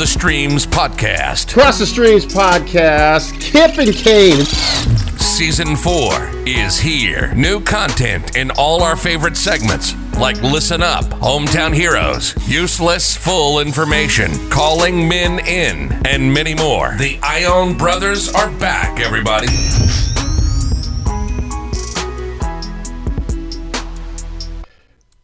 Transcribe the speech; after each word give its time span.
the 0.00 0.06
Streams 0.06 0.66
podcast. 0.66 1.52
Cross 1.52 1.80
the 1.80 1.84
Streams 1.84 2.24
podcast, 2.24 3.38
Kip 3.38 3.76
and 3.76 3.94
Kane. 3.94 4.46
Season 5.18 5.76
4 5.76 6.46
is 6.46 6.78
here. 6.78 7.30
New 7.34 7.60
content 7.60 8.34
in 8.34 8.50
all 8.52 8.82
our 8.82 8.96
favorite 8.96 9.36
segments 9.36 9.94
like 10.16 10.40
Listen 10.40 10.82
Up, 10.82 11.04
Hometown 11.04 11.74
Heroes, 11.74 12.34
Useless 12.48 13.14
Full 13.14 13.60
Information, 13.60 14.30
Calling 14.48 15.06
Men 15.06 15.38
In, 15.46 15.92
and 16.06 16.32
many 16.32 16.54
more. 16.54 16.94
The 16.96 17.18
Ion 17.22 17.76
brothers 17.76 18.32
are 18.32 18.50
back, 18.52 19.00
everybody. 19.00 19.48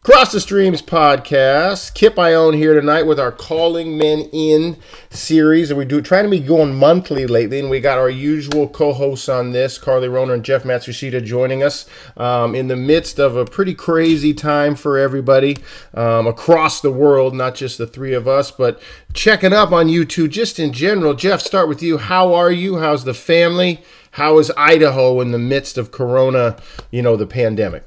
Cross 0.07 0.31
the 0.31 0.39
Streams 0.39 0.81
podcast. 0.81 1.93
Kip 1.93 2.17
Ione 2.17 2.55
here 2.55 2.73
tonight 2.73 3.03
with 3.03 3.19
our 3.19 3.29
Calling 3.29 3.97
Men 3.97 4.29
In 4.31 4.77
series. 5.09 5.69
And 5.69 5.77
we 5.77 5.83
do 5.83 5.99
trying 5.99 6.23
to 6.23 6.29
be 6.29 6.39
going 6.39 6.73
monthly 6.73 7.27
lately. 7.27 7.59
And 7.59 7.69
we 7.69 7.81
got 7.81 7.97
our 7.97 8.09
usual 8.09 8.69
co-hosts 8.69 9.27
on 9.27 9.51
this, 9.51 9.77
Carly 9.77 10.07
Roner 10.07 10.33
and 10.33 10.45
Jeff 10.45 10.63
Matsushita 10.63 11.25
joining 11.25 11.61
us 11.61 11.89
um, 12.15 12.55
in 12.55 12.69
the 12.69 12.77
midst 12.77 13.19
of 13.19 13.35
a 13.35 13.43
pretty 13.43 13.75
crazy 13.75 14.33
time 14.33 14.77
for 14.77 14.97
everybody 14.97 15.57
um, 15.93 16.25
across 16.25 16.79
the 16.79 16.89
world, 16.89 17.35
not 17.35 17.55
just 17.55 17.77
the 17.77 17.85
three 17.85 18.13
of 18.13 18.29
us, 18.29 18.49
but 18.49 18.81
checking 19.13 19.51
up 19.51 19.73
on 19.73 19.89
you 19.89 20.05
two 20.05 20.29
just 20.29 20.57
in 20.57 20.71
general. 20.71 21.15
Jeff, 21.15 21.41
start 21.41 21.67
with 21.67 21.83
you. 21.83 21.97
How 21.97 22.33
are 22.33 22.49
you? 22.49 22.77
How's 22.77 23.03
the 23.03 23.13
family? 23.13 23.83
How 24.11 24.39
is 24.39 24.53
Idaho 24.55 25.19
in 25.19 25.33
the 25.33 25.37
midst 25.37 25.77
of 25.77 25.91
Corona, 25.91 26.55
you 26.91 27.01
know, 27.01 27.17
the 27.17 27.27
pandemic? 27.27 27.83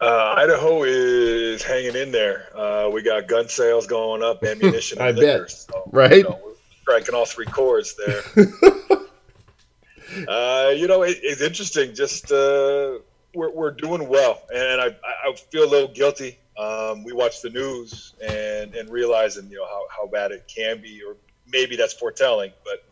Uh, 0.00 0.34
Idaho 0.38 0.84
is 0.84 1.62
hanging 1.62 1.94
in 1.94 2.10
there. 2.10 2.48
Uh, 2.56 2.88
we 2.92 3.02
got 3.02 3.28
gun 3.28 3.48
sales 3.48 3.86
going 3.86 4.22
up, 4.22 4.42
ammunition, 4.42 4.98
I 5.00 5.12
bet. 5.12 5.50
So, 5.50 5.88
Right? 5.92 6.16
You 6.18 6.22
know, 6.22 6.40
we're 6.42 6.54
striking 6.80 7.14
all 7.14 7.26
three 7.26 7.44
chords 7.46 7.94
there. 7.96 8.22
uh, 10.28 10.70
you 10.70 10.86
know, 10.86 11.02
it, 11.02 11.18
it's 11.22 11.42
interesting. 11.42 11.94
Just 11.94 12.32
uh, 12.32 12.98
we're, 13.34 13.50
we're 13.50 13.70
doing 13.72 14.08
well, 14.08 14.40
and 14.54 14.80
I, 14.80 14.96
I 15.26 15.34
feel 15.50 15.64
a 15.64 15.70
little 15.70 15.92
guilty. 15.92 16.38
Um, 16.58 17.04
we 17.04 17.12
watch 17.12 17.40
the 17.42 17.50
news 17.50 18.14
and 18.22 18.74
and 18.74 18.90
realizing 18.90 19.48
you 19.50 19.56
know 19.56 19.66
how, 19.66 19.82
how 19.90 20.06
bad 20.06 20.32
it 20.32 20.50
can 20.54 20.80
be, 20.80 21.02
or 21.06 21.16
maybe 21.46 21.76
that's 21.76 21.92
foretelling. 21.94 22.52
But 22.64 22.84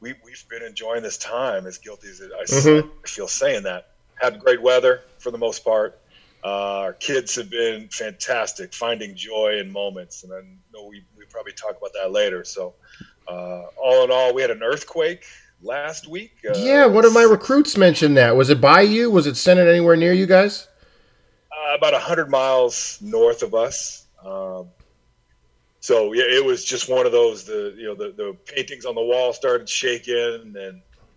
we 0.00 0.14
we've 0.24 0.44
been 0.48 0.62
enjoying 0.62 1.02
this 1.02 1.16
time 1.18 1.66
as 1.66 1.78
guilty 1.78 2.08
as 2.08 2.20
I, 2.22 2.44
Mhm. 2.44 2.90
I 3.04 3.08
feel 3.08 3.28
saying 3.28 3.62
that. 3.64 3.88
Had 4.14 4.38
great 4.40 4.60
weather 4.60 5.02
for 5.18 5.30
the 5.30 5.38
most 5.38 5.64
part. 5.64 5.98
Uh, 6.42 6.78
our 6.80 6.92
kids 6.94 7.34
have 7.36 7.50
been 7.50 7.88
fantastic, 7.88 8.72
finding 8.72 9.14
joy 9.14 9.58
in 9.58 9.70
moments, 9.70 10.24
and 10.24 10.32
I 10.32 10.40
know 10.72 10.86
we, 10.86 11.04
we 11.18 11.24
probably 11.26 11.52
talk 11.52 11.76
about 11.76 11.92
that 11.94 12.12
later. 12.12 12.44
So, 12.44 12.74
uh, 13.28 13.64
all 13.76 14.04
in 14.04 14.10
all, 14.10 14.32
we 14.34 14.40
had 14.40 14.50
an 14.50 14.62
earthquake 14.62 15.24
last 15.62 16.08
week. 16.08 16.32
Uh, 16.48 16.56
Yeah, 16.58 16.86
one 16.86 17.04
of 17.04 17.12
my 17.12 17.22
recruits 17.22 17.76
mentioned 17.76 18.16
that. 18.16 18.34
Was 18.36 18.48
it 18.48 18.60
by 18.60 18.80
you? 18.80 19.10
Was 19.10 19.26
it 19.26 19.36
centered 19.36 19.68
anywhere 19.68 19.96
near 19.96 20.12
you 20.12 20.26
guys? 20.26 20.66
uh, 21.52 21.74
about 21.76 21.94
hundred 22.00 22.30
miles 22.30 22.98
north 23.02 23.42
of 23.42 23.54
us. 23.54 24.06
Um, 24.24 24.68
so 25.80 26.12
yeah, 26.12 26.24
it 26.26 26.44
was 26.44 26.64
just 26.64 26.88
one 26.88 27.06
of 27.06 27.12
those. 27.12 27.44
The 27.44 27.74
you 27.76 27.84
know 27.86 27.94
the, 27.94 28.12
the 28.12 28.36
paintings 28.46 28.84
on 28.84 28.94
the 28.94 29.02
wall 29.02 29.32
started 29.32 29.68
shaking, 29.68 30.14
and 30.14 30.54
you 30.54 30.62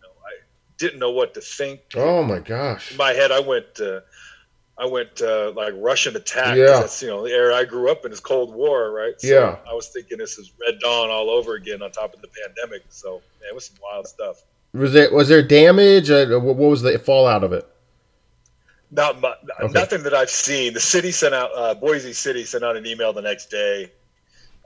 know, 0.01 0.13
I 0.25 0.33
didn't 0.77 0.99
know 0.99 1.11
what 1.11 1.33
to 1.35 1.41
think. 1.41 1.81
Oh 1.95 2.23
my 2.23 2.39
gosh. 2.39 2.91
in 2.91 2.97
my 2.97 3.11
head, 3.13 3.31
I 3.31 3.39
went, 3.39 3.79
uh, 3.79 4.01
I 4.83 4.85
went 4.85 5.21
uh, 5.21 5.51
like 5.55 5.73
Russian 5.77 6.15
attack. 6.17 6.57
Yeah. 6.57 6.65
That's 6.81 7.01
you 7.01 7.07
know 7.07 7.23
the 7.23 7.31
era 7.31 7.55
I 7.55 7.63
grew 7.63 7.89
up 7.89 8.03
in 8.05 8.11
is 8.11 8.19
Cold 8.19 8.53
War, 8.53 8.91
right? 8.91 9.13
So 9.19 9.27
Yeah. 9.27 9.55
I 9.69 9.73
was 9.73 9.87
thinking 9.87 10.17
this 10.17 10.37
is 10.37 10.51
Red 10.59 10.79
Dawn 10.79 11.09
all 11.09 11.29
over 11.29 11.55
again 11.55 11.81
on 11.81 11.91
top 11.91 12.13
of 12.13 12.21
the 12.21 12.27
pandemic. 12.27 12.83
So 12.89 13.21
yeah, 13.41 13.49
it 13.51 13.55
was 13.55 13.67
some 13.67 13.77
wild 13.81 14.07
stuff. 14.07 14.43
Was 14.73 14.91
there 14.91 15.13
was 15.13 15.29
there 15.29 15.41
damage? 15.41 16.09
Uh, 16.09 16.37
what 16.39 16.57
was 16.57 16.81
the 16.81 16.99
fallout 16.99 17.43
of 17.45 17.53
it? 17.53 17.65
Not 18.91 19.21
mu- 19.21 19.27
Okay. 19.61 19.71
nothing 19.73 20.03
that 20.03 20.13
I've 20.13 20.29
seen. 20.29 20.73
The 20.73 20.79
city 20.79 21.11
sent 21.11 21.33
out 21.33 21.51
uh, 21.55 21.73
Boise 21.75 22.11
City 22.13 22.43
sent 22.43 22.63
out 22.65 22.75
an 22.75 22.85
email 22.85 23.13
the 23.13 23.21
next 23.21 23.49
day, 23.49 23.91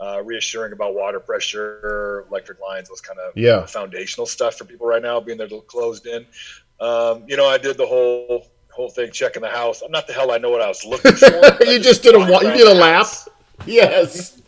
uh, 0.01 0.21
reassuring 0.23 0.73
about 0.73 0.95
water 0.95 1.19
pressure, 1.19 2.25
electric 2.29 2.59
lines, 2.59 2.89
those 2.89 3.01
kind 3.01 3.19
of 3.19 3.37
Yeah. 3.37 3.65
foundational 3.67 4.25
stuff 4.25 4.55
for 4.57 4.65
people 4.65 4.87
right 4.87 5.01
now, 5.01 5.19
being 5.19 5.37
they're 5.37 5.47
closed 5.67 6.07
in. 6.07 6.25
Um, 6.79 7.23
you 7.27 7.37
know, 7.37 7.47
I 7.47 7.57
did 7.57 7.77
the 7.77 7.85
whole 7.85 8.47
whole 8.77 8.89
thing, 8.89 9.11
checking 9.11 9.41
the 9.41 9.49
house. 9.49 9.81
I'm 9.81 9.91
not 9.91 10.07
the 10.07 10.13
hell 10.13 10.31
I 10.31 10.37
know 10.37 10.49
what 10.51 10.61
I 10.61 10.67
was 10.69 10.85
looking 10.85 11.11
for. 11.13 11.63
You 11.65 11.79
just 11.79 12.03
did 12.03 12.15
a 12.15 12.19
wa- 12.19 12.39
you 12.41 12.53
did 12.53 12.67
a 12.67 12.73
lap? 12.73 13.07
Yes. 13.65 14.33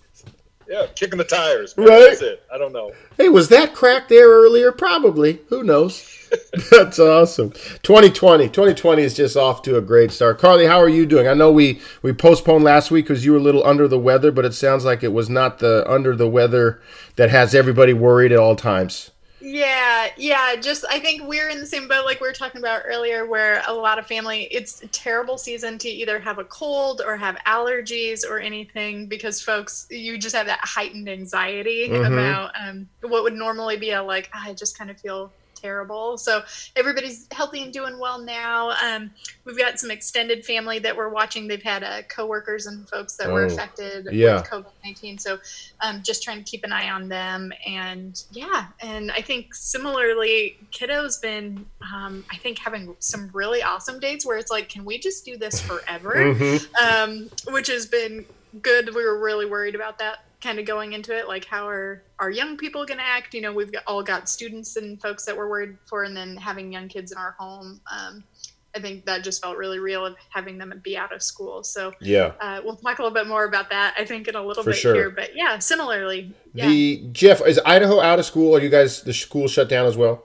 Yeah, 0.71 0.85
kicking 0.93 1.17
the 1.17 1.23
tires. 1.23 1.75
man. 1.75 1.87
Right. 1.87 1.99
That's 2.09 2.21
it. 2.21 2.43
I 2.53 2.59
don't 2.59 2.71
know. 2.71 2.91
Hey, 3.17 3.27
was 3.27 3.49
that 3.49 3.73
crack 3.73 4.07
there 4.07 4.27
earlier? 4.29 4.71
Probably. 4.71 5.39
Who 5.49 5.63
knows? 5.63 6.15
That's 6.69 6.99
awesome. 6.99 7.53
2020. 7.81 8.49
2020 8.49 9.01
is 9.01 9.15
just 9.15 9.35
off 9.35 9.63
to 9.63 9.77
a 9.77 9.81
great 9.81 10.11
start. 10.11 10.37
Carly, 10.37 10.67
how 10.67 10.77
are 10.79 10.87
you 10.87 11.07
doing? 11.07 11.27
I 11.27 11.33
know 11.33 11.51
we 11.51 11.81
we 12.03 12.13
postponed 12.13 12.63
last 12.63 12.91
week 12.91 13.05
because 13.07 13.25
you 13.25 13.31
were 13.31 13.39
a 13.39 13.41
little 13.41 13.65
under 13.65 13.87
the 13.87 13.97
weather, 13.97 14.31
but 14.31 14.45
it 14.45 14.53
sounds 14.53 14.85
like 14.85 15.01
it 15.01 15.11
was 15.11 15.27
not 15.27 15.57
the 15.57 15.83
under 15.91 16.15
the 16.15 16.29
weather 16.29 16.79
that 17.15 17.31
has 17.31 17.55
everybody 17.55 17.93
worried 17.93 18.31
at 18.31 18.37
all 18.37 18.55
times. 18.55 19.09
Yeah, 19.41 20.07
yeah. 20.17 20.55
Just 20.57 20.85
I 20.89 20.99
think 20.99 21.23
we're 21.23 21.49
in 21.49 21.59
the 21.59 21.65
same 21.65 21.87
boat 21.87 22.05
like 22.05 22.19
we 22.19 22.27
were 22.27 22.33
talking 22.33 22.59
about 22.59 22.81
earlier, 22.85 23.25
where 23.25 23.61
a 23.67 23.73
lot 23.73 23.97
of 23.97 24.05
family. 24.05 24.43
It's 24.51 24.81
a 24.83 24.87
terrible 24.87 25.37
season 25.37 25.77
to 25.79 25.89
either 25.89 26.19
have 26.19 26.39
a 26.39 26.43
cold 26.43 27.01
or 27.05 27.15
have 27.17 27.37
allergies 27.47 28.25
or 28.27 28.39
anything 28.39 29.07
because 29.07 29.41
folks, 29.41 29.87
you 29.89 30.17
just 30.17 30.35
have 30.35 30.47
that 30.47 30.59
heightened 30.63 31.07
anxiety 31.07 31.87
Mhm. 31.89 32.11
about 32.11 32.51
um, 32.59 32.89
what 33.01 33.23
would 33.23 33.33
normally 33.33 33.77
be 33.77 33.91
a 33.91 34.03
like. 34.03 34.29
"Ah, 34.33 34.47
I 34.49 34.53
just 34.53 34.77
kind 34.77 34.89
of 34.91 34.99
feel 34.99 35.31
terrible. 35.59 36.17
So 36.17 36.43
everybody's 36.75 37.27
healthy 37.31 37.63
and 37.63 37.73
doing 37.73 37.99
well 37.99 38.19
now. 38.19 38.71
Um, 38.83 39.11
we've 39.45 39.57
got 39.57 39.79
some 39.79 39.91
extended 39.91 40.45
family 40.45 40.79
that 40.79 40.95
we're 40.95 41.09
watching. 41.09 41.47
They've 41.47 41.61
had 41.61 41.83
uh, 41.83 42.01
coworkers 42.03 42.65
and 42.65 42.87
folks 42.89 43.15
that 43.17 43.31
were 43.31 43.43
Oh, 43.43 43.47
affected 43.47 44.07
yeah. 44.11 44.35
with 44.35 44.45
COVID 44.49 44.65
nineteen. 44.83 45.17
So 45.17 45.39
um, 45.81 46.01
just 46.03 46.23
trying 46.23 46.37
to 46.43 46.43
keep 46.49 46.63
an 46.63 46.71
eye 46.71 46.89
on 46.89 47.09
them. 47.09 47.51
And 47.67 48.21
yeah, 48.31 48.67
and 48.81 49.11
I 49.11 49.21
think 49.21 49.53
similarly, 49.53 50.57
Kiddo's 50.71 51.17
been, 51.17 51.65
um, 51.93 52.25
I 52.31 52.37
think, 52.37 52.59
having 52.59 52.95
some 52.99 53.29
really 53.33 53.61
awesome 53.63 53.99
dates 53.99 54.25
where 54.25 54.37
it's 54.37 54.51
like, 54.51 54.69
can 54.69 54.85
we 54.85 54.97
just 54.99 55.25
do 55.25 55.37
this 55.37 55.59
forever? 55.69 56.13
Mhm. 56.15 56.65
Um, 56.81 57.29
which 57.53 57.67
has 57.67 57.85
been 57.85 58.25
good. 58.61 58.93
We 58.95 59.03
were 59.03 59.19
really 59.19 59.45
worried 59.45 59.75
about 59.75 59.99
that 59.99 60.19
kind 60.41 60.59
of 60.59 60.65
going 60.65 60.93
into 60.93 61.17
it. 61.17 61.27
Like, 61.27 61.45
how 61.45 61.67
are 61.67 62.03
our 62.19 62.29
young 62.31 62.57
people 62.57 62.85
going 62.85 62.97
to 62.99 63.03
act? 63.03 63.33
You 63.33 63.41
know, 63.41 63.53
we've 63.53 63.71
got, 63.71 63.83
all 63.87 64.03
got 64.03 64.29
students 64.29 64.75
and 64.77 65.01
folks 65.01 65.25
that 65.25 65.35
we're 65.35 65.49
worried 65.49 65.77
for, 65.85 66.03
and 66.03 66.15
then 66.15 66.37
having 66.37 66.71
young 66.71 66.87
kids 66.87 67.11
in 67.11 67.17
our 67.17 67.35
home. 67.37 67.81
Um, 67.91 68.23
I 68.75 68.79
think 68.79 69.05
that 69.05 69.23
just 69.23 69.41
felt 69.41 69.57
really 69.57 69.79
real 69.79 70.05
of 70.05 70.15
having 70.29 70.57
them 70.59 70.71
be 70.83 70.95
out 70.95 71.11
of 71.11 71.23
school. 71.23 71.63
So 71.63 71.91
Yeah. 71.99 72.33
uh, 72.39 72.61
we'll 72.63 72.75
talk 72.75 72.99
a 72.99 73.01
little 73.01 73.13
bit 73.13 73.25
more 73.27 73.45
about 73.45 73.69
that, 73.71 73.95
I 73.97 74.05
think, 74.05 74.27
in 74.27 74.35
a 74.35 74.45
little 74.45 74.63
For 74.63 74.69
bit 74.69 74.79
sure. 74.79 74.93
here. 74.93 75.09
But 75.09 75.35
yeah, 75.35 75.57
similarly, 75.57 76.33
yeah. 76.53 76.67
The 76.67 77.07
Jeff 77.11 77.41
is 77.45 77.59
Idaho 77.65 77.99
out 77.99 78.19
of 78.19 78.25
school? 78.25 78.55
Are 78.55 78.61
you 78.61 78.69
guys 78.69 79.01
the 79.01 79.13
school 79.13 79.47
shut 79.47 79.69
down 79.69 79.87
as 79.87 79.97
well? 79.97 80.23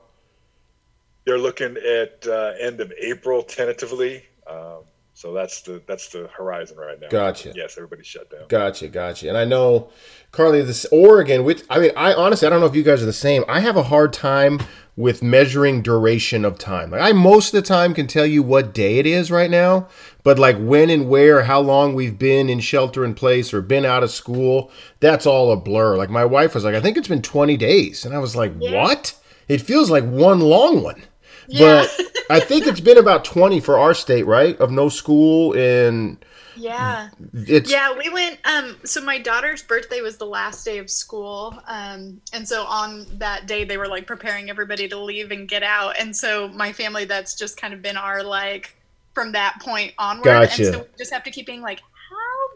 They're 1.25 1.39
looking 1.39 1.79
at 1.79 2.27
uh, 2.27 2.53
end 2.61 2.83
of 2.83 2.93
April 3.01 3.43
tentatively. 3.43 4.27
Um, 4.47 4.81
so 5.25 5.33
that's 5.33 5.63
the 5.63 5.81
that's 5.87 6.09
the 6.09 6.29
horizon 6.37 6.77
right 6.77 7.01
now. 7.01 7.09
Gotcha. 7.09 7.55
Yes, 7.57 7.79
everybody's 7.79 8.07
shut 8.07 8.31
down. 8.31 8.43
Gotcha, 8.49 8.89
gotcha. 8.89 9.27
And 9.27 9.39
I 9.39 9.47
know, 9.47 9.89
Carly, 10.33 10.61
this 10.61 10.85
Oregon. 10.93 11.45
With 11.45 11.65
I 11.71 11.79
mean, 11.79 11.93
I 11.97 12.13
honestly, 12.13 12.47
I 12.47 12.51
don't 12.51 12.61
know 12.61 12.67
if 12.67 12.77
you 12.77 12.83
guys 12.83 13.03
are 13.03 13.07
the 13.07 13.13
same. 13.15 13.43
I 13.49 13.61
have 13.61 13.79
a 13.79 13.85
hard 13.85 14.13
time 14.13 14.61
with 14.97 15.23
measuring 15.23 15.81
duration 15.81 16.45
of 16.45 16.59
time. 16.59 16.91
Like 16.91 17.01
I 17.01 17.13
most 17.13 17.55
of 17.55 17.63
the 17.63 17.67
time 17.67 17.95
can 17.95 18.07
tell 18.07 18.27
you 18.27 18.43
what 18.43 18.75
day 18.75 18.99
it 18.99 19.07
is 19.07 19.31
right 19.31 19.51
now, 19.51 19.89
but 20.25 20.39
like 20.39 20.59
when 20.59 20.91
and 20.91 21.09
where, 21.09 21.45
how 21.45 21.61
long 21.61 21.95
we've 21.95 22.19
been 22.19 22.51
in 22.51 22.61
shelter 22.61 23.03
in 23.03 23.15
place 23.15 23.55
or 23.55 23.63
been 23.63 23.87
out 23.87 24.03
of 24.03 24.11
school, 24.11 24.71
that's 25.01 25.25
all 25.25 25.51
a 25.53 25.57
blur. 25.57 25.97
Like 25.97 26.11
my 26.11 26.27
wife 26.27 26.55
was 26.55 26.65
like, 26.65 26.75
I 26.75 26.83
think 26.83 26.99
it's 26.99 27.09
been 27.09 27.23
20 27.23 27.57
days, 27.57 28.05
and 28.05 28.15
I 28.15 28.19
was 28.19 28.37
like, 28.37 28.53
Yeah. 28.59 28.83
what? 28.83 29.15
It 29.49 29.63
feels 29.63 29.91
like 29.91 30.05
one 30.05 30.41
long 30.41 30.83
one. 30.83 31.03
Yeah. 31.49 31.87
But 31.97 32.07
I 32.31 32.41
think 32.41 32.67
it's 32.67 32.81
been 32.81 32.99
about 32.99 33.25
20 33.25 33.61
for 33.61 33.79
our 33.79 33.95
state, 33.95 34.27
right? 34.27 34.59
Of 34.59 34.71
no 34.71 34.89
school 34.89 35.53
and 35.55 36.25
yeah. 36.57 37.09
it's 37.33 37.71
Yeah, 37.71 37.97
we 37.97 38.09
went. 38.11 38.39
Um, 38.45 38.77
so 38.85 39.01
my 39.01 39.19
daughter's 39.19 39.63
birthday 39.63 40.01
was 40.01 40.17
the 40.17 40.27
last 40.27 40.65
day 40.65 40.79
of 40.79 40.91
school, 40.91 41.59
um, 41.67 42.21
and 42.33 42.47
so 42.47 42.65
on 42.65 43.07
that 43.19 43.47
day 43.47 43.65
they 43.65 43.77
were 43.77 43.89
like 43.89 44.07
preparing 44.07 44.51
everybody 44.51 44.89
to 44.89 44.99
leave 44.99 45.31
and 45.31 45.49
get 45.49 45.63
out. 45.63 45.99
And 45.99 46.17
so 46.17 46.49
my 46.49 46.73
family, 46.73 47.05
that's 47.05 47.35
just 47.35 47.57
kind 47.57 47.75
of 47.75 47.83
been 47.83 47.97
our 47.97 48.23
like 48.23 48.77
from 49.15 49.33
that 49.33 49.59
point 49.61 49.95
onward. 49.99 50.25
Gotcha. 50.25 50.65
And 50.65 50.75
so 50.75 50.81
we 50.81 50.99
just 50.99 51.13
have 51.13 51.25
to 51.25 51.31
keep 51.31 51.47
being 51.47 51.63
like, 51.63 51.81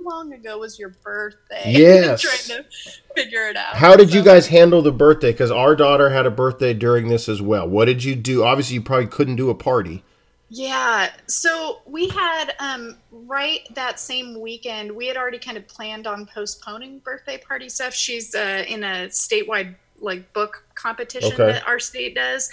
long 0.03 0.33
ago 0.33 0.59
was 0.59 0.79
your 0.79 0.91
birthday? 0.91 1.62
Yes. 1.79 2.23
trying 2.23 2.62
to 2.62 2.69
figure 3.15 3.49
it 3.49 3.56
out. 3.56 3.77
How 3.77 3.97
did 3.97 4.12
you 4.12 4.23
guys 4.23 4.49
handle 4.49 4.83
the 4.83 4.93
birthday? 4.93 5.33
Because 5.33 5.50
our 5.50 5.77
daughter 5.77 6.11
had 6.11 6.27
a 6.27 6.31
birthday 6.31 6.75
during 6.75 7.09
this 7.09 7.29
as 7.29 7.41
well. 7.43 7.69
What 7.69 7.87
did 7.87 8.05
you 8.05 8.15
do? 8.15 8.45
Obviously, 8.45 8.75
you 8.75 8.83
probably 8.83 9.06
couldn't 9.06 9.37
do 9.37 9.50
a 9.50 9.55
party. 9.55 10.03
Yeah. 10.50 11.11
So 11.27 11.81
we 11.87 12.09
had 12.09 12.55
um, 12.59 12.97
right 13.11 13.61
that 13.75 14.00
same 14.00 14.41
weekend. 14.41 14.91
We 14.93 15.06
had 15.06 15.17
already 15.17 15.39
kind 15.39 15.59
of 15.59 15.69
planned 15.69 16.06
on 16.06 16.27
postponing 16.27 17.00
birthday 17.00 17.39
party 17.39 17.69
stuff. 17.69 17.93
She's 17.95 18.35
uh, 18.35 18.65
in 18.67 18.83
a 18.83 19.09
statewide 19.09 19.75
like 20.00 20.33
book 20.33 20.65
competition 20.75 21.33
Okay. 21.35 21.53
that 21.53 21.67
our 21.67 21.79
state 21.79 22.15
does, 22.15 22.50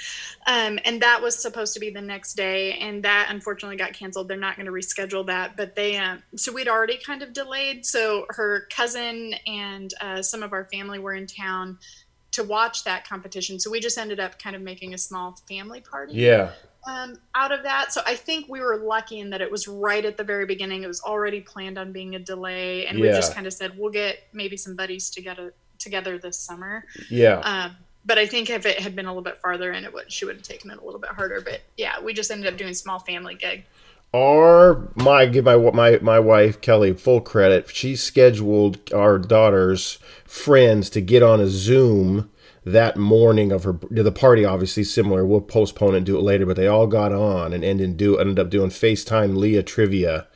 um, 0.48 0.80
and 0.86 1.02
that 1.02 1.22
was 1.22 1.36
supposed 1.36 1.74
to 1.76 1.80
be 1.80 1.90
the 1.90 2.02
next 2.02 2.34
day, 2.36 2.74
and 2.74 3.04
that 3.04 3.28
unfortunately 3.30 3.78
got 3.78 3.94
canceled. 3.94 4.28
They're 4.28 4.38
not 4.38 4.56
going 4.56 4.66
to 4.66 4.72
reschedule 4.72 5.26
that, 5.28 5.56
but 5.56 5.76
they 5.76 5.98
um, 5.98 6.24
so 6.36 6.52
we'd 6.52 6.68
already 6.68 6.98
kind 6.98 7.22
of 7.22 7.34
delayed. 7.34 7.86
So 7.86 8.26
her 8.30 8.68
cousin 8.70 9.36
and 9.48 9.94
uh, 10.02 10.22
some 10.22 10.44
of 10.44 10.54
our 10.54 10.66
family 10.66 11.00
were 11.00 11.14
in 11.14 11.28
town 11.28 11.78
to 12.32 12.44
watch 12.44 12.84
that 12.84 13.08
competition. 13.08 13.60
So 13.60 13.72
we 13.72 13.80
just 13.80 13.98
ended 13.98 14.20
up 14.20 14.38
kind 14.40 14.56
of 14.56 14.62
making 14.62 14.94
a 14.94 14.98
small 14.98 15.38
family 15.48 15.80
party 15.80 16.14
Yeah. 16.16 16.52
um, 16.86 17.18
out 17.34 17.54
of 17.54 17.64
that. 17.64 17.94
So 17.94 18.02
I 18.06 18.16
think 18.16 18.50
we 18.50 18.60
were 18.60 18.76
lucky 18.76 19.22
in 19.22 19.30
that 19.30 19.40
it 19.40 19.50
was 19.50 19.70
right 19.70 20.04
at 20.04 20.18
the 20.18 20.24
very 20.26 20.46
beginning. 20.46 20.84
It 20.84 20.88
was 20.88 21.02
already 21.02 21.40
planned 21.40 21.78
on 21.78 21.94
being 21.94 22.14
a 22.16 22.20
delay, 22.20 22.88
and 22.88 23.00
we 23.00 23.08
just 23.08 23.34
kind 23.34 23.48
of 23.48 23.54
said 23.54 23.78
we'll 23.78 23.92
get 23.92 24.18
maybe 24.34 24.58
some 24.58 24.76
buddies 24.76 25.10
together 25.10 25.54
together 25.80 26.18
this 26.18 26.38
summer. 26.38 26.86
Yeah. 27.10 27.40
Um, 27.40 27.76
but 28.06 28.18
I 28.18 28.28
think 28.28 28.50
if 28.50 28.66
it 28.66 28.80
had 28.80 28.96
been 28.96 29.06
a 29.06 29.10
little 29.10 29.24
bit 29.24 29.38
farther 29.38 29.72
in, 29.72 29.84
it 29.84 29.94
would 29.94 30.12
she 30.12 30.26
would 30.26 30.36
have 30.36 30.44
taken 30.44 30.70
it 30.72 30.78
a 30.78 30.86
little 30.86 31.00
bit 31.00 31.12
harder. 31.12 31.42
But 31.42 31.62
yeah, 31.76 32.02
we 32.02 32.14
just 32.14 32.30
ended 32.30 32.52
up 32.52 32.58
doing 32.58 32.74
small 32.74 33.00
family 33.00 33.36
gig. 33.36 33.66
our 34.14 34.90
my 34.96 35.26
give 35.26 35.46
my 35.46 35.58
my 35.58 35.98
my 36.00 36.20
wife 36.20 36.62
Kelly 36.62 36.94
full 36.94 37.22
credit. 37.22 37.70
She 37.70 37.96
scheduled 37.96 38.94
our 38.94 39.18
daughter's 39.18 39.98
friends 40.26 40.90
to 40.92 41.02
get 41.02 41.24
on 41.24 41.42
a 41.42 41.48
Zoom 41.48 42.30
that 42.64 42.98
morning 42.98 43.52
of 43.52 43.64
her 43.64 43.78
the 43.90 44.12
party. 44.12 44.46
Obviously 44.46 44.84
similar. 44.84 45.26
We'll 45.26 45.42
postpone 45.42 45.96
it 45.96 45.98
and 45.98 46.06
do 46.06 46.18
it 46.18 46.22
later, 46.22 46.46
but 46.46 46.58
they 46.58 46.68
all 46.68 46.88
got 46.88 47.12
on 47.12 47.54
and 47.54 47.64
ended 47.64 47.98
do 47.98 48.18
ended 48.18 48.38
up 48.38 48.50
doing 48.52 48.70
FaceTime 48.70 49.36
Leah 49.36 49.64
trivia 49.64 50.28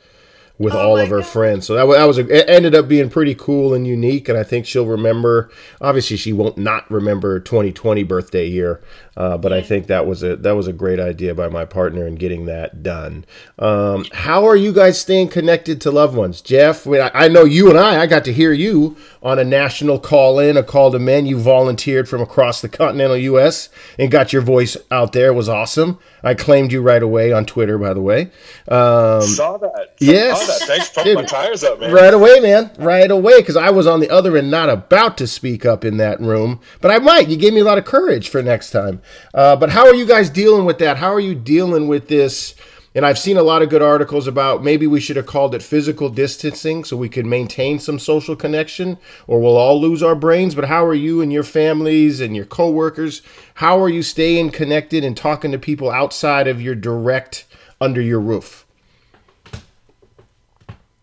with 0.60 0.74
Oh 0.74 0.78
all 0.78 0.98
of 0.98 1.08
her 1.08 1.20
God. 1.20 1.26
friends. 1.26 1.66
So 1.66 1.74
that 1.74 1.88
wa- 1.88 1.94
that 1.94 2.04
was 2.04 2.18
a, 2.18 2.26
it 2.28 2.44
ended 2.48 2.74
up 2.74 2.86
being 2.86 3.08
pretty 3.08 3.34
cool 3.34 3.72
and 3.72 3.86
unique. 3.86 4.28
And 4.28 4.36
I 4.36 4.42
think 4.44 4.66
she'll 4.66 4.84
remember. 4.86 5.50
Obviously, 5.80 6.18
she 6.18 6.34
won't 6.34 6.58
not 6.58 6.88
remember 6.90 7.40
2020 7.40 8.02
birthday 8.04 8.46
year, 8.46 8.82
uh, 9.16 9.38
but 9.38 9.54
I 9.54 9.62
think 9.62 9.86
that 9.86 10.06
was 10.06 10.22
a 10.22 10.36
that 10.36 10.52
was 10.52 10.66
a 10.68 10.74
great 10.74 11.00
idea 11.00 11.34
by 11.34 11.48
my 11.48 11.64
partner 11.64 12.06
in 12.06 12.16
getting 12.16 12.44
that 12.44 12.82
done. 12.82 13.24
Um, 13.58 14.04
how 14.12 14.44
are 14.46 14.54
you 14.56 14.72
guys 14.74 15.00
staying 15.00 15.28
connected 15.28 15.80
to 15.80 15.90
loved 15.90 16.14
ones, 16.14 16.42
Jeff? 16.42 16.86
I 16.86 17.10
I 17.14 17.28
know 17.28 17.44
you 17.44 17.70
and 17.70 17.78
I. 17.78 18.02
I 18.02 18.06
got 18.06 18.26
to 18.26 18.32
hear 18.32 18.52
you 18.52 18.98
on 19.22 19.38
a 19.38 19.44
national 19.44 19.98
call 19.98 20.38
in, 20.38 20.58
a 20.58 20.62
call 20.62 20.92
to 20.92 20.98
men. 20.98 21.24
You 21.24 21.38
volunteered 21.38 22.06
from 22.06 22.20
across 22.20 22.60
the 22.60 22.68
continental 22.68 23.16
U.S. 23.16 23.70
and 23.98 24.10
got 24.10 24.32
your 24.34 24.42
voice 24.42 24.76
out 24.90 25.12
there. 25.12 25.28
It 25.28 25.34
was 25.34 25.48
awesome. 25.48 25.98
I 26.22 26.34
claimed 26.34 26.72
you 26.72 26.82
right 26.82 27.02
away 27.02 27.32
on 27.32 27.46
Twitter, 27.46 27.78
by 27.78 27.94
the 27.94 28.00
way. 28.00 28.30
Um, 28.68 29.22
Saw 29.22 29.56
that. 29.58 29.94
yes. 29.98 30.38
Saw 30.40 30.46
that. 30.46 30.66
Thanks 30.66 30.88
for 30.88 30.94
pumping 30.96 31.14
my 31.14 31.24
tires 31.24 31.64
up, 31.64 31.80
man. 31.80 31.92
Right 31.92 32.12
away, 32.14 32.40
man. 32.40 32.70
Right 32.78 33.10
away, 33.10 33.40
because 33.40 33.56
I 33.56 33.70
was 33.70 33.86
on 33.86 34.00
the 34.00 34.10
other 34.10 34.36
end, 34.36 34.50
not 34.50 34.68
about 34.68 35.16
to 35.18 35.26
speak 35.26 35.64
up 35.64 35.84
in 35.84 35.96
that 35.96 36.20
room, 36.20 36.60
but 36.80 36.90
I 36.90 36.98
might. 36.98 37.28
You 37.28 37.36
gave 37.36 37.52
me 37.54 37.60
a 37.60 37.64
lot 37.64 37.78
of 37.78 37.84
courage 37.84 38.28
for 38.28 38.42
next 38.42 38.70
time. 38.70 39.00
Uh, 39.32 39.56
but 39.56 39.70
how 39.70 39.86
are 39.86 39.94
you 39.94 40.06
guys 40.06 40.30
dealing 40.30 40.64
with 40.64 40.78
that? 40.78 40.98
How 40.98 41.12
are 41.12 41.20
you 41.20 41.34
dealing 41.34 41.88
with 41.88 42.08
this? 42.08 42.54
And 42.92 43.06
I've 43.06 43.20
seen 43.20 43.36
a 43.36 43.42
lot 43.44 43.62
of 43.62 43.68
good 43.68 43.82
articles 43.82 44.26
about 44.26 44.64
maybe 44.64 44.86
we 44.88 45.00
should 45.00 45.14
have 45.14 45.26
called 45.26 45.54
it 45.54 45.62
physical 45.62 46.08
distancing 46.08 46.82
so 46.82 46.96
we 46.96 47.08
could 47.08 47.24
maintain 47.24 47.78
some 47.78 48.00
social 48.00 48.34
connection, 48.34 48.98
or 49.28 49.40
we'll 49.40 49.56
all 49.56 49.80
lose 49.80 50.02
our 50.02 50.16
brains. 50.16 50.56
But 50.56 50.64
how 50.64 50.84
are 50.84 50.94
you 50.94 51.20
and 51.20 51.32
your 51.32 51.44
families 51.44 52.20
and 52.20 52.34
your 52.34 52.46
coworkers? 52.46 53.22
How 53.54 53.80
are 53.80 53.88
you 53.88 54.02
staying 54.02 54.50
connected 54.50 55.04
and 55.04 55.16
talking 55.16 55.52
to 55.52 55.58
people 55.58 55.88
outside 55.88 56.48
of 56.48 56.60
your 56.60 56.74
direct 56.74 57.46
under 57.80 58.00
your 58.00 58.18
roof? 58.18 58.66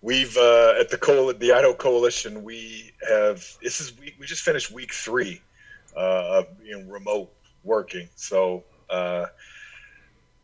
We've 0.02 0.36
uh, 0.36 0.74
at 0.78 0.90
the 0.90 0.98
coal 0.98 1.34
the 1.34 1.54
Idaho 1.54 1.74
Coalition. 1.74 2.44
We 2.44 2.92
have 3.08 3.46
this 3.62 3.80
is 3.80 3.98
we, 3.98 4.14
we 4.20 4.26
just 4.26 4.44
finished 4.44 4.72
week 4.72 4.94
three 4.94 5.42
uh, 5.96 6.40
of 6.40 6.48
remote 6.86 7.32
working. 7.64 8.10
So 8.16 8.66
uh, 8.90 9.28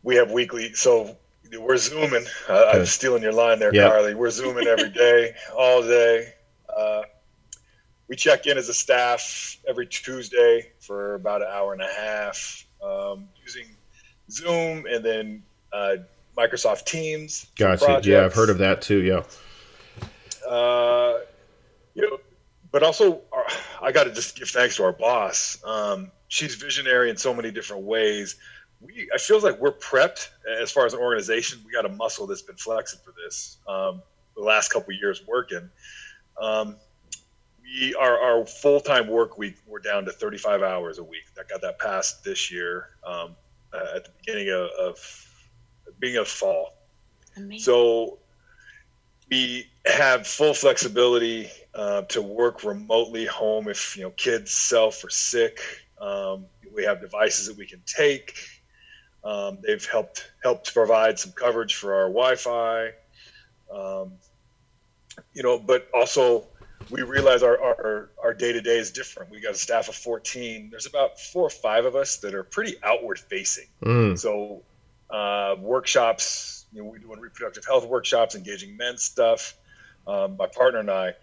we 0.02 0.16
have 0.16 0.32
weekly. 0.32 0.72
So 0.74 1.16
we're 1.58 1.76
zooming. 1.76 2.24
Uh, 2.48 2.70
I'm 2.74 2.86
stealing 2.86 3.22
your 3.22 3.32
line 3.32 3.58
there, 3.58 3.74
Yep. 3.74 3.90
Carly. 3.90 4.14
We're 4.14 4.30
zooming 4.30 4.66
every 4.66 4.90
day, 4.90 5.34
all 5.56 5.82
day. 5.82 6.32
Uh, 6.74 7.02
we 8.08 8.16
check 8.16 8.46
in 8.46 8.58
as 8.58 8.68
a 8.68 8.74
staff 8.74 9.58
every 9.68 9.86
Tuesday 9.86 10.72
for 10.80 11.14
about 11.14 11.42
an 11.42 11.48
hour 11.50 11.72
and 11.72 11.82
a 11.82 11.88
half 11.88 12.66
um, 12.82 13.28
using 13.42 13.66
Zoom 14.30 14.86
and 14.86 15.04
then 15.04 15.42
uh, 15.72 15.96
Microsoft 16.36 16.84
Teams. 16.84 17.46
Gotcha. 17.56 18.00
Yeah, 18.04 18.24
I've 18.24 18.34
heard 18.34 18.50
of 18.50 18.58
that 18.58 18.82
too. 18.82 19.02
Yeah. 19.02 19.22
Uh, 20.48 21.18
you 21.94 22.02
know, 22.02 22.18
but 22.72 22.82
also 22.82 23.20
our, 23.32 23.46
I 23.80 23.92
got 23.92 24.04
to 24.04 24.12
just 24.12 24.36
give 24.36 24.48
thanks 24.48 24.76
to 24.76 24.84
our 24.84 24.92
boss. 24.92 25.62
Um, 25.64 26.10
she's 26.28 26.56
visionary 26.56 27.08
in 27.08 27.16
so 27.16 27.32
many 27.32 27.50
different 27.50 27.84
ways. 27.84 28.36
We, 28.84 29.08
I 29.14 29.18
feels 29.18 29.44
like 29.44 29.60
we're 29.60 29.72
prepped 29.72 30.28
as 30.60 30.70
far 30.70 30.86
as 30.86 30.94
an 30.94 31.00
organization. 31.00 31.60
We 31.64 31.72
got 31.72 31.86
a 31.86 31.94
muscle 31.94 32.26
that's 32.26 32.42
been 32.42 32.56
flexing 32.56 33.00
for 33.04 33.12
this 33.24 33.58
um, 33.66 34.02
the 34.36 34.42
last 34.42 34.72
couple 34.72 34.94
of 34.94 35.00
years 35.00 35.22
working. 35.26 35.70
Um, 36.40 36.76
we 37.62 37.94
our, 37.94 38.18
our 38.18 38.46
full 38.46 38.80
time 38.80 39.08
work 39.08 39.38
week 39.38 39.56
we're 39.66 39.78
down 39.78 40.04
to 40.04 40.12
35 40.12 40.62
hours 40.62 40.98
a 40.98 41.04
week. 41.04 41.24
That 41.36 41.48
got 41.48 41.60
that 41.62 41.78
passed 41.78 42.24
this 42.24 42.50
year 42.50 42.90
um, 43.06 43.34
uh, 43.72 43.96
at 43.96 44.04
the 44.04 44.10
beginning 44.18 44.50
of, 44.50 44.68
of 44.78 45.24
beginning 45.98 46.20
of 46.20 46.28
fall. 46.28 46.74
Amazing. 47.36 47.60
So 47.60 48.18
we 49.30 49.66
have 49.86 50.26
full 50.26 50.54
flexibility 50.54 51.48
uh, 51.74 52.02
to 52.02 52.22
work 52.22 52.64
remotely 52.64 53.24
home 53.24 53.68
if 53.68 53.96
you 53.96 54.04
know 54.04 54.10
kids 54.10 54.52
self 54.52 55.02
or 55.04 55.10
sick. 55.10 55.60
Um, 56.00 56.46
we 56.74 56.84
have 56.84 57.00
devices 57.00 57.46
that 57.46 57.56
we 57.56 57.66
can 57.66 57.82
take. 57.86 58.36
Um, 59.24 59.58
they've 59.66 59.84
helped 59.84 60.32
helped 60.42 60.74
provide 60.74 61.18
some 61.18 61.32
coverage 61.32 61.76
for 61.76 61.94
our 61.94 62.08
Wi-Fi. 62.08 62.90
Um, 63.72 64.12
you 65.32 65.42
know, 65.42 65.58
but 65.58 65.88
also 65.94 66.46
we 66.90 67.02
realize 67.02 67.42
our 67.42 67.60
our, 67.60 68.10
our 68.22 68.34
day-to-day 68.34 68.78
is 68.78 68.90
different. 68.90 69.30
We 69.30 69.40
got 69.40 69.52
a 69.52 69.58
staff 69.58 69.88
of 69.88 69.94
14. 69.94 70.68
There's 70.70 70.86
about 70.86 71.18
four 71.18 71.44
or 71.44 71.50
five 71.50 71.86
of 71.86 71.96
us 71.96 72.18
that 72.18 72.34
are 72.34 72.44
pretty 72.44 72.76
outward 72.82 73.18
facing. 73.18 73.68
Mm. 73.82 74.18
So 74.18 74.62
uh, 75.10 75.56
workshops, 75.58 76.66
you 76.72 76.82
know, 76.82 76.88
we're 76.88 76.98
doing 76.98 77.20
reproductive 77.20 77.64
health 77.64 77.86
workshops, 77.86 78.34
engaging 78.34 78.76
men 78.76 78.98
stuff. 78.98 79.54
Um, 80.06 80.36
my 80.36 80.46
partner 80.46 80.80
and 80.80 80.90
I, 80.90 81.14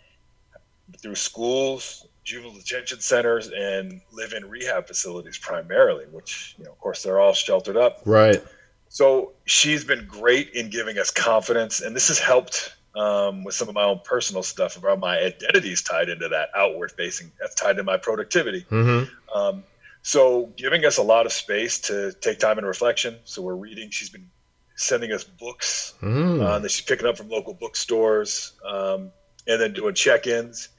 through 0.98 1.16
schools, 1.16 2.08
juvenile 2.24 2.54
detention 2.54 3.00
centers, 3.00 3.50
and 3.50 4.02
live-in 4.12 4.50
rehab 4.50 4.88
facilities 4.88 5.38
primarily, 5.38 6.06
which 6.12 6.56
you 6.58 6.66
know, 6.66 6.72
of 6.72 6.80
course, 6.80 7.04
they're 7.04 7.20
all 7.20 7.34
sheltered 7.34 7.78
up. 7.78 8.02
Right. 8.06 8.44
So 8.90 9.32
she's 9.46 9.84
been 9.84 10.06
great 10.06 10.50
in 10.52 10.70
giving 10.70 10.98
us 10.98 11.12
confidence, 11.12 11.82
and 11.82 11.96
this 11.96 12.10
has 12.10 12.20
helped 12.20 12.76
um, 12.96 13.44
with 13.46 13.56
some 13.56 13.70
of 13.70 13.76
my 13.76 13.84
own 13.84 14.02
personal 14.04 14.44
stuff 14.44 14.76
about 14.78 15.00
my 15.00 15.18
identities 15.18 15.82
tied 15.82 16.10
into 16.10 16.28
that 16.28 16.50
outward 16.56 16.92
facing. 16.92 17.32
That's 17.40 17.56
tied 17.56 17.78
to 17.78 17.84
my 17.84 17.98
productivity. 17.98 18.66
Mm-hmm. 18.70 19.38
Um, 19.38 19.64
so 20.02 20.52
giving 20.58 20.84
us 20.86 20.98
a 20.98 21.04
lot 21.04 21.26
of 21.26 21.32
space 21.32 21.80
to 21.82 22.12
take 22.20 22.40
time 22.40 22.58
and 22.58 22.68
reflection. 22.68 23.18
So 23.24 23.42
we're 23.42 23.56
reading. 23.56 23.92
She's 23.92 24.10
been 24.10 24.30
sending 24.76 25.12
us 25.12 25.24
books 25.24 25.94
Mm. 26.02 26.44
uh, 26.44 26.60
that 26.60 26.72
she's 26.72 26.86
picking 26.86 27.06
up 27.06 27.16
from 27.16 27.30
local 27.30 27.54
bookstores, 27.54 28.54
um, 28.66 29.12
and 29.48 29.62
then 29.62 29.72
doing 29.72 29.94
check-ins, 29.94 30.70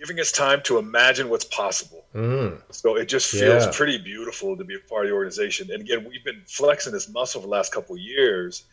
giving 0.00 0.18
us 0.18 0.32
time 0.32 0.62
to 0.62 0.78
imagine 0.78 1.28
what's 1.28 1.44
possible. 1.44 2.04
Mm. 2.14 2.60
So 2.70 2.96
it 2.96 3.06
just 3.06 3.30
feels 3.30 3.66
Yeah. 3.66 3.70
pretty 3.74 3.98
beautiful 3.98 4.56
to 4.56 4.64
be 4.64 4.74
a 4.74 4.78
part 4.88 5.04
of 5.04 5.10
the 5.10 5.14
organization. 5.14 5.70
And 5.70 5.82
again, 5.82 6.04
we've 6.08 6.24
been 6.24 6.42
flexing 6.46 6.92
this 6.92 7.08
muscle 7.08 7.40
for 7.42 7.46
the 7.46 7.50
last 7.52 7.70
couple 7.72 7.94
of 7.94 8.00
years, 8.00 8.64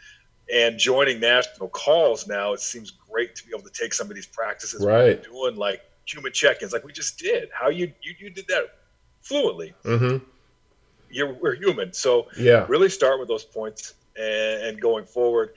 and 0.53 0.79
joining 0.79 1.19
national 1.19 1.67
calls 1.69 2.25
now. 2.27 2.53
It 2.53 2.61
seems 2.61 2.91
great 2.91 3.35
to 3.35 3.45
be 3.45 3.51
able 3.53 3.67
to 3.69 3.73
take 3.81 3.93
some 3.93 4.09
of 4.09 4.15
these 4.15 4.25
practices 4.25 4.83
Right. 4.85 5.17
we're 5.29 5.49
doing, 5.49 5.55
like 5.57 5.81
human 6.05 6.31
check-ins, 6.31 6.71
like 6.71 6.85
we 6.85 6.93
just 6.93 7.19
did. 7.19 7.49
How 7.51 7.67
you 7.67 7.91
you, 8.01 8.15
you 8.17 8.29
did 8.29 8.47
that 8.47 8.63
fluently. 9.21 9.73
Mm-hmm. 9.83 10.23
You're, 11.09 11.33
we're 11.33 11.55
human, 11.55 11.91
so 11.93 12.27
Yeah. 12.37 12.65
really 12.69 12.87
start 12.89 13.19
with 13.19 13.27
those 13.27 13.43
points 13.43 13.95
and, 14.17 14.63
and 14.63 14.81
going 14.81 15.05
forward. 15.05 15.53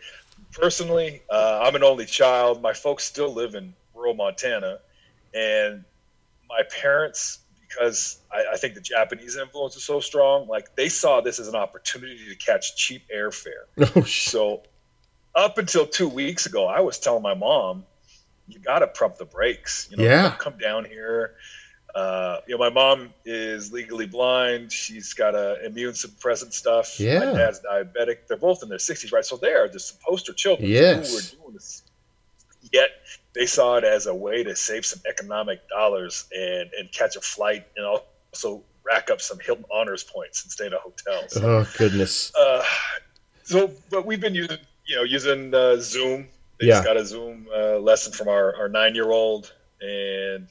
Personally, 0.53 1.23
uh, 1.31 1.61
I'm 1.63 1.77
an 1.77 1.85
only 1.85 2.07
child. 2.07 2.61
My 2.61 2.73
folks 2.73 3.05
still 3.05 3.33
live 3.33 3.55
in 3.55 3.73
rural 3.95 4.15
Montana, 4.15 4.81
and 5.35 5.85
my 6.49 6.63
parents, 6.81 7.41
because 7.61 8.19
I, 8.33 8.45
I 8.55 8.57
think 8.57 8.75
the 8.75 8.81
Japanese 8.81 9.37
influence 9.37 9.77
is 9.77 9.85
so 9.85 10.01
strong, 10.01 10.49
like 10.49 10.75
they 10.77 10.89
saw 10.89 11.21
this 11.21 11.39
as 11.39 11.49
an 11.49 11.55
opportunity 11.55 12.19
to 12.29 12.35
catch 12.37 12.77
cheap 12.77 13.03
airfare. 13.15 13.67
Oh, 13.97 14.03
So, 14.03 14.63
up 15.35 15.59
until 15.59 15.87
two 15.87 16.09
weeks 16.09 16.47
ago, 16.47 16.67
I 16.67 16.81
was 16.81 16.99
telling 16.99 17.23
my 17.23 17.35
mom, 17.35 17.85
"You 18.49 18.59
got 18.59 18.81
to 18.81 18.89
pump 18.89 19.17
the 19.17 19.25
brakes. 19.25 19.87
You 19.91 19.99
know, 19.99 20.03
Yeah. 20.05 20.35
come 20.39 20.59
down 20.59 20.85
here. 20.85 21.37
Uh, 21.95 22.39
you 22.47 22.55
know, 22.55 22.59
my 22.59 22.69
mom 22.71 23.13
is 23.25 23.73
legally 23.73 24.07
blind. 24.07 24.71
She's 24.73 25.13
got 25.13 25.35
a 25.37 25.65
immune 25.65 25.93
suppressant 25.93 26.53
stuff. 26.53 26.99
Yeah. 27.01 27.19
My 27.21 27.25
dad's 27.27 27.61
diabetic. 27.61 28.27
They're 28.29 28.37
both 28.37 28.63
in 28.65 28.69
their 28.69 28.79
60s, 28.79 29.13
right? 29.13 29.25
So 29.25 29.37
they 29.37 29.53
are 29.53 29.69
just 29.69 30.01
poster 30.01 30.33
children 30.33 30.69
Yes. 30.69 31.09
who 31.11 31.15
were 31.15 31.43
doing 31.45 31.55
this. 31.55 31.83
Yet 32.73 32.91
they 33.35 33.47
saw 33.47 33.77
it 33.77 33.85
as 33.85 34.07
a 34.07 34.15
way 34.15 34.43
to 34.43 34.57
save 34.57 34.85
some 34.85 35.01
economic 35.09 35.61
dollars 35.69 36.27
and, 36.37 36.71
and 36.79 36.91
catch 36.93 37.17
a 37.17 37.21
flight 37.21 37.67
and 37.77 37.87
also 37.87 38.63
rack 38.85 39.11
up 39.11 39.21
some 39.21 39.39
Hilton 39.39 39.65
honors 39.73 40.03
points 40.05 40.43
and 40.45 40.51
stay 40.51 40.67
in 40.67 40.73
a 40.73 40.79
hotel. 40.79 41.29
So, 41.29 41.41
Oh 41.45 41.69
goodness. 41.79 42.33
uh, 42.35 42.65
so 43.45 43.71
but 43.91 44.05
we've 44.07 44.21
been 44.21 44.35
using, 44.35 44.59
you 44.87 44.97
know, 44.97 45.03
using 45.03 45.55
uh, 45.55 45.77
Zoom. 45.77 46.29
They 46.59 46.67
Yeah. 46.67 46.75
just 46.75 46.85
got 46.85 46.97
a 46.97 47.05
Zoom 47.07 47.47
uh, 47.55 47.79
lesson 47.79 48.13
from 48.13 48.29
our, 48.29 48.55
our 48.57 48.69
nine 48.69 48.95
year 48.95 49.11
old, 49.11 49.53
and 49.81 50.49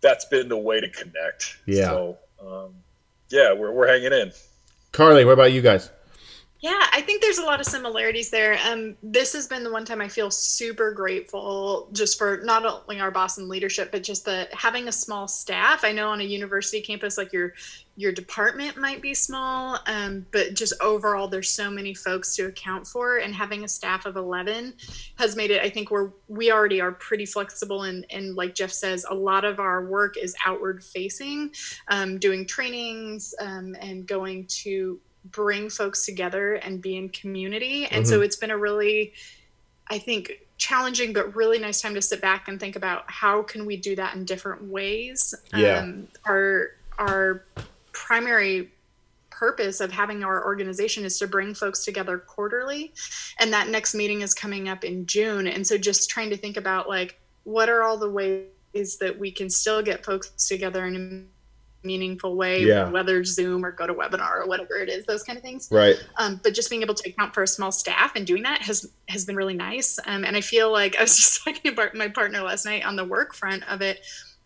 that's 0.00 0.24
been 0.26 0.48
the 0.48 0.56
way 0.58 0.80
to 0.80 0.88
connect. 0.88 1.58
Yeah. 1.66 1.88
So, 1.90 2.18
um, 2.44 2.74
yeah, 3.30 3.52
we're, 3.52 3.70
we're 3.72 3.86
hanging 3.88 4.12
in. 4.12 4.32
Carly, 4.92 5.24
what 5.24 5.32
about 5.32 5.52
you 5.52 5.62
guys? 5.62 5.90
Yeah, 6.62 6.86
I 6.92 7.00
think 7.00 7.20
there's 7.20 7.38
a 7.38 7.44
lot 7.44 7.58
of 7.58 7.66
similarities 7.66 8.30
there. 8.30 8.56
Um, 8.64 8.96
this 9.02 9.32
has 9.32 9.48
been 9.48 9.64
the 9.64 9.72
one 9.72 9.84
time 9.84 10.00
I 10.00 10.06
feel 10.06 10.30
super 10.30 10.92
grateful 10.92 11.88
just 11.90 12.16
for 12.16 12.40
not 12.44 12.64
only 12.64 13.00
our 13.00 13.10
Boston 13.10 13.48
leadership, 13.48 13.90
but 13.90 14.04
just 14.04 14.24
the 14.24 14.46
having 14.52 14.86
a 14.86 14.92
small 14.92 15.26
staff. 15.26 15.82
I 15.82 15.90
know 15.90 16.10
on 16.10 16.20
a 16.20 16.24
university 16.24 16.80
campus, 16.80 17.18
like 17.18 17.32
your 17.32 17.54
your 17.96 18.12
department 18.12 18.76
might 18.76 19.02
be 19.02 19.12
small, 19.12 19.80
um, 19.86 20.24
but 20.30 20.54
just 20.54 20.72
overall, 20.80 21.26
there's 21.26 21.50
so 21.50 21.68
many 21.68 21.94
folks 21.94 22.36
to 22.36 22.46
account 22.46 22.86
for, 22.86 23.16
and 23.16 23.34
having 23.34 23.64
a 23.64 23.68
staff 23.68 24.06
of 24.06 24.14
11 24.16 24.74
has 25.18 25.34
made 25.34 25.50
it. 25.50 25.62
I 25.62 25.68
think 25.68 25.90
we're 25.90 26.10
we 26.28 26.52
already 26.52 26.80
are 26.80 26.92
pretty 26.92 27.26
flexible, 27.26 27.82
and 27.82 28.06
and 28.08 28.36
like 28.36 28.54
Jeff 28.54 28.70
says, 28.70 29.04
a 29.10 29.14
lot 29.14 29.44
of 29.44 29.58
our 29.58 29.84
work 29.84 30.16
is 30.16 30.36
outward 30.46 30.84
facing, 30.84 31.50
um, 31.88 32.20
doing 32.20 32.46
trainings 32.46 33.34
um, 33.40 33.74
and 33.80 34.06
going 34.06 34.46
to 34.62 35.00
bring 35.24 35.70
folks 35.70 36.04
together 36.04 36.54
and 36.54 36.82
be 36.82 36.96
in 36.96 37.08
community. 37.08 37.86
And 37.86 38.06
so 38.06 38.22
it's 38.22 38.36
been 38.36 38.50
a 38.50 38.58
really, 38.58 39.12
I 39.88 39.98
think, 39.98 40.40
challenging 40.58 41.12
but 41.12 41.34
really 41.34 41.58
nice 41.58 41.80
time 41.80 41.94
to 41.94 42.02
sit 42.02 42.20
back 42.20 42.48
and 42.48 42.60
think 42.60 42.76
about 42.76 43.04
how 43.08 43.42
can 43.42 43.66
we 43.66 43.76
do 43.76 43.96
that 43.96 44.14
in 44.14 44.24
different 44.24 44.62
ways. 44.64 45.34
Yeah. 45.54 45.78
Um, 45.78 46.08
our 46.24 46.70
our 46.98 47.44
primary 47.92 48.70
purpose 49.30 49.80
of 49.80 49.90
having 49.90 50.22
our 50.22 50.44
organization 50.44 51.04
is 51.04 51.18
to 51.18 51.26
bring 51.26 51.52
folks 51.52 51.84
together 51.84 52.16
quarterly 52.16 52.92
and 53.40 53.52
that 53.52 53.68
next 53.68 53.92
meeting 53.92 54.20
is 54.20 54.34
coming 54.34 54.68
up 54.68 54.84
in 54.84 55.04
June 55.04 55.48
and 55.48 55.66
so 55.66 55.76
just 55.76 56.08
trying 56.08 56.30
to 56.30 56.36
think 56.36 56.56
about 56.56 56.88
like 56.88 57.18
what 57.42 57.68
are 57.68 57.82
all 57.82 57.96
the 57.96 58.08
ways 58.08 58.98
that 59.00 59.18
we 59.18 59.32
can 59.32 59.50
still 59.50 59.82
get 59.82 60.04
folks 60.04 60.30
together 60.46 60.86
in 60.86 60.96
a 60.96 61.41
meaningful 61.84 62.36
way 62.36 62.62
Yeah. 62.62 62.88
whether 62.90 63.24
zoom 63.24 63.64
or 63.64 63.72
go 63.72 63.86
to 63.86 63.94
webinar 63.94 64.42
or 64.42 64.46
whatever 64.46 64.76
it 64.76 64.88
is 64.88 65.04
those 65.06 65.22
kind 65.22 65.36
of 65.36 65.42
things 65.42 65.68
Right. 65.70 65.96
um, 66.16 66.40
but 66.42 66.54
just 66.54 66.70
being 66.70 66.82
able 66.82 66.94
to 66.94 67.08
account 67.08 67.34
for 67.34 67.42
a 67.42 67.46
small 67.46 67.72
staff 67.72 68.12
and 68.16 68.26
doing 68.26 68.42
that 68.44 68.62
has 68.62 68.90
has 69.08 69.24
been 69.24 69.36
really 69.36 69.54
nice 69.54 69.98
um, 70.06 70.24
and 70.24 70.36
i 70.36 70.40
feel 70.40 70.70
like 70.70 70.96
i 70.98 71.02
was 71.02 71.16
just 71.16 71.44
talking 71.44 71.72
about 71.72 71.94
my 71.94 72.08
partner 72.08 72.40
last 72.42 72.64
night 72.64 72.84
on 72.84 72.96
the 72.96 73.04
work 73.04 73.34
front 73.34 73.62
of 73.68 73.82
it 73.82 74.00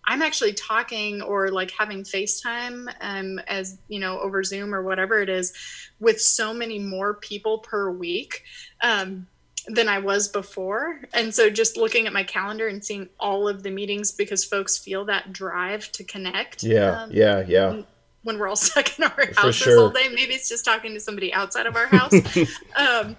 i'm 0.06 0.22
actually 0.22 0.52
talking 0.52 1.20
or 1.22 1.50
like 1.50 1.70
having 1.78 2.02
facetime 2.02 2.86
um, 3.00 3.38
as 3.48 3.78
you 3.88 3.98
know 4.00 4.18
over 4.20 4.42
zoom 4.42 4.74
or 4.74 4.82
whatever 4.82 5.20
it 5.20 5.28
is 5.28 5.52
with 6.00 6.20
so 6.20 6.54
many 6.54 6.78
more 6.78 7.14
people 7.14 7.58
per 7.58 7.90
week 7.90 8.42
um, 8.82 9.26
than 9.68 9.88
I 9.88 9.98
was 9.98 10.28
before. 10.28 11.00
And 11.12 11.34
so 11.34 11.50
just 11.50 11.76
looking 11.76 12.06
at 12.06 12.12
my 12.12 12.22
calendar 12.22 12.68
and 12.68 12.84
seeing 12.84 13.08
all 13.18 13.48
of 13.48 13.62
the 13.62 13.70
meetings 13.70 14.12
because 14.12 14.44
folks 14.44 14.78
feel 14.78 15.04
that 15.06 15.32
drive 15.32 15.90
to 15.92 16.04
connect. 16.04 16.62
Yeah. 16.62 17.02
um, 17.02 17.10
yeah. 17.12 17.44
Yeah. 17.46 17.82
when 18.22 18.38
we're 18.38 18.48
all 18.48 18.56
stuck 18.56 18.98
in 18.98 19.04
our 19.04 19.32
houses 19.36 19.56
sure. 19.56 19.80
all 19.80 19.90
day. 19.90 20.08
Maybe 20.08 20.34
it's 20.34 20.48
just 20.48 20.64
talking 20.64 20.94
to 20.94 21.00
somebody 21.00 21.32
outside 21.32 21.66
of 21.66 21.76
our 21.76 21.86
house. 21.86 22.12
um, 22.76 23.16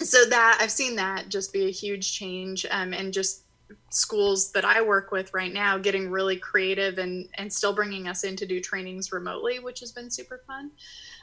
so 0.00 0.24
that 0.26 0.58
I've 0.60 0.70
seen 0.70 0.96
that 0.96 1.28
just 1.28 1.52
be 1.52 1.66
a 1.66 1.70
huge 1.70 2.12
change, 2.12 2.66
um, 2.70 2.92
and 2.92 3.12
just 3.12 3.42
schools 3.90 4.52
that 4.52 4.64
I 4.64 4.82
work 4.82 5.12
with 5.12 5.32
right 5.32 5.52
now 5.52 5.78
getting 5.78 6.10
really 6.10 6.36
creative 6.36 6.98
and 6.98 7.28
and 7.34 7.52
still 7.52 7.72
bringing 7.72 8.08
us 8.08 8.24
in 8.24 8.36
to 8.36 8.46
do 8.46 8.60
trainings 8.60 9.12
remotely, 9.12 9.60
which 9.60 9.80
has 9.80 9.92
been 9.92 10.10
super 10.10 10.42
fun. 10.46 10.72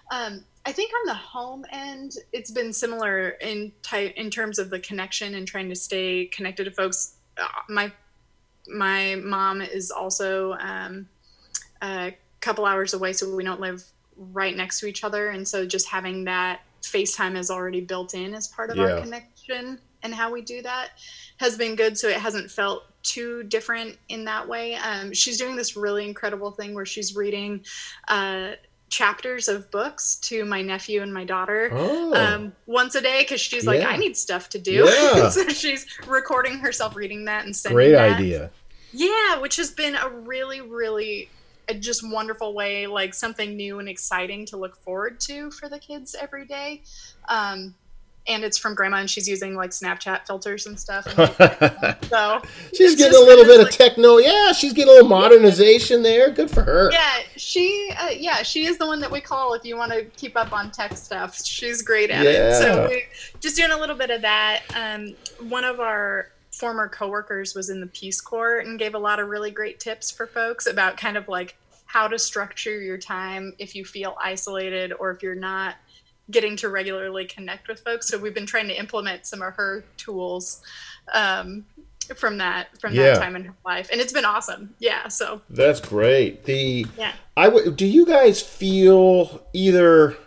Um, 0.10 0.44
I 0.66 0.72
think 0.72 0.92
on 1.02 1.08
the 1.08 1.14
home 1.16 1.66
end, 1.72 2.14
it's 2.34 2.52
been 2.52 2.74
similar 2.74 3.30
in 3.30 3.72
type 3.82 4.14
in 4.16 4.30
terms 4.30 4.60
of 4.60 4.70
the 4.70 4.80
connection 4.80 5.36
and 5.36 5.48
trying 5.48 5.70
to 5.70 5.76
stay 5.76 6.26
connected 6.26 6.66
to 6.66 6.72
folks. 6.72 7.16
Uh, 7.38 7.48
my 7.70 7.92
my 8.68 9.16
mom 9.16 9.62
is 9.62 9.90
also 9.92 10.54
um, 10.54 11.08
a 11.82 12.14
couple 12.42 12.66
hours 12.66 12.94
away, 12.94 13.14
so 13.14 13.36
we 13.36 13.44
don't 13.44 13.60
live 13.60 13.84
right 14.16 14.56
next 14.56 14.80
to 14.82 14.86
each 14.86 15.04
other, 15.04 15.30
and 15.30 15.48
so 15.48 15.66
just 15.66 15.88
having 15.90 16.26
that 16.26 16.62
FaceTime 16.84 17.36
is 17.38 17.50
already 17.50 17.82
built 17.82 18.14
in 18.14 18.34
as 18.36 18.48
part 18.48 18.70
of 18.70 18.78
Yeah. 18.78 18.84
our 18.96 19.02
connection 19.02 19.80
and 20.04 20.14
how 20.14 20.32
we 20.32 20.42
do 20.42 20.62
that 20.64 20.90
has 21.38 21.58
been 21.58 21.76
good. 21.76 21.98
So 21.98 22.08
it 22.08 22.18
hasn't 22.18 22.50
felt 22.50 22.84
too 23.04 23.44
different 23.44 23.98
in 24.10 24.26
that 24.26 24.48
way. 24.48 24.76
Um, 24.76 25.14
she's 25.14 25.38
doing 25.38 25.56
this 25.56 25.76
really 25.76 26.08
incredible 26.08 26.52
thing 26.52 26.74
where 26.74 26.86
she's 26.86 27.16
reading. 27.16 27.64
Uh, 28.08 28.52
chapters 28.92 29.48
of 29.48 29.72
books 29.72 30.18
to 30.18 30.46
my 30.46 30.62
nephew 30.62 31.02
and 31.02 31.12
my 31.14 31.24
daughter 31.24 31.70
Oh. 31.72 32.14
um, 32.14 32.54
once 32.68 32.94
a 32.94 33.02
day 33.02 33.22
because 33.22 33.40
she's 33.42 33.66
like 33.66 33.80
Yeah. 33.82 33.88
i 33.90 33.96
need 33.98 34.16
stuff 34.18 34.50
to 34.50 34.60
do 34.60 34.84
Yeah. 34.86 35.30
so 35.36 35.48
she's 35.50 35.86
recording 36.08 36.60
herself 36.60 36.96
reading 36.96 37.26
that 37.26 37.46
and 37.46 37.56
sending 37.56 37.76
Great 37.78 37.92
that. 37.94 38.18
idea. 38.20 38.52
Yeah, 38.94 39.40
which 39.40 39.56
has 39.56 39.72
been 39.72 39.96
a 39.96 40.10
really, 40.10 40.60
really 40.60 41.30
a 41.70 41.74
just 41.74 42.02
wonderful 42.06 42.54
way, 42.54 42.86
like 42.88 43.14
something 43.14 43.56
new 43.56 43.80
and 43.80 43.88
exciting 43.88 44.46
to 44.48 44.58
look 44.58 44.76
forward 44.76 45.22
to 45.22 45.50
for 45.52 45.70
the 45.70 45.80
kids 45.80 46.14
every 46.20 46.46
day. 46.46 46.82
Um, 47.30 47.74
and 48.28 48.44
it's 48.44 48.58
from 48.58 48.76
grandma, 48.76 48.98
and 48.98 49.10
she's 49.10 49.28
using 49.28 49.56
like 49.56 49.72
Snapchat 49.72 50.28
filters 50.28 50.68
and 50.68 50.80
stuff. 50.80 51.04
so 52.10 52.42
she's 52.76 52.96
getting 52.96 53.18
a 53.18 53.24
little 53.24 53.46
bit 53.46 53.58
this, 53.58 53.70
of 53.70 53.72
techno. 53.72 54.18
Yeah, 54.18 54.52
she's 54.52 54.74
getting 54.74 54.92
a 54.92 54.94
little 54.94 55.10
modernization 55.10 56.04
there. 56.04 56.30
Good 56.30 56.52
for 56.52 56.62
her. 56.62 56.92
Yeah, 56.92 57.20
she, 57.36 57.92
uh, 58.00 58.10
yeah, 58.10 58.44
she 58.44 58.66
is 58.66 58.78
the 58.78 58.86
one 58.86 59.00
that 59.02 59.12
we 59.12 59.22
call 59.22 59.54
if 59.54 59.66
you 59.66 59.76
want 59.76 59.92
to 59.92 60.04
keep 60.18 60.36
up 60.38 60.54
on 60.54 60.72
tech 60.72 60.96
stuff. 60.98 61.44
She's 61.44 61.82
great 61.82 62.12
at 62.12 62.26
it. 62.26 62.56
So 62.56 62.84
Yeah. 62.84 62.88
we 62.88 63.04
just 63.40 63.56
doing 63.56 63.72
a 63.72 63.78
little 63.78 63.96
bit 63.96 64.12
of 64.12 64.22
that. 64.22 64.64
Um, 64.76 65.16
one 65.50 65.64
of 65.64 65.80
our 65.80 66.30
former 66.52 66.88
coworkers 66.88 67.56
was 67.56 67.70
in 67.70 67.80
the 67.80 67.88
Peace 67.88 68.22
Corps 68.22 68.60
and 68.60 68.78
gave 68.78 68.94
a 68.94 69.00
lot 69.00 69.20
of 69.20 69.30
really 69.30 69.52
great 69.52 69.80
tips 69.80 70.12
for 70.12 70.28
folks 70.28 70.68
about 70.68 70.98
kind 70.98 71.18
of 71.18 71.28
like 71.28 71.56
how 71.86 72.08
to 72.08 72.20
structure 72.20 72.80
your 72.80 72.98
time 72.98 73.54
if 73.58 73.76
you 73.76 73.84
feel 73.84 74.16
isolated 74.22 74.94
or 74.94 75.12
if 75.12 75.24
you're 75.24 75.36
not 75.36 75.76
getting 76.32 76.56
to 76.58 76.70
regularly 76.70 77.26
connect 77.26 77.68
with 77.68 77.82
folks. 77.82 78.08
So 78.08 78.18
we've 78.18 78.34
been 78.34 78.46
trying 78.46 78.68
to 78.70 78.78
implement 78.78 79.26
some 79.26 79.42
of 79.42 79.54
her 79.56 79.84
tools 79.98 80.62
um, 81.14 81.66
from 82.16 82.38
that 82.40 82.68
from 82.80 82.94
Yeah. 82.94 83.14
that 83.14 83.20
time 83.20 83.36
in 83.36 83.44
her 83.46 83.56
life, 83.66 83.90
and 83.92 84.02
it's 84.02 84.14
been 84.14 84.26
awesome. 84.26 84.74
Yeah. 84.80 85.08
So 85.08 85.42
That's 85.50 85.80
great. 85.80 86.46
The 86.46 86.86
yeah. 86.98 87.14
I 87.38 87.48
would. 87.48 87.76
Do 87.76 87.86
you 87.86 88.06
guys 88.06 88.42
feel 88.42 89.42
either? 89.54 90.18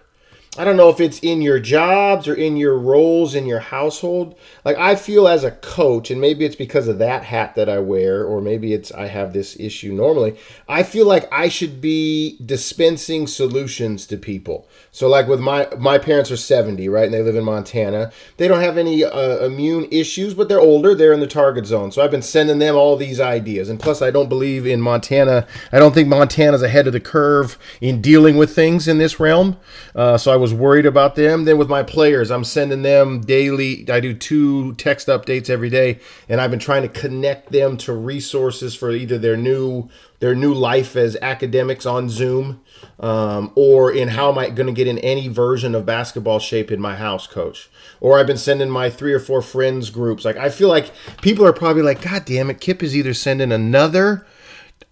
I 0.56 0.64
don't 0.64 0.76
know 0.76 0.88
if 0.88 1.00
it's 1.00 1.18
in 1.18 1.42
your 1.42 1.58
jobs 1.58 2.28
or 2.28 2.34
in 2.34 2.56
your 2.56 2.78
roles 2.78 3.34
in 3.34 3.44
your 3.44 3.58
household. 3.58 4.38
Like 4.64 4.76
I 4.76 4.94
feel 4.94 5.26
as 5.26 5.42
a 5.42 5.50
coach, 5.50 6.12
and 6.12 6.20
maybe 6.20 6.44
it's 6.44 6.54
because 6.54 6.87
of 6.87 6.99
that 6.99 7.25
hat 7.25 7.56
that 7.56 7.68
I 7.68 7.80
wear, 7.80 8.25
or 8.25 8.40
maybe 8.40 8.73
it's 8.73 8.92
I 8.92 9.08
have 9.08 9.32
this 9.32 9.58
issue 9.58 9.92
normally. 9.92 10.37
I 10.68 10.84
feel 10.84 11.06
like 11.06 11.28
I 11.32 11.49
should 11.49 11.80
be 11.80 12.38
dispensing 12.44 13.26
solutions 13.26 14.06
to 14.06 14.16
people. 14.16 14.68
So 14.92 15.08
like 15.08 15.26
with 15.26 15.40
my 15.40 15.66
my 15.76 15.99
parents 15.99 16.30
are 16.30 16.37
70, 16.37 16.88
right? 16.88 17.06
And 17.06 17.14
they 17.14 17.23
live 17.23 17.34
in 17.34 17.44
Montana. 17.44 18.12
They 18.37 18.46
don't 18.46 18.61
have 18.61 18.78
any 18.78 19.02
uh, 19.02 19.44
immune 19.44 19.88
issues, 19.90 20.34
but 20.34 20.49
they're 20.49 20.61
older. 20.61 20.94
They're 20.94 21.12
in 21.12 21.18
the 21.18 21.26
target 21.26 21.66
zone. 21.66 21.90
So 21.90 22.02
I've 22.02 22.12
been 22.12 22.23
sending 22.23 22.61
them 22.61 22.76
all 22.76 22.96
these 22.96 23.18
ideas. 23.18 23.68
And 23.68 23.80
plus 23.80 24.00
I 24.00 24.12
don't 24.12 24.28
believe 24.28 24.66
in 24.66 24.80
Montana. 24.80 25.49
I 25.73 25.80
don't 25.80 25.94
think 25.94 26.08
Montana's 26.08 26.62
ahead 26.62 26.87
of 26.87 26.92
the 26.92 27.00
curve 27.00 27.58
in 27.80 28.00
dealing 28.00 28.37
with 28.37 28.54
things 28.54 28.87
in 28.87 28.99
this 28.99 29.18
realm. 29.18 29.56
Uh, 29.96 30.16
so 30.16 30.32
I 30.32 30.37
was 30.44 30.52
worried 30.52 30.84
about 30.84 31.14
them. 31.14 31.46
Then 31.46 31.56
with 31.56 31.70
my 31.70 31.82
players, 31.82 32.30
I'm 32.30 32.44
sending 32.44 32.82
them 32.82 33.22
daily. 33.22 33.88
I 33.90 33.98
do 33.98 34.12
two 34.12 34.74
text 34.74 35.08
updates 35.08 35.48
every 35.48 35.70
day, 35.70 36.00
and 36.28 36.38
I've 36.38 36.50
been 36.50 36.60
trying 36.60 36.82
to 36.82 36.88
connect 36.88 37.50
them 37.50 37.78
to 37.78 37.94
resources 37.94 38.74
for 38.74 38.90
either 38.90 39.16
their 39.16 39.38
new 39.38 39.88
their 40.20 40.34
new 40.34 40.52
life 40.52 40.96
as 40.96 41.16
academics 41.22 41.86
on 41.86 42.10
Zoom, 42.10 42.60
um, 43.00 43.52
or 43.54 43.90
in 43.90 44.08
how 44.08 44.30
am 44.30 44.36
I 44.36 44.50
going 44.50 44.66
to 44.66 44.72
get 44.74 44.86
in 44.86 44.98
any 44.98 45.28
version 45.28 45.74
of 45.74 45.86
basketball 45.86 46.40
shape 46.40 46.70
in 46.70 46.78
my 46.78 46.96
house, 46.96 47.26
coach. 47.26 47.70
Or 48.02 48.18
I've 48.18 48.26
been 48.26 48.36
sending 48.36 48.68
my 48.68 48.90
three 48.90 49.14
or 49.14 49.20
four 49.20 49.40
friends 49.40 49.88
groups. 49.88 50.26
Like 50.26 50.36
I 50.36 50.50
feel 50.50 50.68
like 50.68 50.90
people 51.22 51.46
are 51.46 51.54
probably 51.54 51.82
like, 51.82 52.02
God 52.02 52.26
damn 52.26 52.50
it, 52.50 52.60
Kip 52.60 52.82
is 52.82 52.94
either 52.94 53.14
sending 53.14 53.50
another 53.50 54.26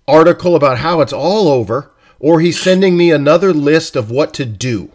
article 0.09 0.57
about 0.57 0.79
how 0.79 1.03
it's 1.03 1.13
all 1.13 1.49
over, 1.49 1.93
or 2.19 2.41
he's 2.41 2.59
sending 2.59 2.97
me 2.97 3.11
another 3.11 3.53
list 3.53 3.97
of 3.97 4.11
what 4.11 4.33
to 4.33 4.47
do. 4.47 4.91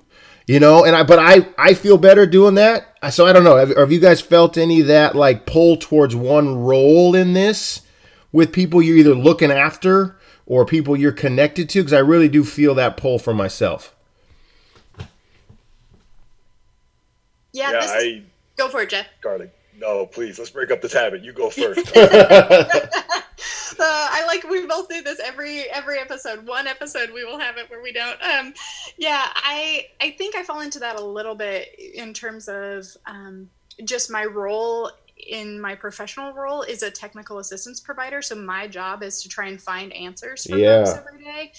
You 0.48 0.62
know, 0.62 0.86
and 0.86 0.96
I 0.96 1.04
but 1.04 1.20
I 1.20 1.46
I 1.58 1.74
feel 1.74 1.98
better 1.98 2.26
doing 2.26 2.56
that. 2.56 2.98
So 3.12 3.26
I 3.26 3.34
don't 3.34 3.44
know. 3.44 3.58
Have, 3.58 3.76
have 3.76 3.92
you 3.92 4.00
guys 4.00 4.22
felt 4.22 4.58
any 4.58 4.80
of 4.82 4.88
that 4.88 5.14
like 5.16 5.46
pull 5.46 5.76
towards 5.78 6.16
one 6.16 6.56
role 6.56 7.16
in 7.16 7.34
this 7.34 7.82
with 8.32 8.54
people 8.54 8.82
you're 8.82 8.98
either 8.98 9.14
looking 9.14 9.52
after 9.52 10.18
or 10.46 10.66
people 10.66 10.96
you're 10.96 11.12
connected 11.12 11.70
to? 11.72 11.80
Because 11.80 11.92
I 11.94 12.00
really 12.00 12.30
do 12.30 12.46
feel 12.46 12.74
that 12.76 12.96
pull 12.96 13.20
for 13.20 13.34
myself. 13.34 13.94
Yeah, 17.52 17.72
Yeah, 17.72 17.82
this 17.82 17.86
is, 17.92 17.92
I 17.92 18.22
go 18.58 18.70
for 18.70 18.82
it, 18.82 18.90
Jeff. 18.90 19.08
garlic. 19.22 19.54
No, 19.80 20.06
please, 20.06 20.40
let's 20.40 20.52
break 20.52 20.72
up 20.72 20.82
this 20.82 20.94
habit. 20.94 21.24
You 21.24 21.34
go 21.34 21.50
first. 21.50 21.92
Uh, 23.80 24.08
I 24.12 24.26
like 24.26 24.44
we 24.50 24.66
both 24.66 24.90
do 24.90 25.02
this 25.02 25.20
every 25.20 25.64
every 25.70 26.00
episode. 26.00 26.46
One 26.48 26.68
episode 26.68 27.12
we 27.14 27.24
will 27.26 27.40
have 27.40 27.58
it 27.58 27.70
where 27.70 27.82
we 27.82 27.92
don't. 27.92 28.22
Um, 28.22 28.54
yeah, 28.98 29.26
I 29.36 29.88
I 30.02 30.12
think 30.12 30.36
I 30.36 30.44
fall 30.44 30.62
into 30.62 30.80
that 30.80 30.96
a 31.00 31.04
little 31.04 31.36
bit 31.36 31.68
in 31.78 32.14
terms 32.14 32.48
of 32.48 32.86
um, 33.06 33.50
just 33.84 34.10
my 34.12 34.26
role 34.26 34.92
in 35.28 35.60
my 35.60 35.76
professional 35.76 36.32
role 36.34 36.62
is 36.62 36.84
a 36.84 36.92
technical 36.92 37.40
assistance 37.40 37.80
provider. 37.80 38.22
So 38.22 38.36
my 38.36 38.68
job 38.68 39.02
is 39.04 39.24
to 39.24 39.30
try 39.30 39.48
and 39.48 39.62
find 39.62 39.92
answers 39.94 40.46
for 40.46 40.58
Yeah. 40.58 40.86
folks 40.86 40.98
every 41.00 41.24
day. 41.24 41.52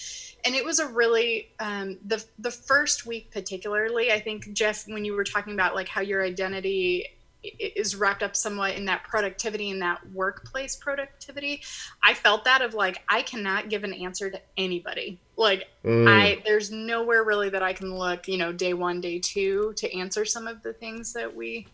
And 0.45 0.55
it 0.55 0.65
was 0.65 0.79
a 0.79 0.87
really 0.87 1.49
um, 1.59 1.99
the 2.05 2.25
the 2.39 2.51
first 2.53 3.05
week 3.07 3.31
particularly. 3.33 4.13
I 4.13 4.21
think 4.21 4.53
Jeff, 4.53 4.87
when 4.87 5.05
you 5.05 5.15
were 5.15 5.25
talking 5.25 5.55
about 5.55 5.75
like 5.75 5.89
how 5.89 6.01
your 6.01 6.23
identity 6.25 7.07
is 7.43 7.95
wrapped 7.95 8.23
up 8.23 8.35
somewhat 8.35 8.75
in 8.75 8.85
that 8.87 9.05
productivity 9.05 9.71
and 9.71 9.81
that 9.81 10.01
workplace 10.13 10.75
productivity 10.75 11.63
i 12.03 12.13
felt 12.13 12.45
that 12.45 12.63
of 12.63 12.75
like 12.75 13.03
i 13.09 13.23
cannot 13.23 13.69
give 13.69 13.85
an 13.85 13.93
answer 13.93 14.31
to 14.31 14.41
anybody. 14.57 15.19
Like 15.37 15.69
Mm. 15.85 16.09
i 16.09 16.43
there's 16.45 16.71
nowhere 16.73 17.23
really 17.23 17.49
that 17.51 17.63
i 17.63 17.73
can 17.73 17.95
look 17.97 18.27
you 18.27 18.37
know 18.37 18.53
day 18.53 18.75
one 18.75 19.01
day 19.01 19.21
two 19.21 19.73
to 19.77 19.97
answer 19.97 20.25
some 20.25 20.49
of 20.49 20.63
the 20.65 20.73
things 20.73 21.13
that 21.13 21.35
we 21.35 21.69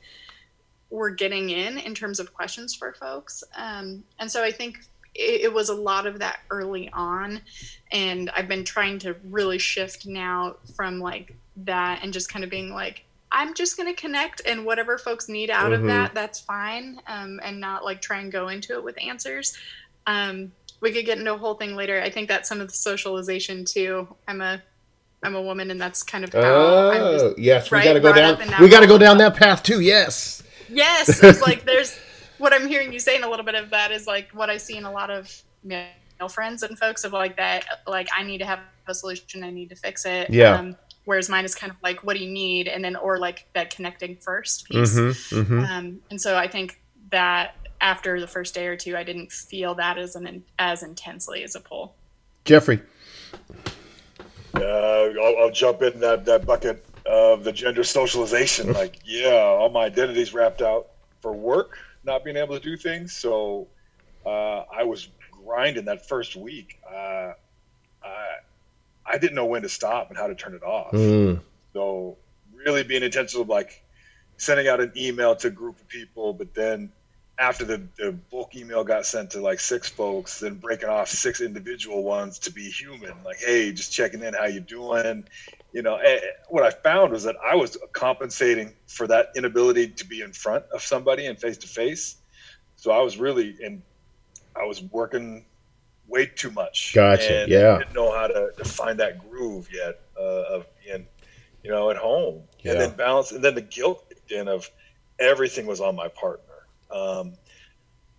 were 0.91 1.11
getting 1.11 1.49
in 1.51 1.79
in 1.79 1.95
terms 1.95 2.21
of 2.21 2.33
questions 2.35 2.75
for 2.75 2.93
folks. 2.93 3.43
Um, 3.57 4.05
and 4.19 4.31
so 4.31 4.45
i 4.45 4.51
think 4.51 4.81
it, 5.15 5.43
it 5.43 5.53
was 5.55 5.71
a 5.71 5.75
lot 5.75 6.07
of 6.07 6.19
that 6.19 6.41
early 6.51 6.91
on. 6.93 7.41
And 7.91 8.29
i've 8.37 8.49
been 8.49 8.65
trying 8.65 8.99
to 9.01 9.17
really 9.25 9.59
shift 9.59 10.07
now 10.07 10.57
from 10.77 11.01
like 11.01 11.35
that 11.57 12.01
and 12.03 12.13
just 12.13 12.29
kind 12.29 12.45
of 12.45 12.51
being 12.51 12.71
like 12.71 13.05
i'm 13.35 13.53
just 13.53 13.77
going 13.77 13.93
to 13.95 14.01
connect 14.01 14.41
and 14.47 14.65
whatever 14.65 14.97
folks 14.97 15.29
need 15.29 15.51
out 15.51 15.71
Mhm. 15.73 15.75
of 15.75 15.83
that 15.85 16.15
that's 16.15 16.41
fine 16.41 16.99
um, 17.07 17.39
and 17.45 17.61
not 17.61 17.85
like 17.85 18.01
try 18.01 18.19
and 18.21 18.33
go 18.33 18.49
into 18.49 18.73
it 18.75 18.83
with 18.83 18.97
answers 19.03 19.57
um, 20.07 20.53
we 20.81 20.93
could 20.93 21.05
get 21.07 21.19
into 21.19 21.33
a 21.35 21.39
whole 21.39 21.55
thing 21.55 21.75
later 21.77 22.01
i 22.01 22.09
think 22.11 22.29
that's 22.29 22.49
some 22.49 22.61
of 22.61 22.69
the 22.69 22.75
socialization 22.75 23.65
too 23.65 24.09
i'm 24.29 24.41
a 24.41 24.63
i'm 25.23 25.35
a 25.35 25.43
woman 25.43 25.71
and 25.71 25.81
that's 25.81 26.03
kind 26.03 26.25
of 26.25 26.33
how 26.33 26.41
i'm 26.91 27.03
Oh, 27.03 27.19
just 27.31 27.39
yes, 27.39 27.71
we 27.71 27.77
right, 27.79 27.85
got 27.85 27.93
to 27.95 28.01
go 28.01 28.13
down. 28.13 28.39
that 28.39 28.61
We 28.61 28.69
got 28.69 28.81
to 28.81 28.87
go 28.87 28.99
down 28.99 29.19
that 29.19 29.35
path 29.37 29.63
too. 29.63 29.81
Yes. 29.81 30.43
Yes, 30.69 31.23
it's 31.23 31.41
like 31.43 31.65
there's 31.65 31.99
what 32.39 32.53
I'm 32.53 32.67
hearing 32.69 32.93
you 32.93 32.99
saying 32.99 33.23
a 33.23 33.29
little 33.31 33.45
bit 33.45 33.55
of 33.55 33.71
that 33.71 33.91
is 33.93 34.07
like 34.07 34.31
what 34.33 34.51
I 34.51 34.57
see 34.59 34.77
in 34.77 34.85
a 34.85 34.91
lot 34.93 35.11
of 35.11 35.31
male 35.63 35.87
friends 36.29 36.63
and 36.63 36.79
folks 36.79 37.05
of 37.05 37.13
like 37.13 37.37
that 37.37 37.65
like 37.87 38.09
I 38.17 38.23
need 38.25 38.39
to 38.39 38.45
have 38.47 38.61
a 38.87 38.93
solution, 38.95 39.43
I 39.45 39.51
need 39.51 39.71
to 39.71 39.77
fix 39.77 40.05
it. 40.05 40.29
Yeah. 40.31 40.59
Um, 40.59 40.77
whereas 41.05 41.29
mine 41.29 41.45
is 41.45 41.55
kind 41.55 41.71
of 41.71 41.77
like 41.83 42.05
what 42.05 42.17
do 42.17 42.25
you 42.25 42.31
need, 42.31 42.69
and 42.69 42.85
then 42.85 42.97
or 42.97 43.19
like 43.19 43.47
that 43.55 43.75
connecting 43.75 44.17
first 44.17 44.67
piece. 44.67 44.97
Mm-hmm, 44.97 45.37
mm-hmm. 45.37 45.65
Um, 45.65 46.01
and 46.11 46.21
so 46.21 46.37
I 46.37 46.49
think 46.49 46.81
that 47.11 47.57
after 47.81 48.21
the 48.21 48.27
first 48.27 48.55
day 48.55 48.67
or 48.67 48.77
two, 48.77 48.97
I 48.97 49.05
didn't 49.05 49.31
feel 49.31 49.75
that 49.77 49.99
as 49.99 50.17
an 50.17 50.43
as 50.59 50.83
intensely 50.83 51.43
as 51.43 51.55
a 51.55 51.61
pull. 51.61 51.95
Jeffrey. 52.45 52.81
uh, 54.55 54.61
I'll, 54.61 55.37
I'll 55.39 55.51
jump 55.51 55.83
in 55.83 55.99
that, 56.01 56.25
that 56.27 56.47
bucket 56.47 56.85
of 57.07 57.45
the 57.45 57.53
gender 57.53 57.85
socialization. 57.85 58.73
Like, 58.75 58.99
yeah, 59.05 59.35
all 59.35 59.71
my 59.71 59.85
identities 59.85 60.35
wrapped 60.35 60.63
out 60.63 60.89
for 61.21 61.33
work, 61.33 61.79
not 62.05 62.25
being 62.25 62.37
able 62.37 62.59
to 62.59 62.63
do 62.63 62.77
things. 62.77 63.15
So 63.15 63.69
uh, 64.27 64.65
I 64.73 64.83
was 64.83 65.09
grinding 65.31 65.85
that 65.87 66.07
first 66.07 66.37
week. 66.37 66.81
Uh, 66.87 67.33
I, 67.33 67.35
I 69.07 69.19
didn't 69.19 69.35
know 69.35 69.47
when 69.47 69.63
to 69.63 69.69
stop 69.69 70.09
and 70.09 70.19
how 70.19 70.27
to 70.27 70.35
turn 70.35 70.55
it 70.55 70.63
off. 70.63 70.93
Mm. 70.93 71.41
So 71.73 72.17
really 72.55 72.83
being 72.83 73.03
intentional, 73.03 73.43
of 73.43 73.49
like 73.49 73.83
sending 74.37 74.69
out 74.69 74.81
an 74.81 74.93
email 74.97 75.37
to 75.37 75.49
a 75.49 75.51
group 75.51 75.81
of 75.81 75.89
people, 75.89 76.33
but 76.33 76.55
then 76.55 76.91
after 77.39 77.65
the, 77.65 77.83
the 77.99 78.13
bulk 78.31 78.55
email 78.55 78.85
got 78.85 79.05
sent 79.07 79.31
to 79.31 79.41
like 79.41 79.59
six 79.59 79.89
folks, 79.89 80.41
then 80.41 80.55
breaking 80.55 80.89
off 80.89 81.09
six 81.09 81.41
individual 81.41 82.05
ones 82.05 82.39
to 82.39 82.53
be 82.53 82.71
human, 82.71 83.13
like, 83.25 83.39
hey, 83.39 83.73
just 83.73 83.93
checking 83.93 84.23
in, 84.23 84.35
how 84.35 84.47
you 84.47 84.61
doing? 84.61 85.27
You 85.73 85.83
know, 85.83 85.97
eh, 85.97 86.21
what 86.49 86.63
I 86.63 86.71
found 86.71 87.13
was 87.13 87.25
that 87.25 87.37
I 87.45 87.57
was 87.57 87.77
compensating 87.93 88.73
for 88.87 89.09
that 89.09 89.31
inability 89.37 89.89
to 89.89 90.07
be 90.07 90.21
in 90.21 90.33
front 90.33 90.65
of 90.73 90.83
somebody 90.83 91.27
and 91.27 91.39
face 91.39 91.59
to 91.59 91.67
face. 91.67 92.17
So 92.77 92.93
I 92.93 93.01
was 93.01 93.19
really 93.19 93.57
in, 93.61 93.83
I 94.55 94.65
was 94.65 94.83
working 94.83 95.45
way 96.09 96.27
too 96.27 96.51
much. 96.51 96.93
Gotcha, 96.95 97.43
And 97.43 97.51
yeah. 97.51 97.79
Didn't 97.79 97.95
know 97.95 98.13
how 98.13 98.27
to, 98.27 98.53
to 98.57 98.65
find 98.65 98.99
that 99.01 99.29
groove 99.29 99.69
yet 99.73 100.01
uh, 100.19 100.45
of 100.55 100.67
being, 100.85 101.07
you 101.63 101.71
know, 101.71 101.91
at 101.91 101.97
home. 101.97 102.43
Yeah. 102.61 102.73
And 102.73 102.81
then 102.81 102.91
balance, 102.97 103.33
and 103.33 103.43
then 103.43 103.55
the 103.55 103.63
guilt 103.63 104.13
again 104.27 104.49
of 104.49 104.71
everything 105.19 105.67
was 105.67 105.81
on 105.81 105.97
my 105.97 106.09
partner. 106.09 106.67
Um, 106.91 107.35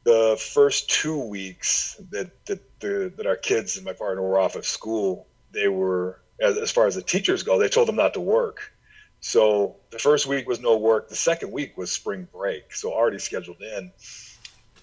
the 0.04 0.38
first 0.40 0.90
two 0.90 1.20
weeks 1.20 2.00
that 2.12 2.46
that 2.46 2.80
the, 2.80 3.12
that 3.18 3.26
our 3.26 3.36
kids 3.36 3.76
and 3.76 3.86
my 3.86 3.94
partner 3.94 4.22
were 4.22 4.40
off 4.40 4.56
of 4.56 4.66
school, 4.66 5.28
they 5.52 5.68
were 5.68 6.20
as, 6.40 6.58
as 6.58 6.72
far 6.72 6.86
as 6.86 6.96
the 6.96 7.02
teachers 7.02 7.44
go, 7.44 7.58
they 7.58 7.70
told 7.70 7.88
them 7.88 7.96
not 7.96 8.14
to 8.14 8.22
work. 8.22 8.72
So 9.20 9.78
the 9.90 9.98
first 9.98 10.28
week 10.28 10.48
was 10.48 10.60
no 10.60 10.78
work. 10.78 11.10
The 11.10 11.16
second 11.16 11.52
week 11.52 11.78
was 11.78 11.92
spring 11.92 12.28
break, 12.32 12.76
so 12.76 12.94
already 12.94 13.18
scheduled 13.18 13.62
in. 13.62 13.92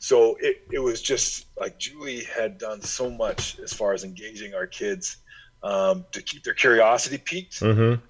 So 0.03 0.37
it, 0.41 0.57
it 0.73 0.81
was 0.81 1.01
just 1.01 1.47
like 1.61 1.79
Julie 1.79 2.25
had 2.25 2.59
done 2.59 2.83
so 2.83 3.09
much 3.09 3.57
as 3.63 3.73
far 3.73 3.93
as 3.93 4.03
engaging 4.03 4.53
our 4.53 4.67
kids 4.67 5.19
um, 5.63 6.05
to 6.11 6.21
keep 6.21 6.43
their 6.43 6.55
curiosity 6.55 7.19
piqued 7.19 7.61
Mm-hmm. 7.61 8.01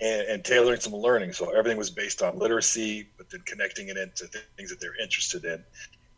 and, 0.00 0.22
and 0.28 0.44
tailoring 0.44 0.80
some 0.80 0.94
learning. 0.94 1.32
So 1.34 1.50
everything 1.50 1.76
was 1.76 1.90
based 1.90 2.22
on 2.22 2.38
literacy, 2.38 3.10
but 3.18 3.26
then 3.30 3.42
connecting 3.44 3.88
it 3.88 3.98
into 3.98 4.26
things 4.56 4.70
that 4.70 4.80
they're 4.80 4.96
interested 5.02 5.44
in. 5.44 5.62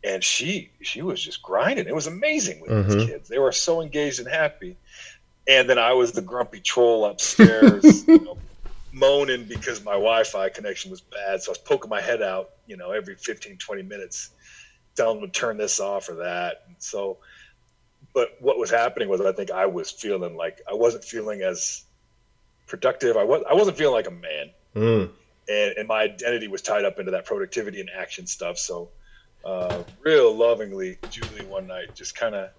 And 0.05 0.23
she 0.23 0.71
she 0.83 1.01
was 1.01 1.21
just 1.21 1.41
grinding. 1.41 1.87
It 1.87 1.95
was 1.95 2.07
amazing 2.07 2.61
with 2.61 2.71
Mhm. 2.71 2.87
these 2.87 3.05
kids. 3.05 3.27
They 3.27 3.39
were 3.39 3.51
so 3.51 3.81
engaged 3.81 4.19
and 4.19 4.29
happy. 4.29 4.77
And 5.49 5.69
then 5.69 5.77
I 5.77 5.91
was 5.93 6.13
the 6.13 6.21
grumpy 6.21 6.61
troll 6.61 7.05
upstairs, 7.05 7.83
you 8.07 8.23
know, 8.23 8.37
moaning 8.93 9.47
because 9.49 9.83
my 9.83 9.93
Wi-Fi 9.93 10.49
connection 10.49 10.91
was 10.91 11.01
bad. 11.01 11.41
So 11.41 11.51
I 11.51 11.53
was 11.53 11.57
poking 11.59 11.89
my 11.89 12.01
head 12.01 12.21
out, 12.21 12.45
you 12.65 12.77
know, 12.77 12.91
every 12.91 13.15
15, 13.17 13.57
20 13.57 13.83
minutes, 13.83 14.31
telling 14.95 15.19
them 15.21 15.29
to 15.29 15.39
turn 15.39 15.57
this 15.57 15.79
off 15.79 16.09
or 16.09 16.15
that. 16.15 16.63
And 16.67 16.75
so, 16.79 17.17
but 18.13 18.29
what 18.39 18.57
was 18.57 18.69
happening 18.71 19.09
was 19.09 19.21
I 19.21 19.31
think 19.33 19.51
I 19.51 19.65
was 19.65 19.91
feeling 19.91 20.35
like 20.35 20.61
I 20.69 20.73
wasn't 20.73 21.03
feeling 21.03 21.41
as 21.41 21.83
productive. 22.67 23.17
I 23.17 23.23
was 23.23 23.43
I 23.49 23.53
wasn't 23.53 23.77
feeling 23.77 23.93
like 23.95 24.07
a 24.07 24.11
man, 24.11 24.51
Mm. 24.75 25.09
and 25.47 25.73
and 25.77 25.87
my 25.87 26.01
identity 26.03 26.47
was 26.47 26.61
tied 26.61 26.85
up 26.85 26.99
into 26.99 27.11
that 27.11 27.25
productivity 27.25 27.79
and 27.79 27.89
action 27.95 28.25
stuff. 28.27 28.57
So, 28.57 28.89
uh, 29.43 29.83
real 30.01 30.33
lovingly, 30.35 30.97
Julie 31.09 31.45
one 31.45 31.67
night 31.67 31.95
just 31.95 32.15
kind 32.15 32.35
of 32.35 32.49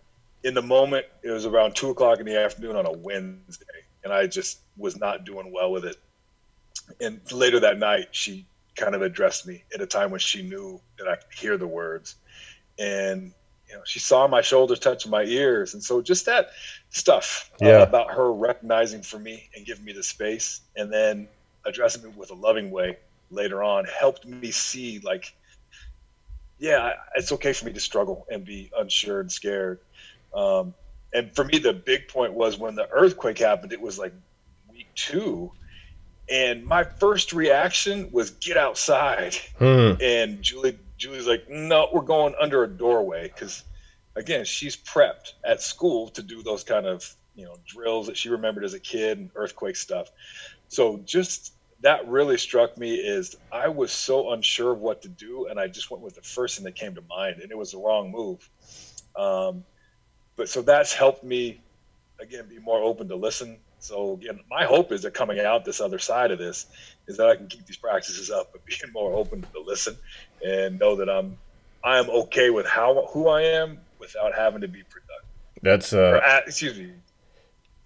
in 0.44 0.54
the 0.54 0.62
moment. 0.62 1.06
It 1.22 1.30
was 1.30 1.46
around 1.46 1.74
two 1.74 1.90
o'clock 1.90 2.20
in 2.20 2.26
the 2.26 2.38
afternoon 2.38 2.76
on 2.76 2.86
a 2.86 2.92
Wednesday, 2.92 3.64
and 4.04 4.12
I 4.12 4.26
just 4.26 4.60
was 4.76 4.96
not 4.96 5.24
doing 5.24 5.52
well 5.52 5.72
with 5.72 5.84
it. 5.84 5.96
And 7.00 7.20
later 7.32 7.60
that 7.60 7.78
night, 7.78 8.08
she 8.12 8.46
kind 8.76 8.94
of 8.94 9.02
addressed 9.02 9.46
me 9.46 9.64
at 9.74 9.80
a 9.80 9.86
time 9.86 10.10
when 10.10 10.20
she 10.20 10.42
knew 10.42 10.80
that 10.98 11.08
I 11.08 11.16
could 11.16 11.38
hear 11.38 11.56
the 11.56 11.66
words, 11.66 12.16
and 12.78 13.32
you 13.68 13.74
know 13.74 13.82
she 13.84 13.98
saw 13.98 14.28
my 14.28 14.40
shoulders 14.40 14.78
touching 14.78 15.10
my 15.10 15.24
ears, 15.24 15.74
and 15.74 15.82
so 15.82 16.00
just 16.00 16.26
that 16.26 16.48
stuff 16.90 17.50
uh, 17.62 17.82
about 17.82 18.12
her 18.12 18.32
recognizing 18.32 19.02
for 19.02 19.18
me 19.18 19.48
and 19.56 19.66
giving 19.66 19.84
me 19.84 19.92
the 19.92 20.02
space, 20.02 20.60
and 20.76 20.92
then 20.92 21.28
addressing 21.64 22.02
me 22.02 22.10
with 22.16 22.30
a 22.30 22.34
loving 22.34 22.70
way 22.70 22.96
later 23.30 23.62
on 23.62 23.84
helped 23.86 24.24
me 24.24 24.52
see 24.52 25.00
like 25.00 25.34
yeah 26.58 26.92
it's 27.16 27.32
okay 27.32 27.52
for 27.52 27.66
me 27.66 27.72
to 27.72 27.80
struggle 27.80 28.24
and 28.30 28.44
be 28.44 28.70
unsure 28.78 29.20
and 29.20 29.30
scared. 29.30 29.80
Um, 30.34 30.74
and 31.12 31.34
for 31.34 31.44
me 31.44 31.58
the 31.58 31.72
big 31.72 32.08
point 32.08 32.32
was 32.32 32.58
when 32.58 32.74
the 32.74 32.88
earthquake 32.90 33.38
happened 33.38 33.72
it 33.72 33.80
was 33.80 33.98
like 33.98 34.12
week 34.70 34.88
two 34.94 35.50
and 36.28 36.64
my 36.64 36.82
first 36.84 37.32
reaction 37.32 38.08
was 38.12 38.30
get 38.30 38.56
outside 38.56 39.36
Mm. 39.60 40.02
and 40.02 40.42
Julie 40.42 40.78
Julie's 40.98 41.26
like, 41.26 41.48
no, 41.48 41.88
we're 41.92 42.00
going 42.00 42.34
under 42.40 42.64
a 42.64 42.68
doorway 42.68 43.28
because, 43.28 43.64
again, 44.16 44.44
she's 44.46 44.76
prepped 44.76 45.32
at 45.44 45.60
school 45.60 46.08
to 46.08 46.22
do 46.22 46.42
those 46.42 46.64
kind 46.64 46.86
of 46.86 47.14
you 47.34 47.44
know 47.44 47.56
drills 47.66 48.06
that 48.06 48.16
she 48.16 48.30
remembered 48.30 48.64
as 48.64 48.74
a 48.74 48.80
kid 48.80 49.18
and 49.18 49.30
earthquake 49.34 49.76
stuff. 49.76 50.10
So 50.68 50.98
just 51.04 51.52
that 51.82 52.08
really 52.08 52.38
struck 52.38 52.78
me 52.78 52.94
is 52.94 53.36
I 53.52 53.68
was 53.68 53.92
so 53.92 54.32
unsure 54.32 54.72
of 54.72 54.80
what 54.80 55.02
to 55.02 55.08
do, 55.08 55.46
and 55.48 55.60
I 55.60 55.68
just 55.68 55.90
went 55.90 56.02
with 56.02 56.14
the 56.14 56.22
first 56.22 56.56
thing 56.56 56.64
that 56.64 56.74
came 56.74 56.94
to 56.94 57.02
mind, 57.02 57.40
and 57.40 57.50
it 57.50 57.58
was 57.58 57.72
the 57.72 57.78
wrong 57.78 58.10
move. 58.10 58.48
Um, 59.14 59.64
but 60.36 60.48
so 60.48 60.62
that's 60.62 60.92
helped 60.94 61.22
me 61.22 61.60
again 62.20 62.48
be 62.48 62.58
more 62.58 62.82
open 62.82 63.08
to 63.08 63.16
listen. 63.16 63.58
So 63.78 64.14
again, 64.14 64.40
my 64.50 64.64
hope 64.64 64.92
is 64.92 65.02
that 65.02 65.14
coming 65.14 65.40
out 65.40 65.64
this 65.64 65.80
other 65.80 65.98
side 65.98 66.30
of 66.30 66.38
this 66.38 66.66
is 67.06 67.16
that 67.16 67.28
I 67.28 67.36
can 67.36 67.46
keep 67.46 67.66
these 67.66 67.76
practices 67.76 68.30
up, 68.30 68.50
but 68.52 68.64
being 68.66 68.92
more 68.92 69.14
open 69.14 69.42
to 69.42 69.60
listen 69.64 69.96
and 70.44 70.78
know 70.78 70.96
that 70.96 71.08
I'm 71.08 71.36
I 71.84 71.98
am 71.98 72.10
okay 72.10 72.50
with 72.50 72.66
how 72.66 73.06
who 73.12 73.28
I 73.28 73.42
am 73.42 73.78
without 74.00 74.34
having 74.34 74.60
to 74.60 74.68
be 74.68 74.82
productive. 74.82 75.30
That's 75.62 75.92
Or, 75.92 76.16
uh, 76.16 76.20
uh, 76.20 76.40
excuse 76.46 76.78
me. 76.78 76.90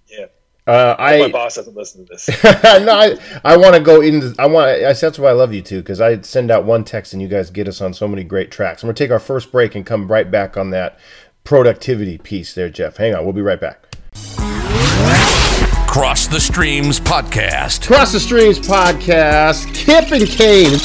Yeah. 0.09 0.27
uh 0.67 0.97
My 0.99 1.05
I 1.05 1.31
boss 1.31 1.57
doesn't 1.57 1.77
listen 1.77 2.07
to 2.07 2.13
this. 2.13 2.29
no, 2.65 2.93
I, 2.93 3.17
I 3.45 3.57
want 3.57 3.75
to 3.75 3.81
go 3.81 4.01
into. 4.01 4.35
I 4.39 4.47
want. 4.47 4.71
I, 4.71 4.93
that's 4.93 5.19
why 5.19 5.31
I 5.31 5.33
love 5.33 5.53
you 5.53 5.63
too, 5.63 5.81
because 5.81 6.01
I 6.01 6.21
send 6.23 6.51
out 6.51 6.65
one 6.65 6.85
text 6.85 7.13
and 7.13 7.21
you 7.21 7.29
guys 7.29 7.51
get 7.51 7.69
us 7.69 7.81
on 7.81 7.93
so 7.93 8.09
many 8.09 8.25
great 8.25 8.51
tracks. 8.51 8.83
I'm 8.83 8.89
gonna 8.89 8.95
take 8.95 9.11
our 9.11 9.21
first 9.21 9.53
break 9.53 9.75
and 9.75 9.85
come 9.85 10.09
right 10.09 10.31
back 10.31 10.57
on 10.57 10.71
that 10.71 10.99
productivity 11.45 12.19
piece 12.19 12.55
there, 12.55 12.71
Jeff. 12.71 12.97
Hang 12.97 13.15
on, 13.15 13.25
we'll 13.25 13.33
be 13.33 13.43
right 13.43 13.61
back. 13.61 13.90
Cross 15.91 16.29
the 16.29 16.39
Streams 16.39 17.01
Podcast. 17.01 17.85
Cross 17.89 18.13
the 18.13 18.21
Streams 18.21 18.61
podcast, 18.61 19.75
Kip 19.75 20.13
and 20.13 20.25
Kane. 20.25 20.79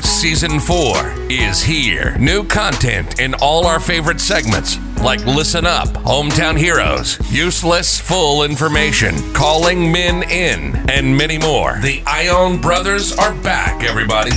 Season 0.00 0.58
4 0.58 0.96
is 1.28 1.62
here. 1.62 2.16
New 2.16 2.44
content 2.44 3.20
in 3.20 3.34
all 3.34 3.66
our 3.66 3.78
favorite 3.78 4.18
segments 4.18 4.78
like 5.02 5.22
Listen 5.26 5.66
Up, 5.66 5.88
Hometown 5.88 6.56
Heroes, 6.56 7.18
Useless 7.30 8.00
Full 8.00 8.42
Information, 8.44 9.14
Calling 9.34 9.92
Men 9.92 10.22
In, 10.22 10.74
and 10.88 11.14
many 11.14 11.36
more. 11.36 11.78
The 11.82 12.02
Ion 12.06 12.62
Brothers 12.62 13.14
are 13.18 13.34
back, 13.42 13.84
everybody. 13.84 14.30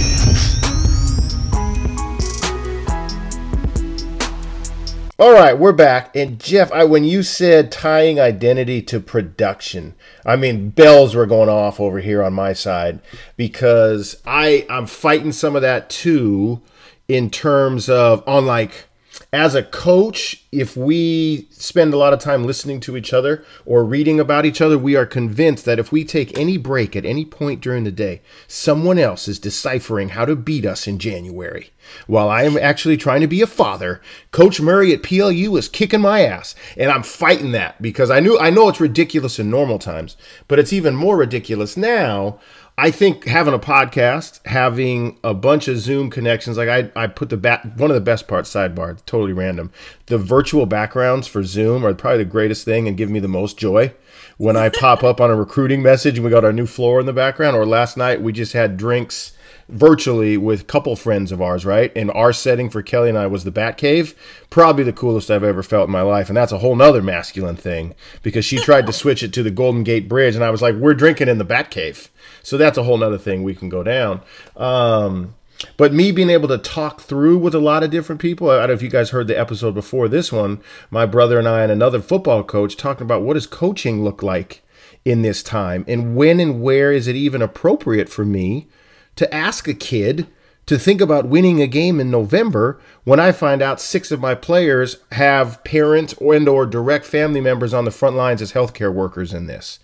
All 5.19 5.32
right, 5.32 5.56
we're 5.56 5.73
back. 5.73 6.15
And 6.15 6.39
Jeff, 6.39 6.71
I, 6.71 6.86
when 6.86 7.04
you 7.04 7.21
said 7.21 7.71
tying 7.71 8.19
identity 8.19 8.82
to 8.82 8.99
production, 8.99 9.93
I 10.26 10.36
mean 10.36 10.71
bells 10.71 11.13
were 11.13 11.28
going 11.28 11.49
off 11.49 11.80
over 11.80 11.99
here 11.99 12.23
on 12.23 12.34
my 12.34 12.54
side 12.54 12.99
because 13.38 14.19
I 14.26 14.65
I'm 14.71 14.88
fighting 14.88 15.32
some 15.32 15.56
of 15.56 15.62
that 15.62 15.91
too 15.91 16.62
in 17.08 17.30
terms 17.30 17.89
of 17.89 18.28
on 18.28 18.47
like 18.47 18.88
as 19.34 19.56
a 19.56 19.63
coach, 19.63 20.46
if 20.52 20.78
we 20.78 21.48
spend 21.50 21.91
a 21.91 21.98
lot 21.98 22.13
of 22.13 22.19
time 22.19 22.46
listening 22.46 22.80
to 22.80 22.96
each 22.96 23.12
other 23.12 23.43
or 23.65 23.84
reading 23.84 24.19
about 24.19 24.46
each 24.46 24.62
other, 24.62 24.78
we 24.78 24.96
are 24.96 25.08
convinced 25.08 25.65
that 25.65 25.80
if 25.80 25.91
we 25.91 26.06
take 26.06 26.38
any 26.38 26.56
break 26.56 26.96
at 26.96 27.04
any 27.04 27.26
point 27.26 27.60
during 27.60 27.84
the 27.84 27.91
day, 27.91 28.22
someone 28.48 29.00
else 29.00 29.28
is 29.28 29.39
deciphering 29.39 30.10
how 30.10 30.24
to 30.24 30.36
beat 30.36 30.67
us 30.67 30.86
in 30.86 31.00
January. 31.00 31.72
While 32.06 32.30
I 32.30 32.43
am 32.43 32.58
actually 32.58 32.96
trying 32.96 33.22
to 33.22 33.28
be 33.28 33.41
a 33.41 33.48
father, 33.48 34.02
Coach 34.30 34.62
Murray 34.62 34.93
at 34.93 35.02
PLU 35.02 35.58
is 35.58 35.67
kicking 35.67 36.02
my 36.02 36.22
ass, 36.22 36.54
and 36.78 36.91
I'm 36.91 37.04
fighting 37.04 37.54
that 37.54 37.82
because 37.82 38.12
I 38.12 38.19
knew 38.19 38.38
I 38.38 38.52
know 38.52 38.69
it's 38.69 38.80
ridiculous 38.80 39.39
in 39.39 39.50
normal 39.50 39.80
times, 39.80 40.15
but 40.48 40.60
it's 40.60 40.72
even 40.72 40.96
more 40.96 41.17
ridiculous 41.17 41.76
now 41.76 42.39
I 42.75 42.89
think 42.89 43.25
having 43.25 43.53
a 43.53 43.59
podcast, 43.59 44.43
having 44.47 45.19
a 45.23 45.36
bunch 45.36 45.67
of 45.67 45.77
Zoom 45.77 46.09
connections, 46.09 46.57
like 46.57 46.69
I, 46.69 46.91
I 46.95 47.05
put 47.05 47.29
the 47.29 47.38
back 47.38 47.63
one 47.75 47.91
of 47.91 47.95
the 47.95 48.01
best 48.01 48.27
parts, 48.27 48.51
sidebar, 48.51 48.97
totally 49.05 49.33
random. 49.33 49.71
The 50.07 50.17
virtual 50.17 50.65
backgrounds 50.65 51.27
for 51.27 51.43
Zoom 51.43 51.86
are 51.86 51.93
probably 51.93 52.23
the 52.23 52.29
greatest 52.29 52.65
thing 52.65 52.88
and 52.88 52.97
give 52.97 53.12
me 53.12 53.19
the 53.19 53.27
most 53.27 53.59
joy. 53.59 53.93
When 54.38 54.57
I 54.57 54.69
pop 54.69 55.03
up 55.03 55.21
on 55.21 55.29
a 55.29 55.36
recruiting 55.36 55.83
message 55.83 56.17
and 56.17 56.25
we 56.25 56.31
got 56.31 56.43
our 56.43 56.51
new 56.51 56.65
floor 56.65 56.99
in 56.99 57.05
the 57.05 57.13
background, 57.13 57.55
or 57.55 57.65
last 57.65 57.95
night 57.95 58.23
we 58.23 58.33
just 58.33 58.53
had 58.53 58.75
drinks 58.75 59.33
virtually 59.69 60.36
with 60.36 60.65
couple 60.65 60.95
friends 60.95 61.31
of 61.31 61.41
ours, 61.41 61.65
right? 61.65 61.91
And 61.95 62.09
our 62.12 62.33
setting 62.33 62.71
for 62.71 62.81
Kelly 62.81 63.09
and 63.09 63.17
I 63.17 63.27
was 63.27 63.43
the 63.43 63.51
Bat 63.51 63.77
Cave. 63.77 64.15
Probably 64.49 64.83
the 64.83 64.91
coolest 64.93 65.29
I've 65.29 65.43
ever 65.43 65.62
felt 65.62 65.88
in 65.88 65.91
my 65.91 66.01
life. 66.01 66.27
And 66.27 66.36
that's 66.36 66.51
a 66.51 66.57
whole 66.57 66.75
nother 66.75 67.03
masculine 67.03 67.55
thing 67.55 67.93
because 68.23 68.45
she 68.45 68.57
tried 68.57 68.88
to 68.88 68.93
switch 68.93 69.21
it 69.21 69.31
to 69.33 69.43
the 69.43 69.51
Golden 69.51 69.83
Gate 69.83 70.09
Bridge. 70.09 70.36
And 70.36 70.43
I 70.43 70.49
was 70.49 70.62
like, 70.62 70.75
we're 70.75 70.95
drinking 70.95 71.27
in 71.27 71.38
the 71.38 71.43
Bat 71.43 71.69
Cave. 71.69 72.09
So 72.43 72.58
that's 72.58 72.77
a 72.77 72.84
whole 72.84 72.97
nother 72.97 73.17
thing 73.17 73.41
we 73.41 73.56
can 73.56 73.69
go 73.69 73.82
down. 73.82 74.21
Um, 74.56 75.36
but 75.77 75.93
me 75.93 76.12
being 76.12 76.29
able 76.29 76.49
to 76.49 76.58
talk 76.58 77.01
through 77.01 77.38
with 77.38 77.56
a 77.56 77.60
lot 77.60 77.84
of 77.84 77.89
different 77.89 78.21
people, 78.21 78.49
I 78.49 78.58
don't 78.60 78.67
know 78.67 78.73
if 78.73 78.82
you 78.82 78.89
guys 78.89 79.10
heard 79.10 79.27
the 79.27 79.39
episode 79.39 79.73
before 79.73 80.08
this 80.08 80.32
one, 80.32 80.62
my 80.91 81.06
brother 81.06 81.39
and 81.39 81.47
I 81.47 81.63
and 81.63 81.71
another 81.71 82.01
football 82.01 82.43
coach 82.43 82.75
talking 82.77 83.06
about 83.06 83.23
what 83.23 83.34
does 83.34 83.47
coaching 83.47 84.03
look 84.03 84.21
like 84.21 84.62
in 85.06 85.21
this 85.21 85.43
time 85.43 85.84
and 85.88 86.15
when 86.15 86.39
and 86.39 86.62
where 86.62 86.91
is 86.91 87.08
it 87.08 87.15
even 87.15 87.41
appropriate 87.41 88.08
for 88.08 88.23
me 88.23 88.67
to 89.15 89.34
ask 89.34 89.67
a 89.67 89.73
kid 89.73 90.27
to 90.65 90.79
think 90.79 91.01
about 91.01 91.27
winning 91.27 91.62
a 91.62 91.67
game 91.67 91.99
in 91.99 92.10
November 92.10 92.79
when 93.03 93.19
I 93.19 93.34
find 93.34 93.62
out 93.62 93.82
six 93.82 94.12
of 94.12 94.21
my 94.21 94.34
players 94.34 94.97
have 95.12 95.62
parents 95.65 96.13
and 96.21 96.47
or 96.47 96.65
direct 96.65 97.06
family 97.06 97.41
members 97.41 97.73
on 97.73 97.84
the 97.84 97.91
front 97.91 98.15
lines 98.15 98.41
as 98.41 98.53
healthcare 98.53 98.93
workers 98.93 99.34
in 99.34 99.47
this. 99.47 99.79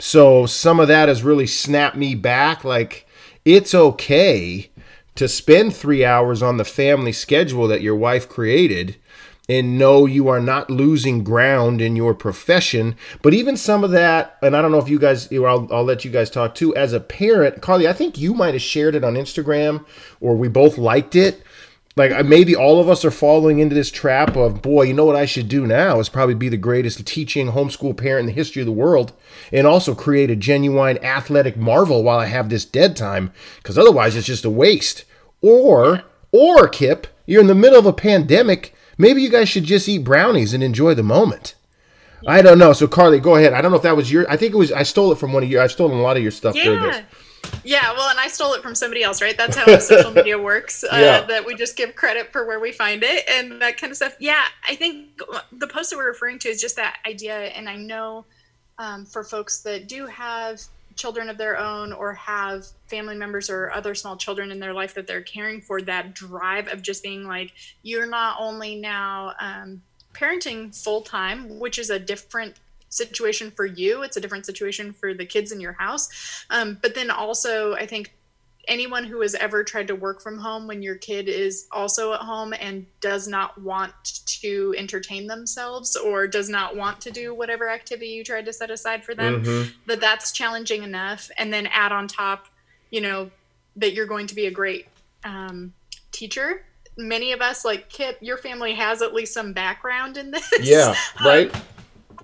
So 0.00 0.46
some 0.46 0.80
of 0.80 0.88
that 0.88 1.08
has 1.08 1.22
really 1.22 1.46
snapped 1.46 1.96
me 1.96 2.14
back. 2.14 2.64
Like 2.64 3.06
it's 3.44 3.74
okay 3.74 4.70
to 5.14 5.28
spend 5.28 5.76
three 5.76 6.04
hours 6.04 6.42
on 6.42 6.56
the 6.56 6.64
family 6.64 7.12
schedule 7.12 7.68
that 7.68 7.82
your 7.82 7.94
wife 7.94 8.28
created 8.28 8.96
and 9.46 9.76
know 9.76 10.06
you 10.06 10.28
are 10.28 10.40
not 10.40 10.70
losing 10.70 11.22
ground 11.22 11.82
in 11.82 11.96
your 11.96 12.14
profession. 12.14 12.96
But 13.20 13.34
even 13.34 13.56
some 13.56 13.84
of 13.84 13.90
that, 13.90 14.38
and 14.42 14.56
I 14.56 14.62
don't 14.62 14.72
know 14.72 14.78
if 14.78 14.88
you 14.88 14.98
guys, 14.98 15.30
I'll, 15.32 15.68
I'll 15.70 15.84
let 15.84 16.04
you 16.04 16.10
guys 16.10 16.30
talk 16.30 16.54
too. 16.54 16.74
As 16.74 16.92
a 16.92 17.00
parent, 17.00 17.60
Carly, 17.60 17.86
I 17.86 17.92
think 17.92 18.16
you 18.16 18.32
might 18.32 18.54
have 18.54 18.62
shared 18.62 18.94
it 18.94 19.04
on 19.04 19.14
Instagram 19.14 19.84
or 20.20 20.36
we 20.36 20.48
both 20.48 20.78
liked 20.78 21.14
it. 21.14 21.42
Like 22.00 22.26
maybe 22.26 22.56
all 22.56 22.80
of 22.80 22.88
us 22.88 23.04
are 23.04 23.10
falling 23.10 23.58
into 23.58 23.74
this 23.74 23.90
trap 23.90 24.36
of, 24.36 24.62
boy, 24.62 24.82
you 24.82 24.94
know 24.94 25.04
what 25.04 25.16
I 25.16 25.26
should 25.26 25.48
do 25.48 25.66
now 25.66 26.00
is 26.00 26.08
probably 26.08 26.34
be 26.34 26.48
the 26.48 26.56
greatest 26.56 27.06
teaching 27.06 27.48
homeschool 27.52 27.96
parent 27.96 28.20
in 28.20 28.26
the 28.26 28.32
history 28.32 28.62
of 28.62 28.66
the 28.66 28.72
world 28.72 29.12
and 29.52 29.66
also 29.66 29.94
create 29.94 30.30
a 30.30 30.36
genuine 30.36 30.98
athletic 31.04 31.56
marvel 31.56 32.02
while 32.02 32.18
I 32.18 32.26
have 32.26 32.48
this 32.48 32.64
dead 32.64 32.96
time 32.96 33.32
because 33.56 33.78
otherwise 33.78 34.16
it's 34.16 34.26
just 34.26 34.44
a 34.44 34.50
waste. 34.50 35.04
Or, 35.42 36.02
or 36.32 36.68
Kip, 36.68 37.06
you're 37.26 37.40
in 37.40 37.46
the 37.46 37.54
middle 37.54 37.78
of 37.78 37.86
a 37.86 37.92
pandemic 37.92 38.74
Maybe 39.00 39.22
you 39.22 39.30
guys 39.30 39.48
should 39.48 39.64
just 39.64 39.88
eat 39.88 40.04
brownies 40.04 40.52
and 40.52 40.62
enjoy 40.62 40.92
the 40.92 41.02
moment. 41.02 41.54
I 42.26 42.42
don't 42.42 42.58
know. 42.58 42.74
So 42.74 42.86
Carly, 42.86 43.18
go 43.18 43.36
ahead. 43.36 43.54
I 43.54 43.62
don't 43.62 43.70
know 43.70 43.78
if 43.78 43.82
that 43.84 43.96
was 43.96 44.12
your. 44.12 44.30
I 44.30 44.36
think 44.36 44.52
it 44.52 44.58
was. 44.58 44.70
I 44.70 44.82
stole 44.82 45.10
it 45.10 45.16
from 45.16 45.32
one 45.32 45.42
of 45.42 45.48
your. 45.48 45.62
I've 45.62 45.72
stolen 45.72 45.96
a 45.96 46.02
lot 46.02 46.18
of 46.18 46.22
your 46.22 46.32
stuff. 46.32 46.54
Yeah. 46.54 47.02
Yeah, 47.64 47.92
well, 47.92 48.08
and 48.10 48.18
I 48.18 48.28
stole 48.28 48.54
it 48.54 48.62
from 48.62 48.74
somebody 48.74 49.02
else, 49.02 49.20
right? 49.20 49.36
That's 49.36 49.56
how 49.56 49.78
social 49.78 50.12
media 50.12 50.38
works. 50.42 50.84
Uh, 50.84 50.88
Yeah. 50.92 51.20
That 51.22 51.44
we 51.46 51.54
just 51.54 51.76
give 51.76 51.94
credit 51.94 52.32
for 52.32 52.46
where 52.46 52.60
we 52.60 52.72
find 52.72 53.02
it 53.02 53.28
and 53.28 53.60
that 53.62 53.78
kind 53.78 53.90
of 53.90 53.96
stuff. 53.96 54.16
Yeah, 54.18 54.44
I 54.68 54.74
think 54.74 55.20
the 55.52 55.66
post 55.66 55.90
that 55.90 55.96
we're 55.96 56.08
referring 56.08 56.38
to 56.40 56.48
is 56.48 56.60
just 56.60 56.76
that 56.76 56.98
idea. 57.06 57.36
And 57.36 57.68
I 57.68 57.76
know 57.76 58.24
um, 58.78 59.04
for 59.06 59.22
folks 59.24 59.60
that 59.62 59.88
do 59.88 60.06
have 60.06 60.60
children 60.96 61.28
of 61.30 61.38
their 61.38 61.58
own 61.58 61.92
or 61.92 62.12
have 62.14 62.66
family 62.88 63.14
members 63.14 63.48
or 63.48 63.70
other 63.70 63.94
small 63.94 64.16
children 64.16 64.50
in 64.50 64.58
their 64.58 64.72
life 64.74 64.94
that 64.94 65.06
they're 65.06 65.22
caring 65.22 65.60
for, 65.60 65.80
that 65.82 66.14
drive 66.14 66.68
of 66.68 66.82
just 66.82 67.02
being 67.02 67.24
like, 67.26 67.52
you're 67.82 68.06
not 68.06 68.36
only 68.38 68.74
now 68.76 69.32
um, 69.40 69.82
parenting 70.14 70.74
full 70.76 71.00
time, 71.02 71.58
which 71.58 71.78
is 71.78 71.90
a 71.90 71.98
different 71.98 72.56
situation 72.90 73.50
for 73.50 73.64
you 73.64 74.02
it's 74.02 74.16
a 74.16 74.20
different 74.20 74.44
situation 74.44 74.92
for 74.92 75.14
the 75.14 75.24
kids 75.24 75.52
in 75.52 75.60
your 75.60 75.72
house 75.72 76.44
um, 76.50 76.78
but 76.82 76.94
then 76.94 77.10
also 77.10 77.74
i 77.74 77.86
think 77.86 78.12
anyone 78.68 79.04
who 79.04 79.20
has 79.22 79.34
ever 79.36 79.64
tried 79.64 79.88
to 79.88 79.94
work 79.94 80.20
from 80.20 80.38
home 80.38 80.66
when 80.66 80.82
your 80.82 80.94
kid 80.94 81.28
is 81.28 81.66
also 81.72 82.12
at 82.12 82.20
home 82.20 82.52
and 82.60 82.86
does 83.00 83.26
not 83.26 83.60
want 83.60 83.92
to 84.26 84.74
entertain 84.76 85.26
themselves 85.26 85.96
or 85.96 86.26
does 86.26 86.48
not 86.48 86.76
want 86.76 87.00
to 87.00 87.10
do 87.10 87.34
whatever 87.34 87.70
activity 87.70 88.08
you 88.10 88.22
tried 88.22 88.44
to 88.44 88.52
set 88.52 88.70
aside 88.70 89.02
for 89.02 89.14
them 89.14 89.42
Mhm. 89.42 89.72
that 89.86 90.00
that's 90.00 90.30
challenging 90.30 90.82
enough 90.82 91.30
and 91.38 91.52
then 91.52 91.66
add 91.68 91.90
on 91.90 92.06
top 92.06 92.46
you 92.90 93.00
know 93.00 93.30
that 93.76 93.94
you're 93.94 94.06
going 94.06 94.26
to 94.26 94.34
be 94.34 94.46
a 94.46 94.50
great 94.50 94.86
um, 95.24 95.72
teacher 96.12 96.64
many 96.96 97.32
of 97.32 97.40
us 97.40 97.64
like 97.64 97.88
kip 97.88 98.18
your 98.20 98.36
family 98.36 98.74
has 98.74 99.00
at 99.00 99.14
least 99.14 99.32
some 99.32 99.52
background 99.52 100.16
in 100.16 100.30
this 100.32 100.52
Yeah. 100.60 100.94
Right. 101.24 101.54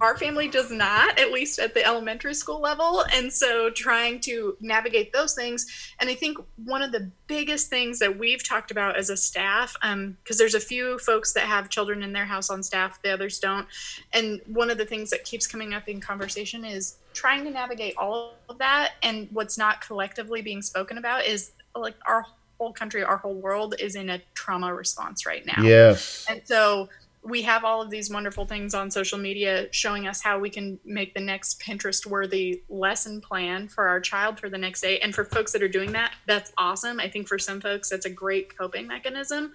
Our 0.00 0.16
family 0.16 0.48
does 0.48 0.70
not 0.70 1.18
at 1.18 1.32
least 1.32 1.58
at 1.58 1.74
the 1.74 1.84
elementary 1.84 2.34
school 2.34 2.60
level. 2.60 3.04
And 3.12 3.32
so 3.32 3.70
trying 3.70 4.20
to 4.20 4.56
navigate 4.60 5.12
those 5.12 5.34
things. 5.34 5.66
And 6.00 6.10
i 6.10 6.14
think 6.14 6.38
one 6.64 6.82
of 6.82 6.92
the 6.92 7.10
biggest 7.26 7.68
things 7.68 7.98
that 7.98 8.18
we've 8.18 8.46
talked 8.46 8.70
about 8.70 8.96
as 8.96 9.10
a 9.10 9.16
staff 9.16 9.74
um, 9.82 10.16
because 10.22 10.38
there's 10.38 10.54
a 10.54 10.60
few 10.60 10.98
folks 10.98 11.32
that 11.32 11.44
have 11.44 11.68
children 11.68 12.02
in 12.02 12.12
their 12.12 12.24
house 12.24 12.50
on 12.50 12.62
staff 12.62 13.00
the 13.02 13.12
others 13.12 13.38
don't. 13.38 13.66
And 14.12 14.40
one 14.46 14.70
of 14.70 14.78
the 14.78 14.86
things 14.86 15.10
that 15.10 15.24
keeps 15.24 15.46
coming 15.46 15.74
up 15.74 15.88
in 15.88 16.00
conversation 16.00 16.64
is 16.64 16.96
trying 17.14 17.44
to 17.44 17.50
navigate 17.50 17.94
all 17.96 18.34
of 18.48 18.58
that. 18.58 18.92
And 19.02 19.28
what's 19.32 19.58
not 19.58 19.80
collectively 19.80 20.42
being 20.42 20.62
spoken 20.62 20.98
about 20.98 21.24
is 21.24 21.52
like 21.74 21.96
our 22.06 22.24
whole 22.58 22.72
country 22.72 23.04
our 23.04 23.18
whole 23.18 23.34
world 23.34 23.74
is 23.78 23.96
in 23.96 24.10
a 24.10 24.20
trauma 24.34 24.72
response 24.74 25.26
right 25.26 25.44
now. 25.46 25.62
Yes. 25.62 26.26
and 26.28 26.40
so 26.44 26.88
we 27.26 27.42
have 27.42 27.64
all 27.64 27.82
of 27.82 27.90
these 27.90 28.08
wonderful 28.08 28.46
things 28.46 28.72
on 28.72 28.88
social 28.88 29.18
media 29.18 29.66
showing 29.72 30.06
us 30.06 30.22
how 30.22 30.38
we 30.38 30.48
can 30.48 30.78
make 30.84 31.12
the 31.12 31.20
next 31.20 31.60
Pinterest 31.60 32.06
worthy 32.06 32.62
lesson 32.68 33.20
plan 33.20 33.66
for 33.66 33.88
our 33.88 33.98
child 33.98 34.38
for 34.38 34.48
the 34.48 34.58
next 34.58 34.80
day. 34.80 35.00
And 35.00 35.12
for 35.12 35.24
folks 35.24 35.52
that 35.52 35.62
are 35.62 35.68
doing 35.68 35.90
that, 35.92 36.14
that's 36.26 36.52
awesome. 36.56 37.00
I 37.00 37.08
think 37.08 37.26
for 37.26 37.38
some 37.38 37.60
folks, 37.60 37.90
that's 37.90 38.06
a 38.06 38.10
great 38.10 38.56
coping 38.56 38.86
mechanism. 38.86 39.52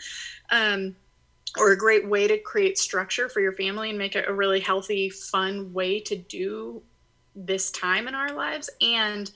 Um, 0.50 0.98
or 1.58 1.72
a 1.72 1.78
great 1.78 2.08
way 2.08 2.28
to 2.28 2.38
create 2.38 2.78
structure 2.78 3.28
for 3.28 3.40
your 3.42 3.52
family 3.52 3.90
and 3.90 3.98
make 3.98 4.16
it 4.16 4.28
a 4.28 4.34
really 4.34 4.60
healthy, 4.60 5.10
fun 5.10 5.74
way 5.74 6.00
to 6.00 6.16
do 6.16 6.82
this 7.36 7.72
time 7.72 8.08
in 8.08 8.16
our 8.16 8.34
lives. 8.34 8.70
And 8.82 9.30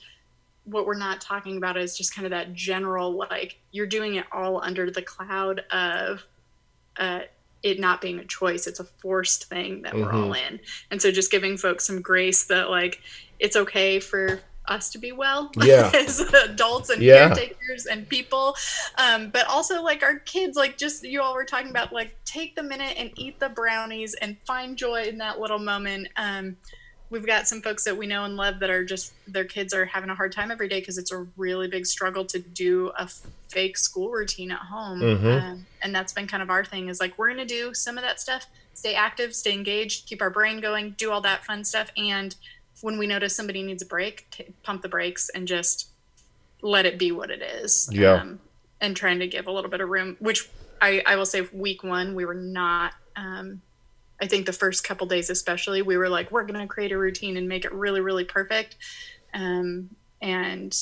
what 0.64 0.86
we're 0.86 0.96
not 0.96 1.20
talking 1.20 1.56
about 1.56 1.76
is 1.76 1.96
just 1.96 2.14
kind 2.14 2.26
of 2.26 2.30
that 2.30 2.54
general, 2.54 3.16
like, 3.16 3.58
you're 3.70 3.86
doing 3.86 4.14
it 4.14 4.24
all 4.32 4.62
under 4.62 4.90
the 4.90 5.02
cloud 5.02 5.60
of 5.70 6.24
uh, 6.98 7.20
it 7.66 7.80
not 7.80 8.00
being 8.00 8.18
a 8.18 8.24
choice 8.24 8.66
it's 8.66 8.80
a 8.80 8.84
forced 8.84 9.44
thing 9.46 9.82
that 9.82 9.92
mm-hmm. 9.92 10.04
we're 10.04 10.12
all 10.12 10.32
in 10.32 10.60
and 10.90 11.02
so 11.02 11.10
just 11.10 11.30
giving 11.30 11.56
folks 11.56 11.86
some 11.86 12.00
grace 12.00 12.44
that 12.44 12.70
like 12.70 13.02
it's 13.38 13.56
okay 13.56 13.98
for 13.98 14.40
us 14.68 14.90
to 14.90 14.98
be 14.98 15.12
well 15.12 15.50
yeah. 15.62 15.90
as 15.94 16.20
adults 16.20 16.90
and 16.90 17.02
yeah. 17.02 17.28
caretakers 17.28 17.86
and 17.86 18.08
people 18.08 18.56
um, 18.98 19.30
but 19.30 19.46
also 19.48 19.82
like 19.82 20.02
our 20.02 20.18
kids 20.20 20.56
like 20.56 20.76
just 20.76 21.04
you 21.04 21.20
all 21.20 21.34
were 21.34 21.44
talking 21.44 21.70
about 21.70 21.92
like 21.92 22.16
take 22.24 22.54
the 22.56 22.62
minute 22.62 22.94
and 22.96 23.10
eat 23.16 23.38
the 23.40 23.48
brownies 23.48 24.14
and 24.14 24.36
find 24.44 24.76
joy 24.76 25.02
in 25.02 25.18
that 25.18 25.40
little 25.40 25.58
moment 25.58 26.08
um, 26.16 26.56
we've 27.10 27.26
got 27.26 27.46
some 27.46 27.60
folks 27.60 27.84
that 27.84 27.96
we 27.96 28.06
know 28.06 28.24
and 28.24 28.36
love 28.36 28.58
that 28.60 28.70
are 28.70 28.84
just 28.84 29.12
their 29.26 29.44
kids 29.44 29.72
are 29.72 29.84
having 29.84 30.10
a 30.10 30.14
hard 30.14 30.32
time 30.32 30.50
every 30.50 30.68
day 30.68 30.80
because 30.80 30.98
it's 30.98 31.12
a 31.12 31.26
really 31.36 31.68
big 31.68 31.86
struggle 31.86 32.24
to 32.24 32.38
do 32.38 32.90
a 32.98 33.08
fake 33.48 33.78
school 33.78 34.10
routine 34.10 34.50
at 34.50 34.58
home. 34.58 35.00
Mm-hmm. 35.00 35.26
um, 35.26 35.66
and 35.82 35.94
that's 35.94 36.12
been 36.12 36.26
kind 36.26 36.42
of 36.42 36.50
our 36.50 36.64
thing 36.64 36.88
is 36.88 37.00
like 37.00 37.16
we're 37.18 37.32
going 37.32 37.46
to 37.46 37.54
do 37.54 37.72
some 37.74 37.96
of 37.96 38.04
that 38.04 38.20
stuff 38.20 38.46
stay 38.74 38.94
active 38.94 39.34
stay 39.34 39.52
engaged 39.52 40.06
keep 40.06 40.20
our 40.20 40.30
brain 40.30 40.60
going 40.60 40.94
do 40.98 41.10
all 41.10 41.20
that 41.20 41.44
fun 41.44 41.64
stuff. 41.64 41.90
And 41.96 42.34
when 42.82 42.98
we 42.98 43.06
notice 43.06 43.34
somebody 43.34 43.62
needs 43.62 43.82
a 43.82 43.86
break 43.86 44.26
t- 44.30 44.46
pump 44.62 44.82
the 44.82 44.88
brakes 44.88 45.30
and 45.30 45.48
just 45.48 45.88
let 46.62 46.86
it 46.86 46.98
be 46.98 47.12
what 47.12 47.30
it 47.30 47.42
is. 47.42 47.88
Yeah. 47.92 48.14
Um, 48.14 48.40
and 48.80 48.96
trying 48.96 49.20
to 49.20 49.26
give 49.26 49.46
a 49.46 49.52
little 49.52 49.70
bit 49.70 49.80
of 49.80 49.88
room 49.88 50.16
which 50.18 50.48
I, 50.82 51.02
I 51.06 51.16
will 51.16 51.24
say 51.24 51.42
week 51.52 51.82
one 51.84 52.14
we 52.14 52.24
were 52.24 52.34
not 52.34 52.92
um, 53.14 53.62
I 54.20 54.26
think 54.26 54.46
the 54.46 54.52
first 54.52 54.84
couple 54.84 55.06
days, 55.06 55.30
especially, 55.30 55.82
we 55.82 55.96
were 55.96 56.08
like, 56.08 56.30
we're 56.30 56.44
going 56.44 56.60
to 56.60 56.66
create 56.66 56.92
a 56.92 56.98
routine 56.98 57.36
and 57.36 57.48
make 57.48 57.64
it 57.64 57.72
really, 57.72 58.00
really 58.00 58.24
perfect. 58.24 58.76
Um, 59.34 59.90
and 60.22 60.76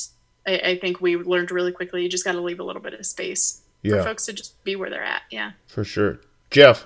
I, 0.47 0.59
I, 0.59 0.79
think 0.79 1.01
we 1.01 1.17
learned 1.17 1.51
really 1.51 1.73
quickly 1.73 2.03
you 2.03 2.09
just 2.09 2.23
got 2.23 2.33
to 2.33 2.41
leave 2.41 2.61
a 2.61 2.63
little 2.63 2.81
bit 2.81 2.93
of 2.93 3.05
space 3.05 3.61
yeah. 3.81 3.97
for 3.97 4.03
folks 4.03 4.25
to 4.27 4.33
just 4.33 4.63
be 4.63 4.75
where 4.75 4.89
they're 4.89 5.03
at. 5.03 5.23
Yeah. 5.29 5.51
For 5.67 5.83
sure. 5.83 6.19
Jeff. 6.51 6.85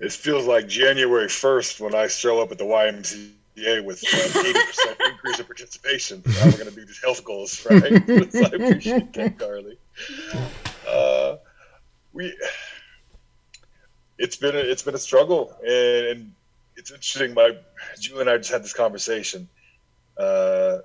It 0.00 0.12
feels 0.12 0.46
like 0.46 0.66
January 0.66 1.28
1st 1.28 1.80
when 1.80 1.94
I 1.94 2.08
show 2.08 2.40
up 2.42 2.50
at 2.50 2.58
the 2.58 2.64
YMCA 2.64 3.84
with 3.84 4.02
uh, 4.02 4.16
80% 4.98 5.10
increase 5.10 5.38
in 5.38 5.44
participation. 5.44 6.22
Now 6.26 6.46
we're 6.46 6.52
going 6.52 6.70
to 6.70 6.74
do 6.74 6.84
these 6.84 7.00
health 7.02 7.24
goals, 7.24 7.64
right? 7.70 7.84
I 7.84 7.96
appreciate 7.96 9.12
that, 9.12 9.38
Carly. 9.38 9.78
Uh, 10.88 11.36
we 12.12 12.36
it's 14.22 14.36
been 14.36 14.54
a, 14.54 14.58
it's 14.58 14.82
been 14.82 14.94
a 14.94 14.98
struggle, 14.98 15.52
and, 15.66 16.06
and 16.06 16.32
it's 16.76 16.92
interesting. 16.92 17.34
My 17.34 17.56
Julie 17.98 18.20
and 18.22 18.30
I 18.30 18.38
just 18.38 18.52
had 18.52 18.62
this 18.62 18.72
conversation. 18.72 19.48
Uh, 20.16 20.78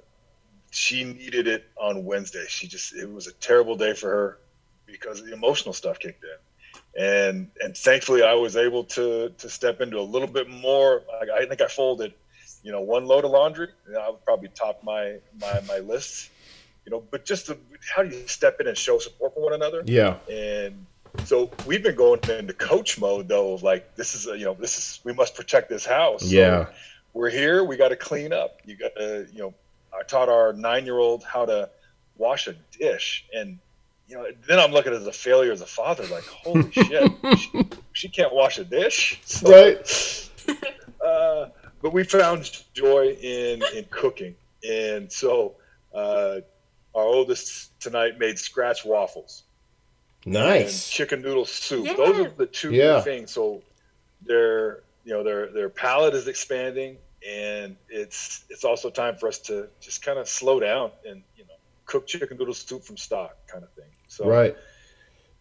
she 0.72 1.04
needed 1.04 1.48
it 1.48 1.66
on 1.80 2.04
Wednesday. 2.04 2.46
She 2.50 2.68
just 2.68 2.96
it 2.96 3.10
was 3.10 3.28
a 3.28 3.34
terrible 3.34 3.78
day 3.78 3.94
for 3.94 4.10
her 4.10 4.40
because 4.88 5.24
the 5.24 5.34
emotional 5.34 5.72
stuff 5.72 6.00
kicked 6.00 6.24
in, 6.24 7.04
and 7.04 7.52
and 7.62 7.78
thankfully 7.78 8.24
I 8.24 8.34
was 8.34 8.58
able 8.58 8.84
to 8.86 9.30
to 9.30 9.50
step 9.50 9.82
into 9.82 10.00
a 10.00 10.08
little 10.14 10.28
bit 10.28 10.50
more. 10.50 11.04
I, 11.22 11.44
I 11.44 11.46
think 11.46 11.62
I 11.62 11.68
folded, 11.68 12.14
you 12.64 12.72
know, 12.72 12.82
one 12.82 13.06
load 13.06 13.24
of 13.24 13.32
laundry. 13.32 13.70
I 14.00 14.10
would 14.10 14.26
probably 14.26 14.50
top 14.50 14.84
my 14.84 15.18
my 15.40 15.62
my 15.68 15.78
list, 15.78 16.32
you 16.86 16.92
know. 16.92 17.04
But 17.12 17.24
just 17.24 17.46
to, 17.46 17.58
how 17.96 18.02
do 18.02 18.10
you 18.10 18.28
step 18.28 18.60
in 18.60 18.66
and 18.66 18.76
show 18.76 18.98
support 18.98 19.36
for 19.36 19.44
one 19.44 19.54
another? 19.54 19.84
Yeah, 19.86 20.16
and 20.28 20.88
so 21.26 21.52
we've 21.66 21.84
been 21.84 21.96
going 21.96 22.20
into 22.30 22.54
coach 22.54 23.00
mode 23.00 23.28
though, 23.28 23.56
like 23.56 23.96
this 23.96 24.16
is 24.16 24.28
a, 24.28 24.38
you 24.38 24.46
know 24.46 24.54
this 24.54 24.78
is 24.78 25.00
we 25.04 25.14
must 25.14 25.36
protect 25.36 25.70
this 25.70 25.86
house. 25.86 26.22
So 26.22 26.28
yeah, 26.28 26.68
we're 27.14 27.30
here. 27.30 27.64
We 27.64 27.78
got 27.78 27.90
to 27.90 27.96
clean 27.96 28.34
up. 28.34 28.60
You 28.66 28.76
got 28.76 28.96
to 28.96 29.28
you 29.32 29.40
know. 29.40 29.54
I 29.98 30.04
taught 30.04 30.30
our 30.30 30.54
nine 30.54 30.86
year 30.86 31.00
old 31.00 31.24
how 31.24 31.46
to 31.46 31.70
wash 32.18 32.48
a 32.48 32.56
dish, 32.78 33.26
and 33.34 33.58
you 34.08 34.16
know 34.16 34.28
then 34.48 34.60
I'm 34.60 34.72
looking 34.72 34.94
as 34.94 35.08
a 35.08 35.12
failure 35.12 35.52
as 35.52 35.62
a 35.62 35.66
father. 35.66 36.06
Like 36.08 36.26
holy 36.26 36.72
shit, 36.72 37.12
she, 37.38 37.70
she, 37.94 38.10
can't 38.10 38.34
wash 38.34 38.60
a 38.60 38.64
dish. 38.64 39.20
So, 39.26 39.52
right. 39.52 40.30
uh, 41.06 41.50
but 41.82 41.94
we 41.94 42.04
found 42.04 42.64
joy 42.74 43.18
in 43.22 43.64
in 43.76 43.86
cooking, 43.90 44.36
and 44.68 45.12
so 45.12 45.56
uh, 45.94 46.42
our 46.94 47.04
oldest 47.04 47.80
tonight 47.80 48.20
made 48.20 48.38
scratch 48.38 48.86
waffles 48.86 49.44
Nice. 50.28 50.90
chicken 50.90 51.22
noodle 51.22 51.46
soup. 51.46 51.86
Yeah. 51.86 51.94
Those 51.96 52.20
are 52.20 52.30
the 52.30 52.46
two 52.46 52.72
yeah. 52.72 53.02
things. 53.02 53.32
So 53.32 53.62
their 54.26 54.84
you 55.04 55.14
know 55.14 55.24
their 55.24 55.52
their 55.52 55.70
palate 55.70 56.14
is 56.14 56.28
expanding 56.28 56.98
and 57.28 57.76
it's 57.90 58.46
it's 58.50 58.64
also 58.64 58.90
time 58.90 59.16
for 59.16 59.28
us 59.28 59.40
to 59.40 59.68
just 59.80 60.04
kind 60.04 60.20
of 60.20 60.28
slow 60.28 60.60
down 60.60 60.92
and 61.08 61.24
you 61.36 61.44
know 61.46 61.54
cook 61.86 62.06
chicken 62.08 62.38
noodle 62.38 62.54
soup 62.54 62.84
from 62.84 62.98
stock 62.98 63.38
kind 63.48 63.64
of 63.64 63.72
thing. 63.72 63.90
So 64.08 64.28
Right. 64.28 64.56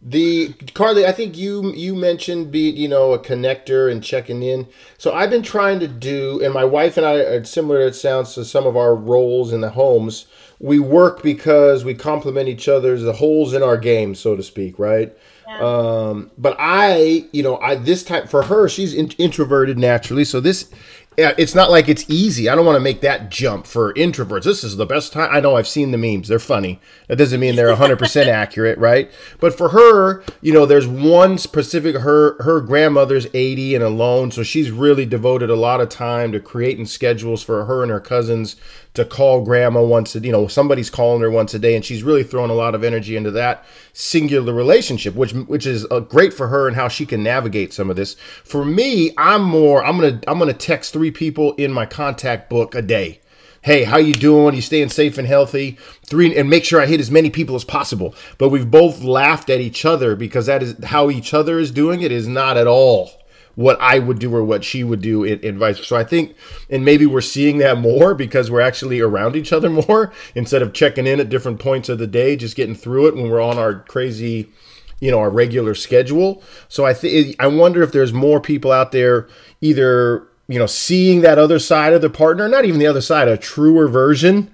The 0.01 0.53
Carly, 0.73 1.05
I 1.05 1.11
think 1.11 1.37
you 1.37 1.73
you 1.73 1.95
mentioned 1.95 2.51
be 2.51 2.69
you 2.69 2.87
know 2.87 3.13
a 3.13 3.19
connector 3.19 3.91
and 3.91 4.03
checking 4.03 4.43
in. 4.43 4.67
So 4.97 5.13
I've 5.13 5.31
been 5.31 5.43
trying 5.43 5.79
to 5.79 5.87
do, 5.87 6.39
and 6.43 6.53
my 6.53 6.65
wife 6.65 6.97
and 6.97 7.05
I 7.05 7.15
are 7.15 7.43
similar. 7.43 7.81
It 7.81 7.95
sounds 7.95 8.35
to 8.35 8.45
some 8.45 8.67
of 8.67 8.77
our 8.77 8.95
roles 8.95 9.51
in 9.51 9.61
the 9.61 9.71
homes 9.71 10.27
we 10.59 10.79
work 10.79 11.21
because 11.21 11.85
we 11.85 11.93
complement 11.93 12.49
each 12.49 12.67
other's 12.67 13.03
the 13.03 13.13
holes 13.13 13.53
in 13.53 13.61
our 13.61 13.77
game, 13.77 14.15
so 14.15 14.35
to 14.35 14.41
speak, 14.41 14.79
right? 14.79 15.15
Yeah. 15.47 15.59
Um, 15.59 16.31
but 16.37 16.55
I, 16.59 17.27
you 17.31 17.43
know, 17.43 17.57
I 17.59 17.75
this 17.75 18.03
time 18.03 18.27
for 18.27 18.43
her, 18.43 18.67
she's 18.67 18.93
in, 18.93 19.09
introverted 19.17 19.77
naturally, 19.77 20.25
so 20.25 20.39
this 20.39 20.69
it's 21.17 21.55
not 21.55 21.71
like 21.71 21.89
it's 21.89 22.05
easy. 22.07 22.47
I 22.47 22.53
don't 22.53 22.65
want 22.65 22.75
to 22.75 22.81
make 22.81 23.01
that 23.01 23.31
jump 23.31 23.65
for 23.65 23.91
introverts. 23.95 24.43
This 24.43 24.63
is 24.63 24.77
the 24.77 24.85
best 24.85 25.11
time. 25.11 25.29
I 25.31 25.39
know 25.39 25.55
I've 25.55 25.67
seen 25.67 25.89
the 25.89 25.97
memes. 25.97 26.27
They're 26.27 26.37
funny. 26.37 26.79
That 27.07 27.15
doesn't 27.15 27.39
mean 27.39 27.55
they're 27.55 27.75
100% 27.75 28.27
accurate, 28.27 28.77
right? 28.77 29.11
But 29.39 29.57
for 29.57 29.69
her, 29.69 30.23
you 30.41 30.53
know, 30.53 30.67
there's 30.67 30.87
one 30.87 31.39
specific 31.39 31.97
her 31.97 32.41
her 32.43 32.61
grandmother's 32.61 33.25
80 33.33 33.75
and 33.75 33.83
alone, 33.83 34.29
so 34.29 34.43
she's 34.43 34.69
really 34.69 35.07
devoted 35.07 35.49
a 35.49 35.55
lot 35.55 35.81
of 35.81 35.89
time 35.89 36.31
to 36.33 36.39
creating 36.39 36.85
schedules 36.85 37.41
for 37.41 37.65
her 37.65 37.81
and 37.81 37.91
her 37.91 37.99
cousins 37.99 38.55
to 38.97 39.05
call 39.05 39.41
grandma 39.41 39.79
once 39.79 40.15
a 40.15 40.19
you 40.19 40.31
know 40.31 40.47
somebody's 40.47 40.89
calling 40.89 41.21
her 41.21 41.29
once 41.29 41.53
a 41.53 41.59
day 41.59 41.75
and 41.75 41.85
she's 41.85 42.01
really 42.01 42.23
throwing 42.23 42.49
a 42.49 42.55
lot 42.55 42.73
of 42.73 42.83
energy 42.83 43.15
into 43.15 43.29
that 43.29 43.63
singular 43.93 44.51
relationship 44.51 45.13
which 45.13 45.33
which 45.33 45.67
is 45.67 45.85
uh, 45.91 45.99
great 45.99 46.33
for 46.33 46.47
her 46.47 46.67
and 46.67 46.75
how 46.75 46.87
she 46.87 47.05
can 47.05 47.21
navigate 47.21 47.71
some 47.71 47.91
of 47.91 47.95
this. 47.95 48.15
For 48.43 48.65
me 48.65 49.11
i'm 49.15 49.43
more 49.43 49.85
i'm 49.85 49.99
gonna 49.99 50.19
i'm 50.27 50.39
gonna 50.39 50.53
text 50.53 50.93
three 50.93 51.11
people 51.11 51.53
in 51.53 51.71
my 51.71 51.85
contact 51.85 52.49
book 52.49 52.73
a 52.73 52.81
day. 52.81 53.21
Hey 53.61 53.83
how 53.83 53.97
you 53.97 54.13
doing? 54.13 54.55
You 54.55 54.61
staying 54.61 54.89
safe 54.89 55.19
and 55.19 55.27
healthy? 55.27 55.77
Three 56.03 56.35
and 56.35 56.49
make 56.49 56.65
sure 56.65 56.81
i 56.81 56.87
hit 56.87 56.99
as 56.99 57.11
many 57.11 57.29
people 57.29 57.55
as 57.55 57.63
possible. 57.63 58.15
But 58.39 58.49
we've 58.49 58.71
both 58.71 59.03
laughed 59.03 59.51
at 59.51 59.61
each 59.61 59.85
other 59.85 60.15
because 60.15 60.47
that 60.47 60.63
is 60.63 60.83
how 60.85 61.11
each 61.11 61.35
other 61.35 61.59
is 61.59 61.69
doing 61.69 62.01
it 62.01 62.11
is 62.11 62.27
not 62.27 62.57
at 62.57 62.65
all 62.65 63.11
what 63.57 63.75
I 63.81 63.97
would 63.97 64.19
do 64.19 64.35
or 64.35 64.43
what 64.43 64.63
she 64.63 64.83
would 64.83 65.01
do 65.01 65.23
in, 65.23 65.39
in 65.39 65.57
vice. 65.57 65.83
So 65.83 65.95
I 65.95 66.03
think, 66.03 66.35
and 66.69 66.85
maybe 66.85 67.07
we're 67.07 67.21
seeing 67.21 67.57
that 67.57 67.79
more 67.79 68.13
because 68.13 68.51
we're 68.51 68.61
actually 68.61 68.99
around 68.99 69.35
each 69.35 69.51
other 69.51 69.67
more 69.87 70.13
instead 70.35 70.61
of 70.61 70.73
checking 70.73 71.07
in 71.07 71.19
at 71.19 71.29
different 71.29 71.59
points 71.59 71.89
of 71.89 71.97
the 71.97 72.05
day, 72.05 72.35
just 72.35 72.55
getting 72.55 72.75
through 72.75 73.07
it 73.07 73.15
when 73.15 73.31
we're 73.31 73.41
on 73.41 73.57
our 73.57 73.79
crazy, 73.79 74.51
you 74.99 75.09
know, 75.09 75.17
our 75.17 75.31
regular 75.31 75.73
schedule. 75.73 76.43
So 76.67 76.85
I 76.85 76.93
think 76.93 77.35
I 77.39 77.47
wonder 77.47 77.81
if 77.81 77.91
there's 77.91 78.13
more 78.13 78.39
people 78.39 78.71
out 78.71 78.91
there 78.91 79.27
either 79.59 80.27
you 80.47 80.59
know 80.59 80.67
seeing 80.67 81.21
that 81.21 81.39
other 81.39 81.57
side 81.57 81.93
of 81.93 82.03
the 82.03 82.11
partner, 82.11 82.47
not 82.47 82.63
even 82.63 82.79
the 82.79 82.85
other 82.85 83.01
side, 83.01 83.27
a 83.27 83.37
truer 83.37 83.87
version 83.87 84.53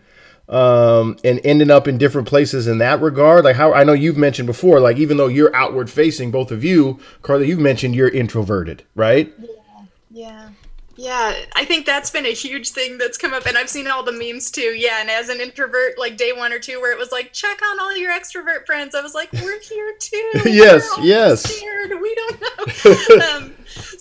um, 0.49 1.17
and 1.23 1.39
ending 1.43 1.71
up 1.71 1.87
in 1.87 1.97
different 1.97 2.27
places 2.27 2.67
in 2.67 2.77
that 2.79 3.01
regard? 3.01 3.45
Like 3.45 3.55
how 3.55 3.73
I 3.73 3.83
know 3.83 3.93
you've 3.93 4.17
mentioned 4.17 4.47
before, 4.47 4.79
like 4.79 4.97
even 4.97 5.17
though 5.17 5.27
you're 5.27 5.55
outward 5.55 5.89
facing, 5.89 6.31
both 6.31 6.51
of 6.51 6.63
you, 6.63 6.99
Carly, 7.21 7.47
you've 7.47 7.59
mentioned 7.59 7.95
you're 7.95 8.09
introverted, 8.09 8.83
right? 8.95 9.33
Yeah. 9.39 9.47
Yeah. 10.11 10.49
Yeah, 10.95 11.33
I 11.55 11.65
think 11.65 11.87
that's 11.87 12.11
been 12.11 12.25
a 12.25 12.33
huge 12.33 12.69
thing 12.69 12.99
that's 12.99 13.17
come 13.17 13.33
up, 13.33 13.47
and 13.47 13.57
I've 13.57 13.69
seen 13.69 13.87
all 13.87 14.03
the 14.03 14.11
memes 14.11 14.51
too. 14.51 14.75
Yeah, 14.75 15.01
and 15.01 15.09
as 15.09 15.29
an 15.29 15.41
introvert, 15.41 15.97
like 15.97 16.17
day 16.17 16.33
one 16.33 16.53
or 16.53 16.59
two, 16.59 16.79
where 16.79 16.91
it 16.91 16.99
was 16.99 17.11
like, 17.11 17.33
check 17.33 17.59
on 17.63 17.79
all 17.79 17.97
your 17.97 18.11
extrovert 18.11 18.67
friends. 18.67 18.93
I 18.93 19.01
was 19.01 19.15
like, 19.15 19.31
we're 19.33 19.59
here 19.59 19.95
too. 19.99 20.31
yes, 20.45 20.87
yes. 21.01 21.41
Scared. 21.43 21.99
We 21.99 22.15
don't 22.15 22.41
know. 22.41 23.35
um, 23.37 23.52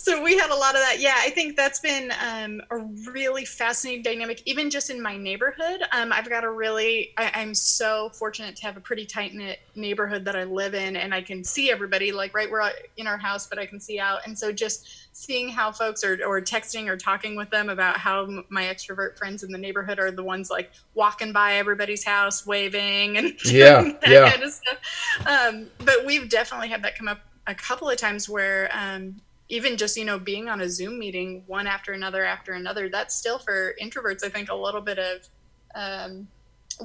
so 0.05 0.21
we 0.21 0.37
had 0.37 0.51
a 0.51 0.55
lot 0.57 0.75
of 0.75 0.81
that. 0.81 0.97
Yeah, 0.99 1.15
I 1.17 1.31
think 1.31 1.57
that's 1.57 1.79
been 1.79 2.13
um, 2.21 2.61
a 2.71 2.79
really 3.13 3.45
fascinating 3.45 4.03
dynamic, 4.03 4.43
even 4.47 4.69
just 4.69 4.91
in 4.91 5.01
my 5.01 5.17
neighborhood. 5.17 5.83
Um, 5.93 6.13
I've 6.13 6.29
got 6.29 6.43
a 6.43 6.51
really, 6.51 7.13
I, 7.17 7.41
am 7.41 7.55
so 7.55 8.09
fortunate 8.09 8.57
to 8.57 8.63
have 8.63 8.77
a 8.77 8.81
pretty 8.81 9.07
tight 9.07 9.33
knit 9.33 9.61
neighborhood 9.77 10.25
that 10.25 10.35
I 10.35 10.43
live 10.43 10.75
in, 10.75 10.97
and 10.97 11.15
I 11.15 11.23
can 11.23 11.45
see 11.45 11.71
everybody. 11.71 12.11
Like 12.11 12.35
right, 12.35 12.51
we're 12.51 12.69
in 12.97 13.07
our 13.07 13.17
house, 13.17 13.47
but 13.47 13.61
I 13.61 13.67
can 13.67 13.79
see 13.79 14.01
out, 14.01 14.27
and 14.27 14.37
so 14.37 14.51
just 14.51 14.89
seeing 15.13 15.49
how 15.49 15.71
folks 15.71 16.03
are 16.03 16.19
or 16.27 16.41
texting 16.41 16.89
or 16.89 16.97
talking 16.97 17.37
with 17.37 17.51
them 17.51 17.69
about 17.69 17.97
how 17.97 18.27
my 18.49 18.65
extrovert 18.65 19.17
friends 19.17 19.45
in 19.45 19.53
the 19.53 19.59
neighborhood 19.59 20.01
are 20.01 20.11
the 20.11 20.25
ones 20.25 20.51
like 20.51 20.73
walking 20.95 21.33
by 21.33 21.57
everybody's 21.57 22.03
house 22.03 22.47
waving 22.47 23.19
and 23.19 23.35
yeah 23.45 23.83
that 23.83 24.09
yeah. 24.09 24.31
kind 24.31 24.43
of 24.43 24.51
stuff 24.51 24.79
um, 25.27 25.67
but 25.85 26.07
we've 26.07 26.31
definitely 26.31 26.69
had 26.69 26.83
that 26.83 26.97
come 26.97 27.09
up 27.09 27.21
a 27.47 27.55
couple 27.55 27.91
of 27.91 27.99
times 27.99 28.27
where 28.27 28.71
um, 28.73 29.15
even 29.53 29.77
just 29.77 29.97
you 29.97 30.05
know 30.05 30.19
being 30.19 30.49
on 30.49 30.61
a 30.63 30.69
zoom 30.69 30.99
meeting 30.99 31.45
one 31.47 31.67
after 31.67 31.93
another 31.93 32.25
after 32.25 32.55
another 32.55 32.89
that's 32.89 33.15
still 33.15 33.39
for 33.39 33.75
introverts 33.81 34.25
i 34.25 34.29
think 34.29 34.51
a 34.51 34.55
little 34.55 34.81
bit 34.81 34.99
of 34.99 35.29
um, 35.75 36.29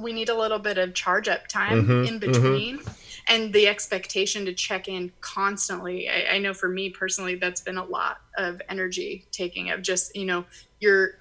we 0.00 0.12
need 0.12 0.28
a 0.28 0.38
little 0.38 0.58
bit 0.58 0.78
of 0.78 0.94
charge 0.94 1.28
up 1.28 1.46
time 1.48 1.82
mm-hmm, 1.82 1.90
in 2.04 2.06
mm-hmm. 2.06 2.18
between 2.18 2.78
mm-hmm. 2.78 2.90
and 3.28 3.52
the 3.52 3.66
expectation 3.66 4.44
to 4.44 4.52
check 4.52 4.88
in 4.88 5.12
constantly. 5.20 6.08
I, 6.08 6.34
I 6.34 6.38
know 6.38 6.54
for 6.54 6.68
me 6.68 6.90
personally, 6.90 7.34
that's 7.36 7.60
been 7.60 7.78
a 7.78 7.84
lot 7.84 8.20
of 8.36 8.60
energy 8.68 9.26
taking 9.32 9.70
of 9.70 9.82
just 9.82 10.14
you 10.16 10.24
know 10.24 10.44
your 10.80 11.18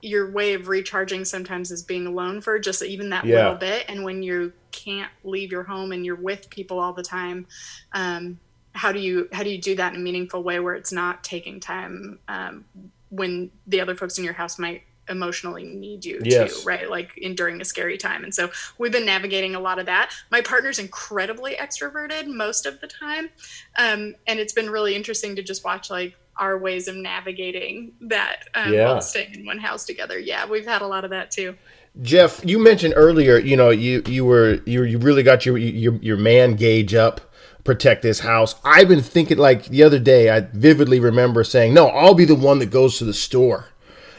your 0.00 0.30
way 0.30 0.54
of 0.54 0.68
recharging 0.68 1.24
sometimes 1.24 1.72
is 1.72 1.82
being 1.82 2.06
alone 2.06 2.40
for 2.40 2.58
just 2.58 2.82
even 2.82 3.10
that 3.10 3.24
Yeah. 3.24 3.36
little 3.36 3.56
bit 3.56 3.84
and 3.88 4.04
when 4.04 4.22
you 4.22 4.52
can't 4.70 5.10
leave 5.24 5.50
your 5.50 5.64
home 5.64 5.90
and 5.90 6.06
you're 6.06 6.14
with 6.14 6.48
people 6.50 6.78
all 6.78 6.92
the 6.92 7.02
time 7.02 7.48
um, 7.94 8.38
how 8.78 8.92
do 8.92 9.00
you 9.00 9.28
how 9.32 9.42
do 9.42 9.50
you 9.50 9.60
do 9.60 9.74
that 9.76 9.92
in 9.94 10.00
a 10.00 10.02
meaningful 10.02 10.42
way 10.42 10.58
where 10.60 10.74
it's 10.74 10.92
not 10.92 11.22
taking 11.24 11.60
time 11.60 12.18
um, 12.28 12.64
when 13.10 13.50
the 13.66 13.80
other 13.80 13.94
folks 13.94 14.16
in 14.18 14.24
your 14.24 14.34
house 14.34 14.58
might 14.58 14.82
emotionally 15.08 15.64
need 15.64 16.04
you 16.04 16.20
Yes. 16.22 16.60
too 16.60 16.66
right? 16.68 16.88
Like 16.88 17.16
in 17.16 17.34
during 17.34 17.60
a 17.60 17.64
scary 17.64 17.96
time. 17.96 18.24
And 18.24 18.34
so 18.34 18.50
we've 18.78 18.92
been 18.92 19.06
navigating 19.06 19.54
a 19.54 19.60
lot 19.60 19.78
of 19.78 19.86
that. 19.86 20.12
My 20.30 20.42
partner's 20.42 20.78
incredibly 20.78 21.54
extroverted 21.54 22.26
most 22.26 22.66
of 22.66 22.80
the 22.82 22.86
time. 22.86 23.30
Um, 23.78 24.14
and 24.26 24.38
it's 24.38 24.52
been 24.52 24.68
really 24.70 24.94
interesting 24.94 25.34
to 25.36 25.42
just 25.42 25.64
watch 25.64 25.88
like 25.90 26.14
our 26.36 26.58
ways 26.58 26.88
of 26.88 26.94
navigating 26.94 27.92
that 28.02 28.44
um, 28.54 28.74
Yeah. 28.74 28.84
while 28.84 29.00
staying 29.00 29.34
in 29.34 29.46
one 29.46 29.58
house 29.58 29.84
together. 29.86 30.18
Yeah 30.18 30.46
we've 30.46 30.66
had 30.66 30.82
a 30.82 30.86
lot 30.86 31.04
of 31.04 31.10
that 31.10 31.30
too. 31.30 31.56
Jeff, 32.02 32.40
you 32.44 32.58
mentioned 32.58 32.94
earlier, 32.96 33.38
you 33.38 33.56
know, 33.56 33.70
you 33.70 34.02
you 34.06 34.24
were 34.24 34.60
you 34.66 34.84
you 34.84 34.98
really 34.98 35.22
got 35.22 35.44
your 35.46 35.56
your 35.58 35.94
your 35.96 36.16
man 36.16 36.54
gauge 36.54 36.94
up, 36.94 37.20
protect 37.64 38.02
this 38.02 38.20
house. 38.20 38.54
I've 38.64 38.88
been 38.88 39.02
thinking 39.02 39.38
like 39.38 39.66
the 39.66 39.82
other 39.82 39.98
day, 39.98 40.30
I 40.30 40.40
vividly 40.40 41.00
remember 41.00 41.44
saying, 41.44 41.74
"No, 41.74 41.88
I'll 41.88 42.14
be 42.14 42.24
the 42.24 42.34
one 42.34 42.58
that 42.60 42.70
goes 42.70 42.98
to 42.98 43.04
the 43.04 43.14
store." 43.14 43.68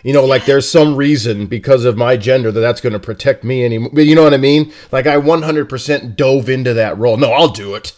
You 0.04 0.14
know, 0.14 0.26
like 0.26 0.46
there's 0.46 0.70
some 0.70 0.96
reason 0.96 1.48
because 1.48 1.84
of 1.84 1.98
my 1.98 2.16
gender 2.16 2.52
that 2.52 2.60
that's 2.60 2.80
going 2.82 2.94
to 2.94 3.00
protect 3.00 3.44
me 3.44 3.66
anymore. 3.66 3.92
You 4.00 4.16
know 4.16 4.24
what 4.24 4.34
I 4.34 4.38
mean? 4.38 4.72
Like 4.92 5.06
I 5.08 5.18
100% 5.18 6.16
dove 6.16 6.50
into 6.50 6.74
that 6.74 6.98
role. 6.98 7.18
No, 7.18 7.32
I'll 7.32 7.50
do 7.50 7.76
it. 7.76 7.94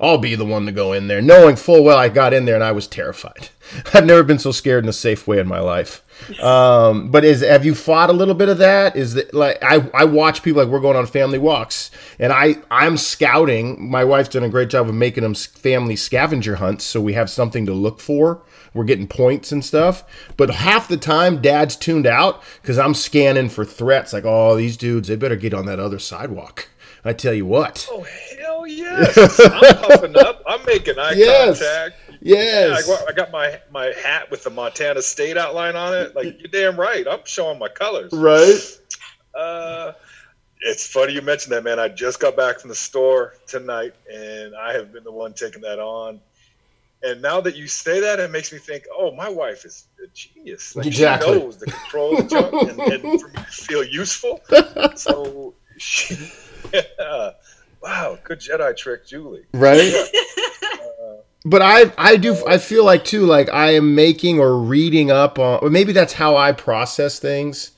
I'll 0.00 0.18
be 0.18 0.34
the 0.34 0.44
one 0.44 0.66
to 0.66 0.72
go 0.72 0.92
in 0.92 1.06
there, 1.06 1.22
knowing 1.22 1.54
full 1.54 1.84
well 1.84 1.96
I 1.96 2.08
got 2.08 2.34
in 2.34 2.44
there 2.44 2.56
and 2.56 2.64
I 2.64 2.72
was 2.72 2.88
terrified. 2.88 3.50
I've 3.94 4.06
never 4.06 4.24
been 4.24 4.38
so 4.38 4.50
scared 4.50 4.82
in 4.82 4.88
a 4.88 4.94
safe 4.94 5.28
way 5.28 5.38
in 5.38 5.46
my 5.46 5.60
life. 5.60 6.02
Um, 6.40 7.10
but 7.10 7.24
is 7.24 7.40
have 7.42 7.64
you 7.64 7.74
fought 7.74 8.10
a 8.10 8.12
little 8.12 8.34
bit 8.34 8.48
of 8.48 8.58
that? 8.58 8.96
Is 8.96 9.14
that 9.14 9.32
like 9.34 9.58
I, 9.62 9.88
I 9.94 10.04
watch 10.04 10.42
people 10.42 10.62
like 10.62 10.70
we're 10.72 10.80
going 10.80 10.96
on 10.96 11.06
family 11.06 11.38
walks 11.38 11.90
and 12.18 12.32
I 12.32 12.56
I'm 12.70 12.96
scouting. 12.96 13.90
My 13.90 14.04
wife's 14.04 14.28
done 14.30 14.42
a 14.44 14.48
great 14.48 14.68
job 14.70 14.88
of 14.88 14.94
making 14.94 15.22
them 15.22 15.34
family 15.34 15.96
scavenger 15.96 16.56
hunts, 16.56 16.84
so 16.84 17.00
we 17.00 17.12
have 17.14 17.30
something 17.30 17.66
to 17.66 17.72
look 17.72 18.00
for. 18.00 18.42
We're 18.74 18.84
getting 18.84 19.06
points 19.06 19.52
and 19.52 19.64
stuff. 19.64 20.02
But 20.36 20.50
half 20.50 20.88
the 20.88 20.96
time, 20.96 21.42
Dad's 21.42 21.76
tuned 21.76 22.06
out 22.06 22.42
because 22.62 22.78
I'm 22.78 22.94
scanning 22.94 23.50
for 23.50 23.64
threats. 23.66 24.12
Like, 24.14 24.24
oh, 24.24 24.56
these 24.56 24.76
dudes, 24.78 25.08
they 25.08 25.16
better 25.16 25.36
get 25.36 25.52
on 25.52 25.66
that 25.66 25.78
other 25.78 25.98
sidewalk. 25.98 26.68
I 27.04 27.12
tell 27.12 27.34
you 27.34 27.44
what. 27.46 27.86
Oh 27.90 28.06
hell 28.38 28.66
yes! 28.66 29.40
I'm 29.40 29.76
puffing 29.76 30.16
up. 30.16 30.40
I'm 30.46 30.64
making 30.64 30.98
eye 30.98 31.14
Yes. 31.16 31.58
contact. 31.58 31.96
Yes. 32.22 32.68
Yeah, 32.70 32.94
I, 32.94 32.98
got, 32.98 33.08
I 33.08 33.12
got 33.12 33.30
my 33.32 33.60
my 33.72 33.92
hat 34.02 34.30
with 34.30 34.44
the 34.44 34.50
Montana 34.50 35.02
State 35.02 35.36
outline 35.36 35.76
on 35.76 35.94
it. 35.94 36.14
Like 36.14 36.38
you're 36.38 36.48
damn 36.50 36.78
right. 36.78 37.06
I'm 37.08 37.20
showing 37.24 37.58
my 37.58 37.68
colors. 37.68 38.12
right. 38.12 38.78
Uh, 39.34 39.92
it's 40.60 40.86
funny 40.86 41.12
you 41.14 41.22
mentioned 41.22 41.52
that, 41.52 41.64
man. 41.64 41.80
I 41.80 41.88
just 41.88 42.20
got 42.20 42.36
back 42.36 42.60
from 42.60 42.68
the 42.68 42.74
store 42.74 43.34
tonight, 43.46 43.94
and 44.12 44.54
I 44.54 44.72
have 44.72 44.92
been 44.92 45.02
the 45.04 45.10
one 45.10 45.32
taking 45.32 45.60
that 45.62 45.80
on. 45.80 46.20
And 47.02 47.20
now 47.20 47.40
that 47.40 47.56
you 47.56 47.66
say 47.66 47.98
that, 48.00 48.20
it 48.20 48.30
makes 48.30 48.52
me 48.52 48.58
think, 48.58 48.84
oh, 48.96 49.10
my 49.12 49.28
wife 49.28 49.64
is 49.64 49.88
a 50.04 50.06
genius. 50.14 50.76
Like, 50.76 50.86
Exactly. 50.86 51.34
She 51.34 51.40
knows 51.40 51.56
the 51.56 51.66
control 51.66 52.16
and, 52.16 52.32
and 52.32 53.02
for 53.20 53.28
me 53.28 53.34
to 53.34 53.42
feel 53.50 53.82
useful. 53.82 54.40
So, 54.94 55.52
she, 55.78 56.30
yeah. 56.72 57.30
wow, 57.82 58.18
good 58.22 58.38
Jedi 58.38 58.76
trick, 58.76 59.04
Julie. 59.04 59.46
Right. 59.52 59.92
But 61.44 61.62
I 61.62 61.92
I 61.98 62.16
do 62.16 62.36
I 62.46 62.58
feel 62.58 62.84
like 62.84 63.04
too 63.04 63.26
like 63.26 63.48
I 63.52 63.72
am 63.74 63.94
making 63.94 64.38
or 64.38 64.56
reading 64.58 65.10
up 65.10 65.38
on 65.38 65.58
or 65.60 65.70
maybe 65.70 65.92
that's 65.92 66.14
how 66.14 66.36
I 66.36 66.52
process 66.52 67.18
things 67.18 67.72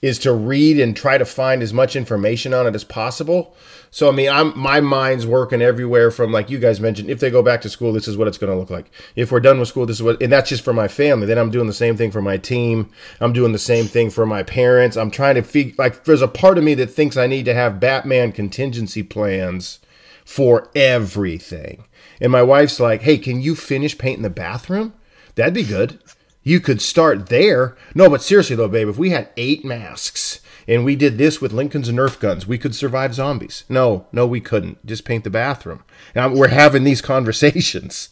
is 0.00 0.20
to 0.20 0.32
read 0.32 0.78
and 0.78 0.96
try 0.96 1.18
to 1.18 1.24
find 1.24 1.60
as 1.60 1.72
much 1.72 1.96
information 1.96 2.54
on 2.54 2.68
it 2.68 2.76
as 2.76 2.84
possible. 2.84 3.56
So 3.90 4.08
I 4.08 4.12
mean 4.12 4.30
I'm 4.30 4.56
my 4.56 4.80
mind's 4.80 5.26
working 5.26 5.60
everywhere 5.60 6.12
from 6.12 6.30
like 6.30 6.48
you 6.48 6.58
guys 6.60 6.78
mentioned 6.78 7.10
if 7.10 7.18
they 7.18 7.30
go 7.30 7.42
back 7.42 7.60
to 7.62 7.68
school 7.68 7.92
this 7.92 8.06
is 8.06 8.16
what 8.16 8.28
it's 8.28 8.38
going 8.38 8.52
to 8.52 8.58
look 8.58 8.70
like. 8.70 8.88
If 9.16 9.32
we're 9.32 9.40
done 9.40 9.58
with 9.58 9.68
school 9.68 9.86
this 9.86 9.96
is 9.96 10.02
what 10.02 10.22
and 10.22 10.32
that's 10.32 10.50
just 10.50 10.62
for 10.62 10.72
my 10.72 10.86
family. 10.86 11.26
Then 11.26 11.38
I'm 11.38 11.50
doing 11.50 11.66
the 11.66 11.72
same 11.72 11.96
thing 11.96 12.12
for 12.12 12.22
my 12.22 12.36
team. 12.36 12.88
I'm 13.20 13.32
doing 13.32 13.50
the 13.50 13.58
same 13.58 13.86
thing 13.86 14.10
for 14.10 14.26
my 14.26 14.44
parents. 14.44 14.96
I'm 14.96 15.10
trying 15.10 15.34
to 15.34 15.42
figure 15.42 15.74
like 15.76 16.04
there's 16.04 16.22
a 16.22 16.28
part 16.28 16.56
of 16.56 16.62
me 16.62 16.74
that 16.74 16.92
thinks 16.92 17.16
I 17.16 17.26
need 17.26 17.46
to 17.46 17.54
have 17.54 17.80
Batman 17.80 18.30
contingency 18.30 19.02
plans 19.02 19.80
for 20.24 20.70
everything. 20.76 21.84
And 22.20 22.32
my 22.32 22.42
wife's 22.42 22.80
like, 22.80 23.02
hey, 23.02 23.18
can 23.18 23.40
you 23.40 23.54
finish 23.54 23.96
painting 23.96 24.22
the 24.22 24.30
bathroom? 24.30 24.94
That'd 25.36 25.54
be 25.54 25.62
good. 25.64 25.98
You 26.42 26.60
could 26.60 26.80
start 26.80 27.28
there. 27.28 27.76
No, 27.94 28.08
but 28.08 28.22
seriously 28.22 28.56
though, 28.56 28.68
babe, 28.68 28.88
if 28.88 28.96
we 28.98 29.10
had 29.10 29.28
eight 29.36 29.64
masks 29.64 30.40
and 30.66 30.84
we 30.84 30.96
did 30.96 31.18
this 31.18 31.40
with 31.40 31.52
Lincoln's 31.52 31.90
Nerf 31.90 32.18
guns, 32.18 32.46
we 32.46 32.58
could 32.58 32.74
survive 32.74 33.14
zombies. 33.14 33.64
No, 33.68 34.06
no, 34.12 34.26
we 34.26 34.40
couldn't. 34.40 34.84
Just 34.86 35.04
paint 35.04 35.24
the 35.24 35.30
bathroom. 35.30 35.84
And 36.14 36.34
we're 36.34 36.48
having 36.48 36.84
these 36.84 37.00
conversations. 37.02 38.08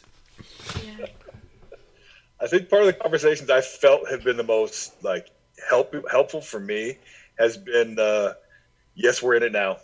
I 2.41 2.47
think 2.47 2.69
part 2.69 2.83
of 2.83 2.87
the 2.87 2.93
conversations 2.93 3.49
I 3.51 3.61
felt 3.63 4.09
have 4.11 4.23
been 4.23 4.37
the 4.37 4.43
most 4.45 5.03
like 5.03 5.29
help 5.69 5.95
helpful 6.11 6.41
for 6.41 6.61
me 6.61 6.99
has 7.39 7.57
been 7.57 7.99
uh, 7.99 8.35
yes, 8.95 9.23
we're 9.23 9.35
in 9.37 9.43
it 9.43 9.53
now, 9.53 9.79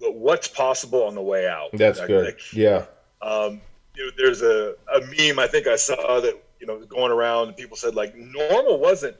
but 0.00 0.14
what's 0.14 0.46
possible 0.48 1.04
on 1.04 1.14
the 1.14 1.22
way 1.22 1.48
out? 1.48 1.70
That's 1.72 1.98
Like- 2.00 2.08
good. 2.08 2.24
like, 2.26 2.52
Yeah. 2.52 2.84
Um, 3.24 3.60
you 3.96 4.04
know, 4.04 4.10
there's 4.18 4.42
a, 4.42 4.74
a 4.94 5.00
meme 5.00 5.38
I 5.38 5.46
think 5.46 5.66
I 5.66 5.76
saw 5.76 6.20
that 6.20 6.34
you 6.60 6.66
know 6.66 6.80
going 6.86 7.10
around 7.12 7.48
and 7.48 7.56
people 7.56 7.76
said 7.76 7.94
like 7.94 8.14
normal 8.16 8.78
wasn't 8.78 9.16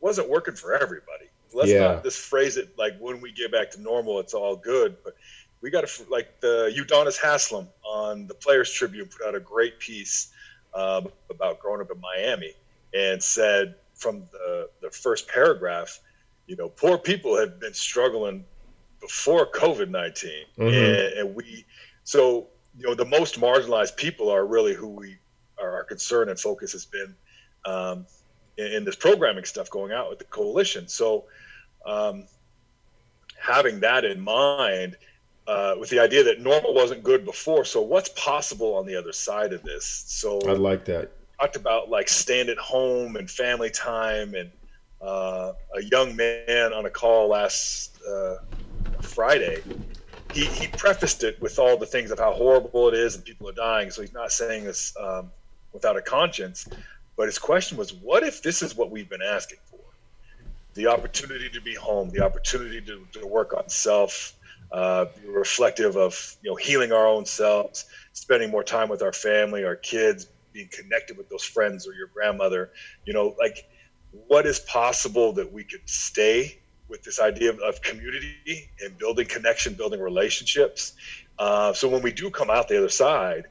wasn't 0.00 0.28
working 0.28 0.54
for 0.54 0.74
everybody. 0.74 1.26
Let's 1.54 1.70
Yeah. 1.70 1.80
not 1.94 2.04
just 2.04 2.18
phrase 2.18 2.56
it 2.56 2.76
like 2.76 2.98
when 2.98 3.20
we 3.20 3.32
get 3.32 3.50
back 3.52 3.70
to 3.72 3.80
normal, 3.80 4.20
it's 4.20 4.34
all 4.34 4.56
good. 4.56 4.96
But 5.04 5.14
we 5.60 5.70
got 5.70 5.86
to 5.86 6.06
like 6.10 6.40
the 6.40 6.72
Udonis 6.76 7.16
Haslem 7.18 7.68
on 7.84 8.26
the 8.26 8.34
Players 8.34 8.70
Tribune 8.70 9.08
put 9.08 9.26
out 9.26 9.34
a 9.34 9.40
great 9.40 9.78
piece 9.78 10.32
um, 10.74 11.08
about 11.30 11.58
growing 11.60 11.80
up 11.80 11.90
in 11.90 12.00
Miami 12.00 12.52
and 12.94 13.22
said 13.22 13.76
from 13.94 14.24
the 14.32 14.68
the 14.82 14.90
first 14.90 15.28
paragraph, 15.28 16.00
you 16.46 16.56
know, 16.56 16.68
poor 16.68 16.98
people 16.98 17.36
have 17.38 17.58
been 17.60 17.74
struggling 17.74 18.44
before 19.00 19.46
COVID 19.46 19.88
19 19.88 20.30
Mhm. 20.58 20.68
and, 20.68 21.18
and 21.18 21.34
we 21.34 21.64
so 22.04 22.48
you 22.78 22.86
know 22.86 22.94
the 22.94 23.04
most 23.04 23.40
marginalized 23.40 23.96
people 23.96 24.30
are 24.30 24.46
really 24.46 24.74
who 24.74 24.88
we 24.88 25.16
are 25.58 25.72
our 25.72 25.84
concern 25.84 26.28
and 26.28 26.38
focus 26.38 26.72
has 26.72 26.84
been 26.84 27.14
um, 27.64 28.06
in, 28.56 28.72
in 28.72 28.84
this 28.84 28.96
programming 28.96 29.44
stuff 29.44 29.70
going 29.70 29.92
out 29.92 30.10
with 30.10 30.18
the 30.18 30.24
coalition. 30.26 30.88
So 30.88 31.24
um, 31.84 32.26
having 33.38 33.80
that 33.80 34.04
in 34.04 34.20
mind. 34.20 34.96
Uh, 35.48 35.76
with 35.78 35.88
the 35.90 36.00
idea 36.00 36.24
that 36.24 36.40
normal 36.40 36.74
wasn't 36.74 37.00
good 37.04 37.24
before, 37.24 37.64
so 37.64 37.80
what's 37.80 38.08
possible 38.16 38.74
on 38.74 38.84
the 38.84 38.96
other 38.96 39.12
side 39.12 39.52
of 39.52 39.62
this? 39.62 40.02
So 40.08 40.40
I 40.40 40.54
like 40.54 40.84
that. 40.86 41.12
talked 41.40 41.54
about 41.54 41.88
like 41.88 42.08
staying 42.08 42.48
at 42.48 42.58
home 42.58 43.14
and 43.14 43.30
family 43.30 43.70
time 43.70 44.34
and 44.34 44.50
uh, 45.00 45.52
a 45.76 45.82
young 45.84 46.16
man 46.16 46.72
on 46.72 46.86
a 46.86 46.90
call 46.90 47.28
last 47.28 48.00
uh, 48.10 48.34
Friday. 49.00 49.62
He, 50.36 50.44
he 50.44 50.68
prefaced 50.68 51.24
it 51.24 51.40
with 51.40 51.58
all 51.58 51.78
the 51.78 51.86
things 51.86 52.10
of 52.10 52.18
how 52.18 52.34
horrible 52.34 52.88
it 52.88 52.94
is 52.94 53.14
and 53.14 53.24
people 53.24 53.48
are 53.48 53.54
dying. 53.54 53.90
So 53.90 54.02
he's 54.02 54.12
not 54.12 54.30
saying 54.30 54.64
this 54.64 54.92
um, 55.00 55.30
without 55.72 55.96
a 55.96 56.02
conscience. 56.02 56.68
But 57.16 57.24
his 57.26 57.38
question 57.38 57.78
was, 57.78 57.94
what 57.94 58.22
if 58.22 58.42
this 58.42 58.60
is 58.60 58.76
what 58.76 58.90
we've 58.90 59.08
been 59.08 59.22
asking 59.22 59.60
for? 59.70 59.80
The 60.74 60.88
opportunity 60.88 61.48
to 61.48 61.60
be 61.62 61.74
home, 61.74 62.10
the 62.10 62.20
opportunity 62.20 62.82
to, 62.82 63.06
to 63.18 63.26
work 63.26 63.54
on 63.54 63.70
self, 63.70 64.34
uh, 64.72 65.06
be 65.06 65.26
reflective 65.26 65.96
of 65.96 66.36
you 66.42 66.50
know 66.50 66.56
healing 66.56 66.92
our 66.92 67.06
own 67.06 67.24
selves, 67.24 67.86
spending 68.12 68.50
more 68.50 68.64
time 68.64 68.90
with 68.90 69.00
our 69.00 69.12
family, 69.12 69.64
our 69.64 69.76
kids, 69.76 70.26
being 70.52 70.68
connected 70.70 71.16
with 71.16 71.30
those 71.30 71.44
friends 71.44 71.88
or 71.88 71.94
your 71.94 72.08
grandmother. 72.12 72.72
You 73.06 73.14
know, 73.14 73.34
like 73.38 73.64
what 74.10 74.44
is 74.44 74.60
possible 74.60 75.32
that 75.32 75.50
we 75.50 75.64
could 75.64 75.88
stay 75.88 76.58
with 76.88 77.02
this 77.02 77.20
idea 77.20 77.50
of, 77.50 77.58
of 77.60 77.80
community 77.82 78.70
and 78.84 78.96
building 78.98 79.26
connection, 79.26 79.74
building 79.74 80.00
relationships. 80.00 80.92
Uh, 81.38 81.72
so 81.72 81.88
when 81.88 82.02
we 82.02 82.12
do 82.12 82.30
come 82.30 82.50
out 82.50 82.68
the 82.68 82.78
other 82.78 82.88
side, 82.88 83.44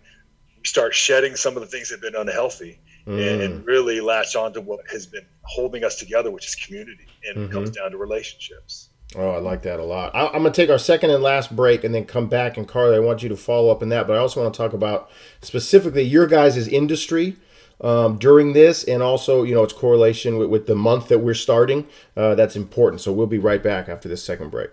we 0.57 0.65
start 0.65 0.93
shedding 0.95 1.35
some 1.35 1.55
of 1.55 1.61
the 1.61 1.67
things 1.67 1.89
that 1.89 1.95
have 1.95 2.01
been 2.13 2.19
unhealthy 2.19 2.79
and, 3.05 3.19
Mm. 3.19 3.45
and 3.45 3.65
really 3.67 4.01
latch 4.01 4.35
on 4.35 4.51
to 4.53 4.61
what 4.61 4.79
has 4.91 5.05
been 5.05 5.25
holding 5.43 5.83
us 5.83 5.99
together, 5.99 6.31
which 6.31 6.47
is 6.47 6.55
community, 6.55 7.05
and 7.29 7.37
it 7.37 7.49
Mhm. 7.49 7.53
comes 7.53 7.69
down 7.69 7.91
to 7.91 7.97
relationships. 7.97 8.89
Oh, 9.15 9.29
I 9.29 9.37
like 9.37 9.61
that 9.61 9.79
a 9.79 9.83
lot. 9.83 10.15
I, 10.15 10.25
I'm 10.25 10.41
going 10.41 10.51
to 10.51 10.61
take 10.61 10.71
our 10.71 10.79
second 10.79 11.11
and 11.11 11.21
last 11.21 11.55
break 11.55 11.83
and 11.83 11.93
then 11.93 12.05
come 12.05 12.27
back. 12.27 12.57
And 12.57 12.67
Carly, 12.67 12.95
I 12.95 12.99
want 12.99 13.21
you 13.21 13.29
to 13.29 13.37
follow 13.37 13.69
up 13.69 13.83
on 13.83 13.89
that. 13.89 14.07
But 14.07 14.15
I 14.15 14.19
also 14.19 14.41
want 14.41 14.51
to 14.53 14.57
talk 14.57 14.73
about 14.73 15.09
specifically 15.41 16.01
your 16.01 16.25
guys' 16.25 16.67
industry 16.67 17.35
um, 17.81 18.17
during 18.17 18.53
this 18.53 18.83
and 18.83 19.03
also, 19.03 19.43
you 19.43 19.53
know, 19.53 19.63
its 19.63 19.73
correlation 19.73 20.37
with, 20.37 20.49
with 20.49 20.67
the 20.67 20.75
month 20.75 21.07
that 21.09 21.19
we're 21.19 21.33
starting. 21.33 21.87
Uh, 22.15 22.35
that's 22.35 22.55
important. 22.55 23.01
So 23.01 23.11
we'll 23.11 23.27
be 23.27 23.39
right 23.39 23.61
back 23.61 23.89
after 23.89 24.09
this 24.09 24.23
second 24.23 24.49
break. 24.49 24.71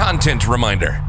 content 0.00 0.48
reminder. 0.48 1.04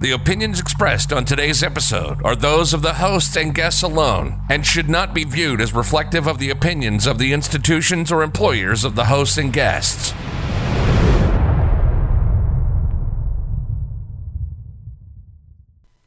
The 0.00 0.10
opinions 0.10 0.58
expressed 0.58 1.12
on 1.12 1.24
today's 1.24 1.62
episode 1.62 2.20
are 2.24 2.34
those 2.34 2.74
of 2.74 2.82
the 2.82 2.94
hosts 2.94 3.36
and 3.36 3.54
guests 3.54 3.82
alone 3.82 4.42
and 4.50 4.66
should 4.66 4.90
not 4.90 5.14
be 5.14 5.22
viewed 5.22 5.60
as 5.60 5.72
reflective 5.72 6.26
of 6.26 6.38
the 6.38 6.50
opinions 6.50 7.06
of 7.06 7.18
the 7.18 7.32
institutions 7.32 8.10
or 8.10 8.24
employers 8.24 8.82
of 8.82 8.96
the 8.96 9.04
hosts 9.04 9.38
and 9.38 9.52
guests. 9.52 10.12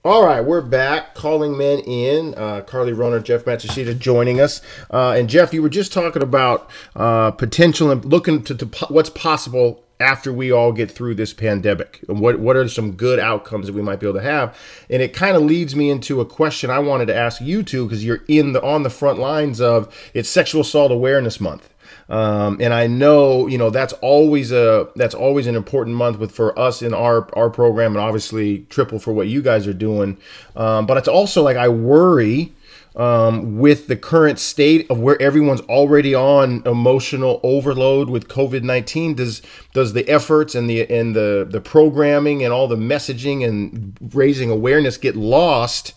All 0.08 0.24
right, 0.24 0.40
we're 0.40 0.62
back. 0.62 1.16
Calling 1.16 1.58
men 1.58 1.80
in. 1.80 2.34
Uh, 2.36 2.62
Carly 2.62 2.94
Roner, 2.94 3.20
Jeff 3.20 3.44
Matsushita 3.44 4.00
joining 4.00 4.40
us. 4.40 4.62
Uh, 4.90 5.10
and 5.10 5.30
Jeff, 5.30 5.54
you 5.54 5.62
were 5.62 5.68
just 5.68 5.92
talking 5.92 6.22
about 6.22 6.70
uh, 6.96 7.32
potential 7.32 7.92
and 7.92 8.06
looking 8.06 8.42
to, 8.44 8.56
to 8.56 8.66
what's 8.88 9.10
possible 9.10 9.84
after 10.00 10.32
we 10.32 10.50
all 10.50 10.72
get 10.72 10.90
through 10.90 11.16
this 11.16 11.34
pandemic 11.34 12.06
and 12.08 12.22
what 12.22 12.40
what 12.40 12.56
are 12.56 12.70
some 12.70 12.94
good 12.94 13.20
outcomes 13.20 13.66
that 13.66 13.74
we 13.74 13.82
might 13.82 14.00
be 14.00 14.08
able 14.08 14.18
to 14.18 14.24
have 14.24 14.56
and 14.92 15.02
it 15.02 15.12
kind 15.12 15.36
of 15.36 15.42
leads 15.42 15.76
me 15.76 15.90
into 15.90 16.22
a 16.22 16.26
question 16.26 16.70
i 16.70 16.78
wanted 16.78 17.08
to 17.08 17.16
ask 17.16 17.42
you 17.42 17.64
too 17.64 17.84
because 17.84 18.06
you're 18.06 18.22
in 18.28 18.54
the 18.54 18.62
on 18.62 18.84
the 18.84 18.92
front 18.92 19.18
lines 19.18 19.60
of 19.60 19.92
it's 20.14 20.30
sexual 20.30 20.62
assault 20.62 20.92
awareness 20.92 21.42
month 21.42 21.74
um, 22.10 22.58
and 22.62 22.74
I 22.74 22.88
know, 22.88 23.48
you 23.48 23.58
know, 23.58 23.70
that's 23.70 23.94
always 23.94 24.52
a 24.52 24.88
that's 24.96 25.16
always 25.16 25.46
an 25.46 25.56
important 25.56 25.96
month 25.98 26.20
with 26.20 26.32
for 26.32 26.58
us 26.58 26.82
in 26.82 26.94
our 26.94 27.28
our 27.36 27.50
program, 27.50 27.92
and 27.92 28.00
obviously 28.00 28.60
triple 28.70 29.00
for 29.00 29.12
what 29.12 29.28
you 29.28 29.42
guys 29.42 29.68
are 29.68 29.74
doing. 29.74 30.18
Um, 30.56 30.86
but 30.86 30.98
it's 30.98 31.10
also 31.10 31.44
like 31.44 31.58
I 31.58 31.68
worry 31.68 32.54
um, 32.96 33.58
with 33.58 33.88
the 33.88 33.98
current 33.98 34.40
state 34.40 34.90
of 34.90 35.00
where 35.00 35.22
everyone's 35.22 35.62
already 35.62 36.16
on 36.16 36.64
emotional 36.66 37.42
overload 37.44 38.10
with 38.10 38.30
COVID 38.30 38.64
nineteen. 38.64 39.14
Does 39.14 39.42
does 39.74 39.92
the 39.92 40.08
efforts 40.08 40.56
and 40.56 40.70
the 40.70 40.90
and 40.90 41.14
the 41.14 41.46
the 41.50 41.60
programming 41.60 42.42
and 42.42 42.54
all 42.54 42.70
the 42.70 42.78
messaging 42.78 43.46
and 43.46 43.98
raising 44.14 44.50
awareness 44.50 44.98
get 44.98 45.16
lost? 45.16 45.94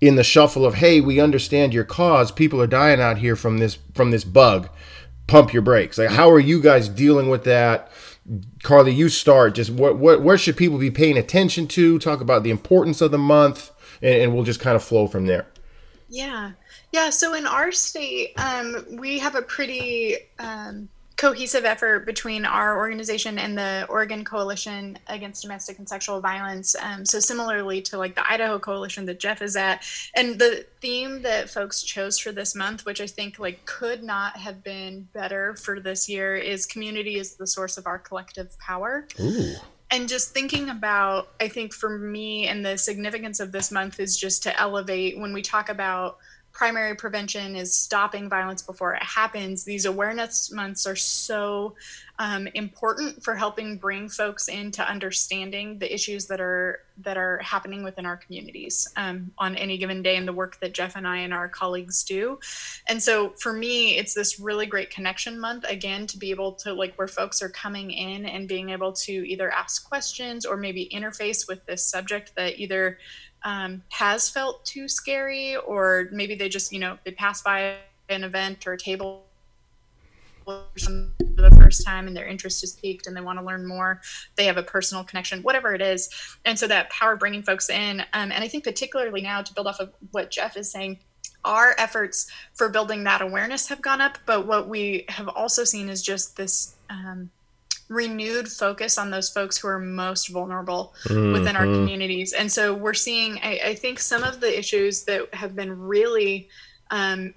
in 0.00 0.16
the 0.16 0.24
shuffle 0.24 0.66
of 0.66 0.74
hey 0.74 1.00
we 1.00 1.20
understand 1.20 1.72
your 1.72 1.84
cause 1.84 2.32
people 2.32 2.60
are 2.60 2.66
dying 2.66 3.00
out 3.00 3.18
here 3.18 3.36
from 3.36 3.58
this 3.58 3.78
from 3.94 4.10
this 4.10 4.24
bug 4.24 4.68
pump 5.26 5.52
your 5.52 5.62
brakes? 5.62 5.98
Like, 5.98 6.10
how 6.10 6.30
are 6.30 6.40
you 6.40 6.60
guys 6.60 6.88
dealing 6.88 7.28
with 7.28 7.44
that? 7.44 7.90
Carly, 8.62 8.92
you 8.92 9.08
start. 9.08 9.54
Just 9.54 9.70
what, 9.70 9.98
what, 9.98 10.22
where 10.22 10.38
should 10.38 10.56
people 10.56 10.78
be 10.78 10.90
paying 10.90 11.18
attention 11.18 11.66
to? 11.68 11.98
Talk 11.98 12.20
about 12.20 12.42
the 12.42 12.50
importance 12.50 13.00
of 13.00 13.10
the 13.10 13.18
month, 13.18 13.70
and, 14.00 14.22
and 14.22 14.34
we'll 14.34 14.44
just 14.44 14.60
kind 14.60 14.76
of 14.76 14.82
flow 14.82 15.06
from 15.06 15.26
there. 15.26 15.46
Yeah, 16.08 16.52
yeah. 16.92 17.10
So 17.10 17.34
in 17.34 17.46
our 17.46 17.72
state, 17.72 18.32
um, 18.36 18.84
we 18.92 19.18
have 19.18 19.34
a 19.34 19.42
pretty 19.42 20.16
um, 20.38 20.88
cohesive 21.16 21.64
effort 21.64 22.06
between 22.06 22.44
our 22.44 22.76
organization 22.76 23.38
and 23.38 23.56
the 23.56 23.86
Oregon 23.88 24.24
Coalition 24.24 24.98
Against 25.06 25.42
Domestic 25.42 25.78
and 25.78 25.88
Sexual 25.88 26.20
Violence. 26.20 26.74
Um, 26.82 27.04
so 27.04 27.20
similarly 27.20 27.80
to 27.82 27.98
like 27.98 28.14
the 28.14 28.28
Idaho 28.28 28.58
Coalition 28.58 29.06
that 29.06 29.20
Jeff 29.20 29.40
is 29.40 29.54
at, 29.54 29.84
and 30.16 30.38
the 30.38 30.66
theme 30.80 31.22
that 31.22 31.50
folks 31.50 31.82
chose 31.82 32.18
for 32.18 32.32
this 32.32 32.54
month, 32.54 32.84
which 32.84 33.00
I 33.00 33.06
think 33.06 33.38
like 33.38 33.64
could 33.64 34.02
not 34.02 34.36
have 34.38 34.64
been 34.64 35.08
better 35.12 35.54
for 35.54 35.78
this 35.80 36.08
year, 36.08 36.36
is 36.36 36.66
community 36.66 37.16
is 37.16 37.34
the 37.34 37.46
source 37.46 37.76
of 37.76 37.86
our 37.86 37.98
collective 37.98 38.58
power. 38.58 39.06
Ooh. 39.20 39.54
And 39.90 40.08
just 40.08 40.32
thinking 40.32 40.70
about, 40.70 41.28
I 41.40 41.46
think 41.46 41.72
for 41.72 41.96
me 41.96 42.48
and 42.48 42.66
the 42.66 42.76
significance 42.76 43.38
of 43.38 43.52
this 43.52 43.70
month 43.70 44.00
is 44.00 44.16
just 44.16 44.42
to 44.42 44.60
elevate 44.60 45.16
when 45.16 45.32
we 45.32 45.42
talk 45.42 45.68
about 45.68 46.18
primary 46.54 46.94
prevention 46.94 47.56
is 47.56 47.74
stopping 47.74 48.28
violence 48.28 48.62
before 48.62 48.94
it 48.94 49.02
happens. 49.02 49.64
These 49.64 49.86
awareness 49.86 50.52
months 50.52 50.86
are 50.86 50.94
so 50.96 51.74
um, 52.20 52.46
important 52.54 53.24
for 53.24 53.34
helping 53.34 53.76
bring 53.76 54.08
folks 54.08 54.46
into 54.46 54.88
understanding 54.88 55.80
the 55.80 55.92
issues 55.92 56.26
that 56.26 56.40
are 56.40 56.80
that 56.98 57.16
are 57.16 57.38
happening 57.38 57.82
within 57.82 58.06
our 58.06 58.16
communities 58.16 58.86
um, 58.96 59.32
on 59.36 59.56
any 59.56 59.76
given 59.76 60.00
day 60.00 60.14
and 60.14 60.28
the 60.28 60.32
work 60.32 60.60
that 60.60 60.72
Jeff 60.72 60.94
and 60.94 61.08
I 61.08 61.18
and 61.18 61.34
our 61.34 61.48
colleagues 61.48 62.04
do. 62.04 62.38
And 62.88 63.02
so 63.02 63.30
for 63.30 63.52
me, 63.52 63.96
it's 63.96 64.14
this 64.14 64.38
really 64.38 64.66
great 64.66 64.90
connection 64.90 65.40
month 65.40 65.64
again 65.68 66.06
to 66.06 66.16
be 66.16 66.30
able 66.30 66.52
to 66.52 66.72
like 66.72 66.94
where 66.94 67.08
folks 67.08 67.42
are 67.42 67.48
coming 67.48 67.90
in 67.90 68.26
and 68.26 68.46
being 68.46 68.70
able 68.70 68.92
to 68.92 69.12
either 69.12 69.50
ask 69.50 69.88
questions 69.88 70.46
or 70.46 70.56
maybe 70.56 70.88
interface 70.94 71.48
with 71.48 71.66
this 71.66 71.84
subject 71.84 72.36
that 72.36 72.60
either 72.60 72.98
um, 73.44 73.82
has 73.90 74.28
felt 74.28 74.64
too 74.64 74.88
scary, 74.88 75.56
or 75.56 76.08
maybe 76.10 76.34
they 76.34 76.48
just, 76.48 76.72
you 76.72 76.78
know, 76.78 76.98
they 77.04 77.12
pass 77.12 77.42
by 77.42 77.76
an 78.08 78.24
event 78.24 78.66
or 78.66 78.72
a 78.72 78.78
table 78.78 79.24
for 80.44 80.64
the 80.76 81.50
first 81.58 81.86
time 81.86 82.06
and 82.06 82.14
their 82.14 82.26
interest 82.26 82.62
is 82.62 82.72
piqued 82.72 83.06
and 83.06 83.16
they 83.16 83.20
want 83.20 83.38
to 83.38 83.44
learn 83.44 83.66
more. 83.66 84.00
They 84.36 84.44
have 84.44 84.58
a 84.58 84.62
personal 84.62 85.02
connection 85.02 85.42
whatever 85.42 85.74
it 85.74 85.80
is. 85.80 86.10
And 86.44 86.58
so 86.58 86.66
that 86.66 86.90
power 86.90 87.16
bringing 87.16 87.42
folks 87.42 87.70
in 87.70 88.00
um, 88.12 88.32
and 88.32 88.44
i 88.44 88.48
think 88.48 88.64
particularly 88.64 89.20
now 89.20 89.42
to 89.42 89.54
build 89.54 89.66
off 89.66 89.80
of 89.80 89.92
what 90.10 90.30
jeff 90.30 90.56
is 90.56 90.70
saying 90.70 90.98
our 91.44 91.74
efforts 91.78 92.30
for 92.54 92.68
building 92.68 93.04
that 93.04 93.20
awareness 93.20 93.68
have 93.68 93.82
gone 93.82 94.00
up 94.00 94.18
but 94.26 94.46
what 94.46 94.68
we 94.68 95.04
have 95.08 95.28
also 95.28 95.64
seen 95.64 95.88
is 95.88 96.02
just 96.02 96.36
this 96.36 96.74
um, 96.90 97.30
renewed 97.88 98.48
focus 98.48 98.98
on 98.98 99.10
those 99.10 99.28
folks 99.28 99.58
who 99.58 99.68
are 99.68 99.78
most 99.78 100.28
vulnerable 100.28 100.94
mm-hmm. 101.04 101.32
within 101.32 101.56
our 101.56 101.66
mm-hmm. 101.66 101.82
communities. 101.82 102.32
And 102.32 102.50
so 102.50 102.74
we're 102.74 102.94
seeing, 102.94 103.38
I, 103.42 103.60
I, 103.66 103.74
think, 103.74 103.98
some 103.98 104.22
of 104.22 104.40
the 104.40 104.58
issues 104.58 105.04
that 105.04 105.34
have 105.34 105.54
been 105.54 105.78
really 105.78 106.48
um, 106.90 107.34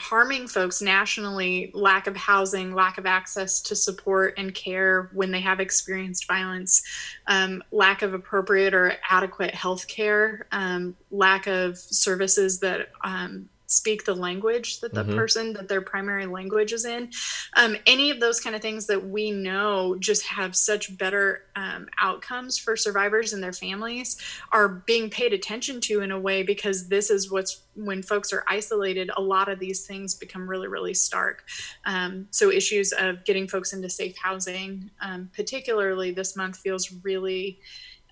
harming 0.00 0.48
folks 0.48 0.80
nationally 0.80 1.70
lack 1.74 2.06
of 2.06 2.16
housing, 2.16 2.74
lack 2.74 2.96
of 2.96 3.04
access 3.04 3.60
to 3.60 3.76
support 3.76 4.34
and 4.38 4.54
care 4.54 5.10
when 5.12 5.30
they 5.30 5.40
have 5.40 5.60
experienced 5.60 6.26
violence, 6.26 6.82
um, 7.26 7.62
lack 7.70 8.02
of 8.02 8.14
appropriate 8.14 8.72
or 8.72 8.94
adequate 9.08 9.54
health 9.54 9.86
care, 9.86 10.46
um, 10.52 10.96
lack 11.10 11.46
of 11.46 11.76
services 11.76 12.60
that 12.60 12.88
um, 13.04 13.48
speak 13.70 14.04
the 14.04 14.14
language 14.14 14.80
that 14.80 14.92
the 14.92 15.04
mm-hmm. 15.04 15.16
person 15.16 15.52
that 15.52 15.68
their 15.68 15.80
primary 15.80 16.26
language 16.26 16.72
is 16.72 16.84
in 16.84 17.08
um, 17.54 17.76
any 17.86 18.10
of 18.10 18.18
those 18.18 18.40
kind 18.40 18.56
of 18.56 18.60
things 18.60 18.86
that 18.86 19.08
we 19.08 19.30
know 19.30 19.96
just 20.00 20.26
have 20.26 20.56
such 20.56 20.98
better 20.98 21.44
um, 21.54 21.88
outcomes 22.00 22.58
for 22.58 22.76
survivors 22.76 23.32
and 23.32 23.42
their 23.42 23.52
families 23.52 24.20
are 24.50 24.68
being 24.68 25.08
paid 25.08 25.32
attention 25.32 25.80
to 25.80 26.00
in 26.00 26.10
a 26.10 26.18
way 26.18 26.42
because 26.42 26.88
this 26.88 27.10
is 27.10 27.30
what's 27.30 27.62
when 27.76 28.02
folks 28.02 28.32
are 28.32 28.44
isolated 28.48 29.08
a 29.16 29.22
lot 29.22 29.48
of 29.48 29.60
these 29.60 29.86
things 29.86 30.14
become 30.14 30.50
really 30.50 30.66
really 30.66 30.94
stark 30.94 31.44
um, 31.84 32.26
so 32.32 32.50
issues 32.50 32.92
of 32.92 33.24
getting 33.24 33.46
folks 33.46 33.72
into 33.72 33.88
safe 33.88 34.16
housing 34.18 34.90
um, 35.00 35.30
particularly 35.34 36.10
this 36.10 36.36
month 36.36 36.56
feels 36.56 36.92
really 37.04 37.60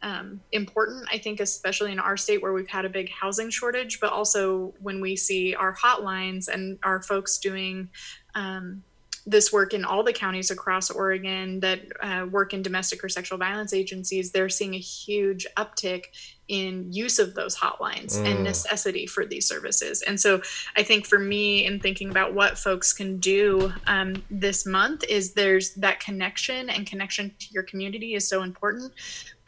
um, 0.03 0.41
important, 0.53 1.07
I 1.13 1.19
think, 1.19 1.41
especially 1.41 1.93
in 1.93 1.99
our 1.99 2.17
state 2.17 2.43
where 2.43 2.53
we've 2.53 2.69
had 2.69 2.85
a 2.85 2.89
big 2.89 3.11
housing 3.11 3.51
shortage, 3.51 4.01
but 4.01 4.13
also 4.13 4.75
when 4.81 5.01
we 5.01 5.17
see 5.17 5.55
our 5.55 5.75
hotlines 5.75 6.49
and 6.49 6.79
our 6.83 7.03
folks 7.03 7.39
doing 7.39 7.89
um, 8.35 8.83
this 9.29 9.53
work 9.53 9.75
in 9.75 9.85
all 9.85 10.03
the 10.03 10.13
counties 10.13 10.51
across 10.51 10.91
Oregon 10.91 11.61
that 11.61 11.81
uh, 12.01 12.27
work 12.31 12.55
in 12.55 12.63
domestic 12.63 13.05
or 13.05 13.09
sexual 13.09 13.37
violence 13.37 13.75
agencies, 13.75 14.31
they're 14.31 14.49
seeing 14.49 14.75
a 14.75 14.79
huge 14.79 15.47
uptick 15.57 16.05
in 16.49 16.91
use 16.91 17.19
of 17.19 17.35
those 17.35 17.55
hotlines 17.55 18.19
mm. 18.19 18.25
and 18.25 18.43
necessity 18.43 19.07
for 19.07 19.27
these 19.27 19.47
services. 19.47 20.01
And 20.01 20.19
so 20.19 20.41
I 20.77 20.83
think 20.83 21.07
for 21.07 21.19
me, 21.19 21.67
in 21.67 21.79
thinking 21.79 22.09
about 22.09 22.33
what 22.33 22.57
folks 22.57 22.95
can 22.95 23.19
do 23.19 23.71
um, 23.87 24.23
this 24.31 24.65
month, 24.65 25.05
is 25.05 25.35
there's 25.35 25.75
that 25.75 26.01
connection 26.01 26.71
and 26.71 26.87
connection 26.87 27.35
to 27.39 27.47
your 27.51 27.65
community 27.65 28.15
is 28.15 28.27
so 28.27 28.43
important, 28.43 28.93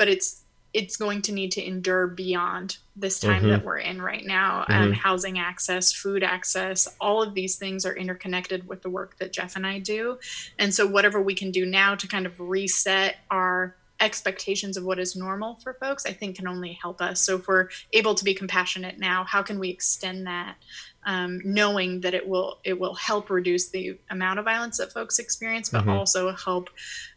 but 0.01 0.09
it's 0.09 0.45
it's 0.73 0.97
going 0.97 1.21
to 1.21 1.33
need 1.33 1.53
to 1.53 1.63
endure 1.63 2.07
beyond 2.07 2.79
this 2.97 3.21
time 3.21 3.43
mm-hmm. 3.43 3.51
that 3.51 3.65
we're 3.65 3.77
in 3.77 4.01
right 4.01 4.25
now. 4.25 4.61
Um, 4.61 4.65
mm-hmm. 4.67 4.83
Um, 4.85 4.93
housing 4.93 5.39
access, 5.39 5.93
food 5.93 6.23
access, 6.23 6.89
all 7.01 7.23
of 7.23 7.35
these 7.35 7.57
things 7.57 7.85
are 7.85 7.95
interconnected 7.95 8.67
with 8.67 8.81
the 8.81 8.89
work 8.89 9.19
that 9.19 9.31
Jeff 9.31 9.57
and 9.57 9.67
I 9.67 9.79
do. 9.79 10.19
And 10.59 10.73
so, 10.75 10.87
whatever 10.87 11.21
we 11.21 11.35
can 11.35 11.51
do 11.51 11.67
now 11.67 11.97
to 11.97 12.09
kind 12.09 12.25
of 12.25 12.41
reset 12.41 13.17
our 13.31 13.77
expectations 14.01 14.79
of 14.79 14.85
what 14.85 14.99
is 14.99 15.15
normal 15.15 15.57
for 15.57 15.75
folks, 15.75 16.07
I 16.07 16.13
think 16.15 16.37
can 16.37 16.49
only 16.49 16.73
help 16.73 17.03
us. 17.03 17.21
So, 17.21 17.37
if 17.37 17.47
we're 17.47 17.69
able 17.93 18.15
to 18.15 18.25
be 18.25 18.33
compassionate 18.33 18.99
now, 18.99 19.25
how 19.25 19.43
can 19.43 19.59
we 19.59 19.69
extend 19.69 20.27
that 20.29 20.57
um, 21.05 21.41
knowing 21.45 22.01
that 22.01 22.15
it 22.15 22.29
will 22.29 22.59
it 22.65 22.79
will 22.79 22.95
help 22.95 23.31
reduce 23.31 23.69
the 23.69 23.99
amount 24.11 24.39
of 24.39 24.45
violence 24.45 24.79
that 24.79 24.93
folks 24.93 25.19
experience, 25.19 25.69
but 25.69 25.83
mm-hmm. 25.83 25.91
also 25.91 26.33
help 26.33 26.71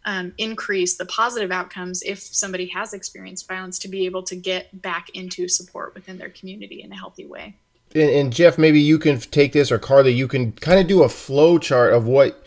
um, 0.06 0.34
increase 0.38 0.96
the 0.96 1.06
positive 1.06 1.52
outcomes 1.52 2.02
if 2.04 2.20
somebody 2.20 2.68
has 2.68 2.94
experienced 2.94 3.48
violence 3.48 3.78
to 3.80 3.88
be 3.88 4.06
able 4.06 4.24
to 4.24 4.36
get 4.36 4.82
back 4.82 5.10
into 5.10 5.48
support 5.48 5.94
within 5.94 6.18
their 6.18 6.30
community 6.30 6.82
in 6.82 6.92
a 6.92 6.96
healthy 6.96 7.26
way. 7.26 7.56
And, 7.94 8.10
and 8.10 8.34
Jeff, 8.34 8.58
maybe 8.58 8.80
you 8.80 8.98
can 8.98 9.20
take 9.20 9.54
this, 9.54 9.72
or 9.72 9.80
Carly, 9.80 10.14
you 10.14 10.28
can 10.28 10.54
kind 10.54 10.80
of 10.80 10.88
do 10.88 11.04
a 11.04 11.10
flow 11.10 11.58
chart 11.58 11.94
of 11.94 12.08
what 12.08 12.44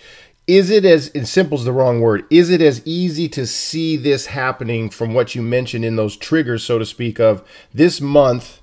is 0.46 0.70
it 0.70 0.84
as 0.84 1.10
simple 1.28 1.58
as 1.58 1.64
the 1.64 1.72
wrong 1.72 2.00
word 2.00 2.24
is 2.30 2.50
it 2.50 2.62
as 2.62 2.80
easy 2.86 3.28
to 3.28 3.44
see 3.46 3.96
this 3.96 4.26
happening 4.26 4.88
from 4.88 5.12
what 5.12 5.34
you 5.34 5.42
mentioned 5.42 5.84
in 5.84 5.96
those 5.96 6.16
triggers 6.16 6.62
so 6.62 6.78
to 6.78 6.86
speak 6.86 7.18
of 7.18 7.42
this 7.74 8.00
month 8.00 8.60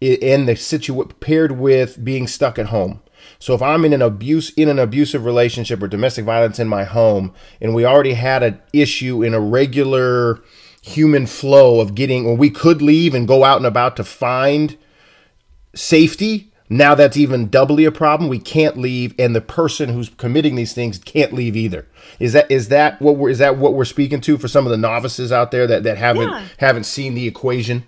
in 0.00 0.46
the 0.46 0.56
situation 0.56 1.12
paired 1.20 1.52
with 1.52 2.02
being 2.02 2.26
stuck 2.26 2.58
at 2.58 2.66
home. 2.66 3.00
So 3.38 3.54
if 3.54 3.60
I'm 3.62 3.84
in 3.84 3.92
an 3.92 4.02
abuse 4.02 4.50
in 4.54 4.68
an 4.68 4.78
abusive 4.78 5.24
relationship 5.24 5.82
or 5.82 5.88
domestic 5.88 6.24
violence 6.24 6.58
in 6.58 6.68
my 6.68 6.84
home, 6.84 7.34
and 7.60 7.74
we 7.74 7.84
already 7.84 8.14
had 8.14 8.42
an 8.42 8.60
issue 8.72 9.22
in 9.22 9.34
a 9.34 9.40
regular 9.40 10.40
human 10.82 11.26
flow 11.26 11.80
of 11.80 11.94
getting 11.94 12.24
when 12.24 12.38
we 12.38 12.48
could 12.48 12.80
leave 12.80 13.14
and 13.14 13.28
go 13.28 13.44
out 13.44 13.58
and 13.58 13.66
about 13.66 13.96
to 13.96 14.04
find 14.04 14.78
safety 15.74 16.52
now 16.72 16.94
that's 16.94 17.16
even 17.16 17.48
doubly 17.48 17.84
a 17.84 17.92
problem 17.92 18.28
we 18.30 18.38
can't 18.38 18.76
leave 18.76 19.14
and 19.18 19.34
the 19.36 19.40
person 19.40 19.90
who's 19.90 20.08
committing 20.08 20.54
these 20.54 20.72
things 20.72 20.98
can't 20.98 21.32
leave 21.32 21.54
either 21.56 21.86
is 22.18 22.32
that 22.32 22.50
is 22.50 22.68
that 22.68 23.00
what 23.02 23.16
we're 23.16 23.28
is 23.28 23.38
that 23.38 23.56
what 23.56 23.74
we're 23.74 23.84
speaking 23.84 24.20
to 24.20 24.38
for 24.38 24.48
some 24.48 24.66
of 24.66 24.70
the 24.70 24.76
novices 24.76 25.30
out 25.30 25.50
there 25.50 25.66
that, 25.66 25.82
that 25.82 25.98
haven't 25.98 26.28
Yeah. 26.28 26.44
haven't 26.58 26.84
seen 26.84 27.14
the 27.14 27.26
equation 27.26 27.84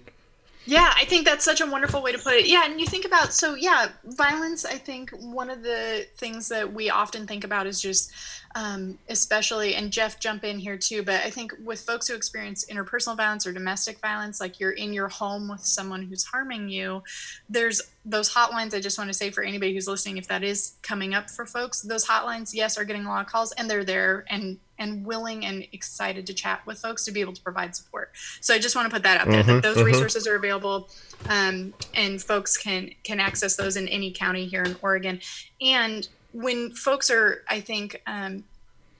Yeah, 0.64 0.92
I 0.96 1.04
think 1.04 1.24
that's 1.24 1.44
such 1.44 1.60
a 1.60 1.66
wonderful 1.66 2.02
way 2.02 2.12
to 2.12 2.18
put 2.18 2.34
it. 2.34 2.46
Yeah, 2.46 2.64
and 2.66 2.80
you 2.80 2.86
think 2.86 3.04
about 3.04 3.32
so 3.32 3.54
yeah, 3.54 3.88
violence. 4.04 4.64
I 4.64 4.78
think 4.78 5.10
one 5.10 5.50
of 5.50 5.62
the 5.62 6.06
things 6.16 6.48
that 6.48 6.72
we 6.72 6.88
often 6.88 7.26
think 7.26 7.42
about 7.42 7.66
is 7.66 7.80
just, 7.80 8.12
um, 8.54 8.98
especially 9.08 9.74
and 9.74 9.90
Jeff 9.90 10.20
jump 10.20 10.44
in 10.44 10.60
here 10.60 10.76
too. 10.78 11.02
But 11.02 11.22
I 11.24 11.30
think 11.30 11.52
with 11.64 11.80
folks 11.80 12.06
who 12.06 12.14
experience 12.14 12.64
interpersonal 12.70 13.16
violence 13.16 13.44
or 13.44 13.52
domestic 13.52 13.98
violence, 13.98 14.40
like 14.40 14.60
you're 14.60 14.70
in 14.70 14.92
your 14.92 15.08
home 15.08 15.48
with 15.48 15.64
someone 15.64 16.02
who's 16.02 16.24
harming 16.24 16.68
you, 16.68 17.02
there's 17.48 17.82
those 18.04 18.32
hotlines. 18.32 18.72
I 18.72 18.80
just 18.80 18.98
want 18.98 19.08
to 19.08 19.14
say 19.14 19.30
for 19.30 19.42
anybody 19.42 19.74
who's 19.74 19.88
listening, 19.88 20.16
if 20.16 20.28
that 20.28 20.44
is 20.44 20.74
coming 20.82 21.12
up 21.12 21.28
for 21.28 21.44
folks, 21.44 21.82
those 21.82 22.06
hotlines, 22.06 22.54
yes, 22.54 22.78
are 22.78 22.84
getting 22.84 23.04
a 23.04 23.08
lot 23.08 23.26
of 23.26 23.32
calls, 23.32 23.50
and 23.52 23.68
they're 23.68 23.84
there 23.84 24.24
and 24.28 24.58
and 24.82 25.06
willing 25.06 25.46
and 25.46 25.66
excited 25.72 26.26
to 26.26 26.34
chat 26.34 26.60
with 26.66 26.78
folks 26.80 27.04
to 27.04 27.12
be 27.12 27.20
able 27.20 27.32
to 27.32 27.42
provide 27.42 27.74
support. 27.74 28.10
So 28.40 28.52
I 28.54 28.58
just 28.58 28.74
want 28.76 28.86
to 28.90 28.92
put 28.94 29.02
that 29.04 29.20
out 29.20 29.28
there 29.28 29.42
that 29.44 29.62
those 29.62 29.82
resources 29.82 30.26
are 30.26 30.36
available, 30.36 30.88
um, 31.28 31.72
and 31.94 32.20
folks 32.20 32.56
can 32.56 32.90
can 33.04 33.20
access 33.20 33.56
those 33.56 33.76
in 33.76 33.88
any 33.88 34.10
county 34.10 34.44
here 34.46 34.62
in 34.64 34.76
Oregon. 34.82 35.20
And 35.60 36.08
when 36.32 36.72
folks 36.72 37.10
are, 37.10 37.42
I 37.48 37.60
think. 37.60 38.02
Um, 38.06 38.44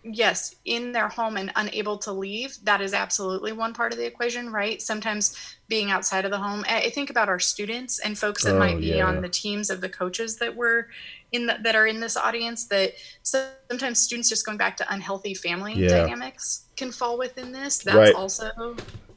yes 0.05 0.57
in 0.65 0.91
their 0.91 1.09
home 1.09 1.37
and 1.37 1.53
unable 1.55 1.97
to 1.97 2.11
leave 2.13 2.59
that 2.65 2.81
is 2.81 2.93
absolutely 2.93 3.53
one 3.53 3.73
part 3.73 3.93
of 3.93 3.99
the 3.99 4.05
equation 4.05 4.51
right 4.51 4.83
sometimes 4.83 5.37
being 5.69 5.93
outside 5.93 6.25
of 6.25 6.33
the 6.33 6.39
home 6.39 6.65
i 6.69 6.79
I 6.81 6.91
think 6.91 7.09
about 7.09 7.29
our 7.29 7.39
students 7.39 8.01
and 8.01 8.19
folks 8.19 8.43
that 8.43 8.57
Oh, 8.57 8.59
might 8.59 8.81
be 8.81 8.95
yeah. 8.97 9.07
on 9.07 9.23
the 9.23 9.29
teams 9.29 9.71
of 9.71 9.81
the 9.81 9.89
coaches 9.89 10.39
that 10.39 10.57
were 10.57 10.89
in 11.33 11.47
the, 11.47 11.57
that 11.63 11.75
are 11.75 11.87
in 11.87 11.99
this 12.01 12.17
audience 12.17 12.67
that 12.69 12.93
sometimes 13.23 13.99
students 14.01 14.29
just 14.29 14.45
going 14.47 14.59
back 14.59 14.77
to 14.77 14.93
unhealthy 14.93 15.35
family 15.35 15.75
Yeah. 15.75 15.89
dynamics 15.89 16.69
can 16.77 16.93
fall 16.93 17.19
within 17.19 17.53
this 17.53 17.79
that's 17.79 17.97
Right. 17.97 18.15
also 18.15 18.51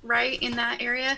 right 0.02 0.40
in 0.42 0.56
that 0.56 0.82
area 0.82 1.18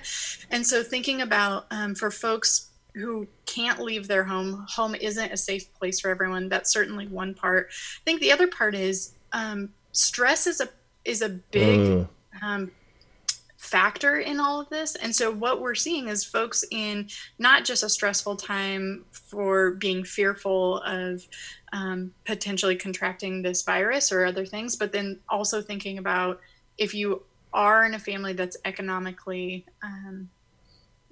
and 0.49 0.65
so 0.65 0.81
thinking 0.83 1.21
about 1.21 1.65
um, 1.71 1.93
for 1.95 2.09
folks 2.09 2.71
who 2.95 3.27
can't 3.45 3.79
leave 3.79 4.07
their 4.07 4.23
home 4.23 4.65
home 4.69 4.95
isn't 4.95 5.31
a 5.31 5.37
safe 5.37 5.71
place 5.73 5.99
for 5.99 6.09
everyone 6.09 6.49
that's 6.49 6.71
certainly 6.73 7.07
one 7.07 7.33
part 7.35 7.67
i 7.69 8.01
think 8.05 8.19
the 8.21 8.31
other 8.31 8.47
part 8.47 8.73
is 8.73 9.13
um, 9.33 9.69
stress 9.91 10.47
is 10.47 10.61
a 10.61 10.69
is 11.05 11.21
a 11.21 11.29
big 11.29 11.79
Mm. 11.79 12.07
um, 12.41 12.71
factor 13.67 14.17
in 14.19 14.39
all 14.39 14.61
of 14.61 14.69
this 14.69 14.95
and 14.95 15.13
so 15.13 15.29
what 15.29 15.61
we're 15.61 15.75
seeing 15.75 16.07
is 16.07 16.23
folks 16.23 16.63
in 16.71 17.05
not 17.37 17.65
just 17.65 17.83
a 17.83 17.89
stressful 17.89 18.35
time 18.37 19.03
for 19.11 19.71
being 19.71 20.05
fearful 20.05 20.77
of 20.85 21.21
um, 21.73 22.11
potentially 22.25 22.77
contracting 22.77 23.41
this 23.41 23.63
virus 23.63 24.09
or 24.11 24.25
other 24.25 24.45
things 24.45 24.77
but 24.77 24.93
then 24.93 25.19
also 25.27 25.61
thinking 25.61 25.97
about 25.97 26.39
if 26.77 26.93
you 26.93 27.21
are 27.51 27.83
in 27.83 27.93
a 27.93 27.99
family 27.99 28.31
that's 28.31 28.55
economically 28.63 29.65
um, 29.83 30.29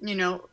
you 0.00 0.14
know 0.14 0.48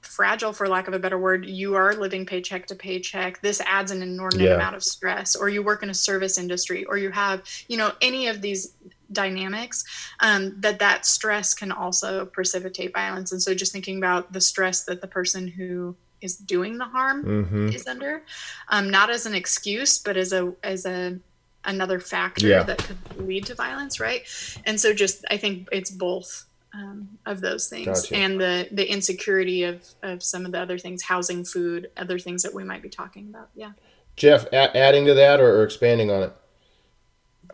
fragile 0.00 0.52
for 0.52 0.68
lack 0.68 0.88
of 0.88 0.94
a 0.94 0.98
better 0.98 1.18
word 1.18 1.44
you 1.46 1.74
are 1.74 1.94
living 1.94 2.26
paycheck 2.26 2.66
to 2.66 2.74
paycheck 2.74 3.40
this 3.42 3.60
adds 3.66 3.90
an 3.92 4.02
inordinate 4.02 4.48
Yeah. 4.48 4.54
amount 4.54 4.74
of 4.74 4.82
stress 4.82 5.36
or 5.36 5.48
you 5.48 5.62
work 5.62 5.82
in 5.82 5.90
a 5.90 5.94
service 5.94 6.38
industry 6.38 6.84
or 6.86 6.96
you 6.96 7.10
have 7.10 7.42
you 7.68 7.76
know 7.76 7.92
any 8.00 8.26
of 8.26 8.40
these 8.40 8.74
dynamics 9.12 9.84
um, 10.20 10.54
that 10.60 10.78
that 10.78 11.04
stress 11.06 11.54
can 11.54 11.70
also 11.72 12.26
precipitate 12.26 12.92
violence. 12.92 13.32
And 13.32 13.42
so 13.42 13.54
just 13.54 13.72
thinking 13.72 13.98
about 13.98 14.32
the 14.32 14.40
stress 14.40 14.84
that 14.84 15.00
the 15.00 15.06
person 15.06 15.48
who 15.48 15.96
is 16.20 16.36
doing 16.36 16.78
the 16.78 16.84
harm 16.84 17.22
hmm 17.48 17.68
is 17.70 17.86
under 17.86 18.22
um, 18.68 18.88
not 18.90 19.10
as 19.10 19.26
an 19.26 19.34
excuse 19.34 19.98
but 19.98 20.16
as 20.16 20.32
a 20.32 20.52
as 20.62 20.86
a 20.86 21.18
another 21.64 21.98
factor 21.98 22.46
Yeah. 22.46 22.62
that 22.62 22.78
could 22.78 22.98
lead 23.18 23.46
to 23.46 23.54
violence 23.56 23.98
right? 23.98 24.22
And 24.64 24.80
so 24.80 24.92
just 24.94 25.24
i 25.30 25.36
think 25.36 25.68
it's 25.72 25.90
both 25.90 26.46
um, 26.74 27.18
of 27.26 27.40
those 27.42 27.68
things. 27.68 27.86
Gotcha. 28.02 28.16
and 28.16 28.40
the 28.40 28.68
the 28.72 28.90
insecurity 28.90 29.64
of 29.64 29.84
of 30.02 30.22
some 30.22 30.46
of 30.46 30.52
the 30.52 30.60
other 30.60 30.78
things 30.78 31.02
housing 31.02 31.44
food 31.44 31.90
other 31.96 32.18
things 32.18 32.42
that 32.44 32.54
we 32.54 32.64
might 32.64 32.82
be 32.82 32.88
talking 32.88 33.26
about. 33.28 33.48
Yeah. 33.54 33.72
Jeff 34.16 34.46
a- 34.52 34.76
adding 34.76 35.04
to 35.06 35.14
that 35.14 35.40
or, 35.40 35.58
or 35.58 35.64
expanding 35.64 36.10
on 36.10 36.22
it 36.22 36.32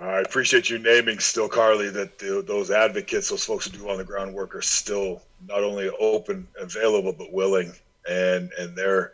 I 0.01 0.21
appreciate 0.21 0.71
you 0.71 0.79
naming 0.79 1.19
still, 1.19 1.49
Carly, 1.49 1.89
that 1.91 2.19
the, 2.19 2.45
those 2.47 2.71
advocates, 2.71 3.31
those 3.31 3.45
folks 3.45 3.67
who 3.67 3.77
do 3.77 3.89
on 3.89 3.99
the 3.99 4.05
ground 4.05 4.33
work, 4.33 4.55
are 4.55 4.63
still 4.63 5.23
not 5.47 5.65
only 5.65 5.91
open, 6.01 6.47
available, 6.61 7.13
but 7.13 7.33
willing, 7.33 7.73
and 8.09 8.51
and 8.59 8.77
their 8.77 9.13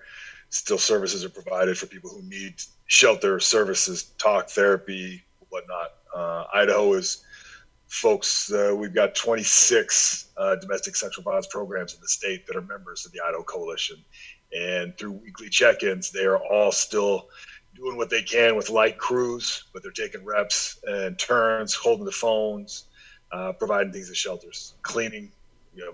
still 0.50 0.78
services 0.78 1.24
are 1.24 1.30
provided 1.30 1.78
for 1.78 1.86
people 1.86 2.10
who 2.10 2.22
need 2.22 2.54
shelter 2.86 3.40
services, 3.40 4.12
talk 4.18 4.48
therapy, 4.50 5.22
whatnot. 5.48 5.94
Uh, 6.14 6.44
Idaho 6.52 6.92
is 6.94 7.24
folks. 7.88 8.52
Uh, 8.52 8.74
we've 8.76 8.94
got 8.94 9.14
26 9.14 10.32
uh, 10.36 10.56
domestic 10.56 10.96
sexual 10.96 11.24
violence 11.24 11.46
programs 11.46 11.94
in 11.94 12.00
the 12.00 12.08
state 12.08 12.46
that 12.46 12.56
are 12.56 12.62
members 12.62 13.06
of 13.06 13.12
the 13.12 13.20
Idaho 13.26 13.42
Coalition, 13.42 13.96
and 14.56 14.96
through 14.98 15.12
weekly 15.12 15.48
check-ins, 15.48 16.10
they 16.10 16.24
are 16.24 16.38
all 16.38 16.72
still 16.72 17.28
doing 17.84 17.96
what 17.96 18.10
they 18.10 18.22
can 18.22 18.56
with 18.56 18.70
light 18.70 18.98
crews, 18.98 19.64
but 19.72 19.82
they're 19.82 19.92
taking 19.92 20.24
reps 20.24 20.78
and 20.84 21.18
turns, 21.18 21.74
holding 21.74 22.04
the 22.06 22.12
phones, 22.12 22.86
uh, 23.32 23.52
providing 23.52 23.92
things 23.92 24.08
at 24.10 24.16
shelters, 24.16 24.74
cleaning, 24.82 25.30
you 25.74 25.84
know, 25.84 25.92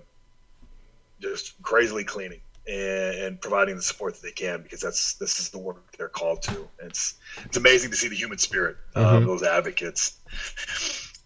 just 1.21 1.61
crazily 1.63 2.05
cleaning 2.05 2.41
and, 2.69 3.15
and 3.17 3.41
providing 3.41 3.77
the 3.77 3.83
support 3.83 4.15
that 4.15 4.23
they 4.23 4.31
can 4.33 4.63
because 4.63 4.81
that's 4.81 5.15
this 5.15 5.41
is 5.41 5.51
the 5.51 5.59
work 5.59 5.97
they're 5.99 6.09
called 6.09 6.43
to. 6.43 6.69
It's 6.81 7.15
it's 7.45 7.57
amazing 7.57 7.91
to 7.91 7.97
see 7.97 8.09
the 8.09 8.15
human 8.17 8.39
spirit 8.39 8.77
of 8.95 9.23
Mhm. 9.23 9.27
those 9.27 9.43
advocates. 9.43 10.19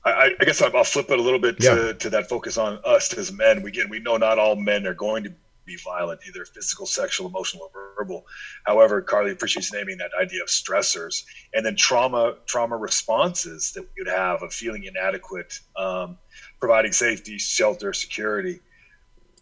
I, 0.04 0.34
I- 0.40 0.44
guess 0.44 0.62
I'll 0.62 0.74
I'll 0.76 0.84
flip 0.84 1.10
it 1.10 1.18
a 1.18 1.22
little 1.22 1.38
bit 1.38 1.58
to, 1.60 1.86
Yeah. 1.88 1.92
to 1.92 2.10
that 2.10 2.28
focus 2.28 2.56
on 2.58 2.78
us 2.84 3.12
as 3.14 3.30
men. 3.32 3.62
We 3.62 3.70
again 3.70 3.88
we 3.90 4.00
know 4.00 4.16
not 4.16 4.38
all 4.38 4.56
men 4.56 4.86
are 4.86 4.94
going 4.94 5.24
to 5.24 5.34
be 5.64 5.76
violent, 5.76 6.20
either 6.26 6.44
physical, 6.44 6.86
sexual, 6.86 7.28
emotional, 7.28 7.70
or 7.74 7.94
verbal. 7.96 8.26
However, 8.64 9.02
Carly 9.02 9.30
appreciates 9.30 9.72
naming 9.72 9.98
that 9.98 10.10
idea 10.20 10.42
of 10.42 10.48
stressors 10.48 11.24
and 11.52 11.64
then 11.64 11.76
trauma 11.76 12.36
trauma 12.46 12.76
responses 12.76 13.72
that 13.72 13.82
we 13.82 14.02
would 14.02 14.08
have 14.08 14.42
of 14.42 14.52
feeling 14.52 14.84
inadequate, 14.84 15.60
um, 15.76 16.18
providing 16.60 16.92
safety, 16.92 17.38
shelter, 17.38 17.92
security. 17.92 18.60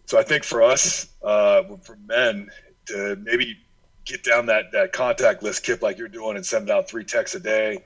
So 0.07 0.19
I 0.19 0.23
think 0.23 0.45
for 0.45 0.63
us, 0.63 1.09
uh, 1.23 1.63
for 1.83 1.97
men, 2.07 2.51
to 2.87 3.17
maybe 3.23 3.57
get 4.05 4.25
down 4.25 4.47
that 4.47 4.73
that 4.73 4.93
contact 4.93 5.43
list, 5.43 5.65
Kip, 5.65 5.83
like 5.83 5.99
you're 5.99 6.09
doing, 6.09 6.37
and 6.37 6.45
send 6.45 6.71
out 6.71 6.89
three 6.89 7.05
texts 7.05 7.37
a 7.37 7.41
day 7.41 7.85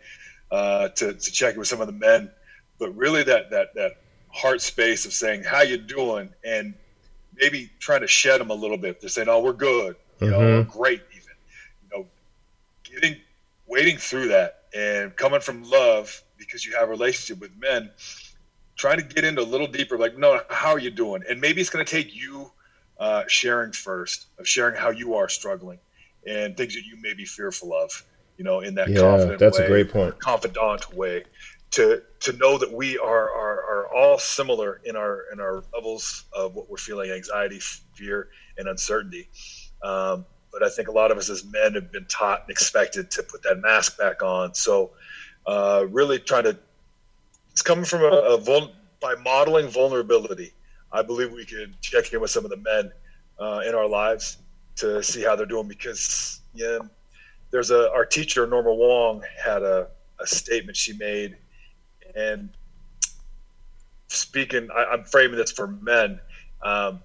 uh, 0.51 0.89
to 0.89 1.12
to 1.14 1.32
check 1.32 1.57
with 1.57 1.68
some 1.68 1.80
of 1.80 1.87
the 1.87 1.93
men, 1.93 2.30
but 2.78 2.95
really 2.97 3.22
that 3.22 3.51
that 3.51 3.74
that 3.74 3.93
heart 4.28 4.61
space 4.61 5.07
of 5.07 5.12
saying 5.12 5.43
how 5.43 5.62
you 5.62 5.78
doing 5.78 6.30
and 6.45 6.74
maybe 7.37 7.70
trying 7.80 8.01
to 8.01 8.07
shed 8.07 8.41
them 8.41 8.51
a 8.51 8.55
little 8.55 8.78
bit. 8.78 9.01
They're 9.01 9.11
saying, 9.11 9.28
"Oh, 9.28 9.41
we're 9.41 9.53
good," 9.53 9.97
you 10.20 10.30
know, 10.30 10.41
Mhm. 10.41 10.68
great, 10.68 11.03
even, 11.12 11.34
you 11.82 11.89
know, 11.93 12.11
getting 12.84 13.20
wading 13.66 13.99
through 13.99 14.28
that 14.28 14.55
and 14.74 15.16
coming 15.16 15.41
from 15.41 15.62
love 15.64 16.22
because 16.39 16.64
you 16.64 16.74
have 16.74 16.89
a 16.89 16.91
relationship 16.91 17.41
with 17.41 17.51
men 17.59 17.91
trying 18.78 18.99
to 18.99 19.03
get 19.03 19.24
into 19.24 19.43
a 19.43 19.45
little 19.45 19.66
deeper 19.66 19.99
like 19.99 20.16
no 20.16 20.41
how 20.51 20.70
are 20.70 20.78
you 20.78 20.91
doing 20.91 21.22
and 21.28 21.41
maybe 21.41 21.61
it's 21.61 21.70
going 21.70 21.84
to 21.84 21.91
take 21.91 22.14
you 22.14 22.51
uh, 23.01 23.24
sharing 23.28 23.72
first 23.72 24.26
of 24.39 24.47
sharing 24.47 24.76
how 24.76 24.91
you 24.91 25.14
are 25.14 25.28
struggling 25.28 25.78
and 26.26 26.57
things 26.57 26.74
that 26.74 26.84
you 26.84 26.97
may 27.01 27.14
be 27.14 27.24
fearful 27.24 27.74
of 27.74 27.91
you 28.37 28.45
know 28.45 28.61
in 28.61 28.74
that 28.74 28.89
yeah 28.91 29.01
confident 29.01 29.39
that's 29.39 29.59
way, 29.59 29.64
a 29.64 29.68
great 29.68 29.91
point 29.91 30.18
confidant 30.20 30.95
way 30.95 31.24
to 31.72 32.01
to 32.20 32.32
know 32.34 32.59
that 32.59 32.72
we 32.72 32.99
are, 32.99 33.30
are 33.30 33.64
are 33.87 33.95
all 33.95 34.18
similar 34.18 34.80
in 34.84 34.97
our 34.97 35.24
in 35.32 35.41
our 35.41 35.62
levels 35.74 36.24
of 36.32 36.55
what 36.55 36.68
we're 36.70 36.76
feeling 36.76 37.11
anxiety 37.11 37.61
fear 37.95 38.28
and 38.59 38.68
uncertainty. 38.68 39.28
Um, 39.82 40.26
but 40.53 40.62
i 40.62 40.70
think 40.70 40.89
a 40.89 40.93
lot 40.93 41.11
of 41.11 41.18
us 41.18 41.30
as 41.30 41.45
men 41.45 41.74
have 41.74 41.93
been 41.93 42.07
taught 42.07 42.43
and 42.43 42.51
expected 42.51 43.11
to 43.11 43.22
put 43.22 43.43
that 43.43 43.59
mask 43.59 43.99
back 43.99 44.22
on. 44.22 44.55
So 44.55 44.93
uh, 45.47 45.87
really 45.91 46.18
trying 46.18 46.45
to 46.45 46.59
it's 47.53 47.62
coming 47.62 47.84
from 47.84 48.03
a, 48.03 48.09
a 48.09 48.39
vul- 48.39 48.72
by 49.01 49.14
modeling 49.14 49.68
vulnerability 49.68 50.53
i 50.93 51.03
believe 51.03 51.32
we 51.32 51.45
could 51.47 51.80
check 51.80 52.12
in 52.12 52.20
with 52.20 52.30
some 52.30 52.45
of 52.45 52.51
the 52.51 52.57
men 52.59 52.93
uh, 53.39 53.61
in 53.66 53.74
our 53.74 53.89
lives 53.89 54.39
to 54.76 55.03
see 55.03 55.22
how 55.22 55.37
they're 55.37 55.47
doing 55.47 55.68
because 55.68 56.41
yeah 56.55 56.78
there's 57.51 57.70
a 57.70 57.91
our 57.93 58.05
teacher 58.05 58.47
norma 58.47 58.74
wong 58.74 59.22
had 59.43 59.62
a, 59.62 59.89
a 60.20 60.26
statement 60.26 60.76
she 60.76 60.93
made 60.95 61.37
and 62.14 62.51
speaking 64.09 64.68
I, 64.74 64.84
i'm 64.92 65.04
framing 65.04 65.36
this 65.36 65.52
for 65.52 65.66
men 65.66 66.20
um, 66.62 67.00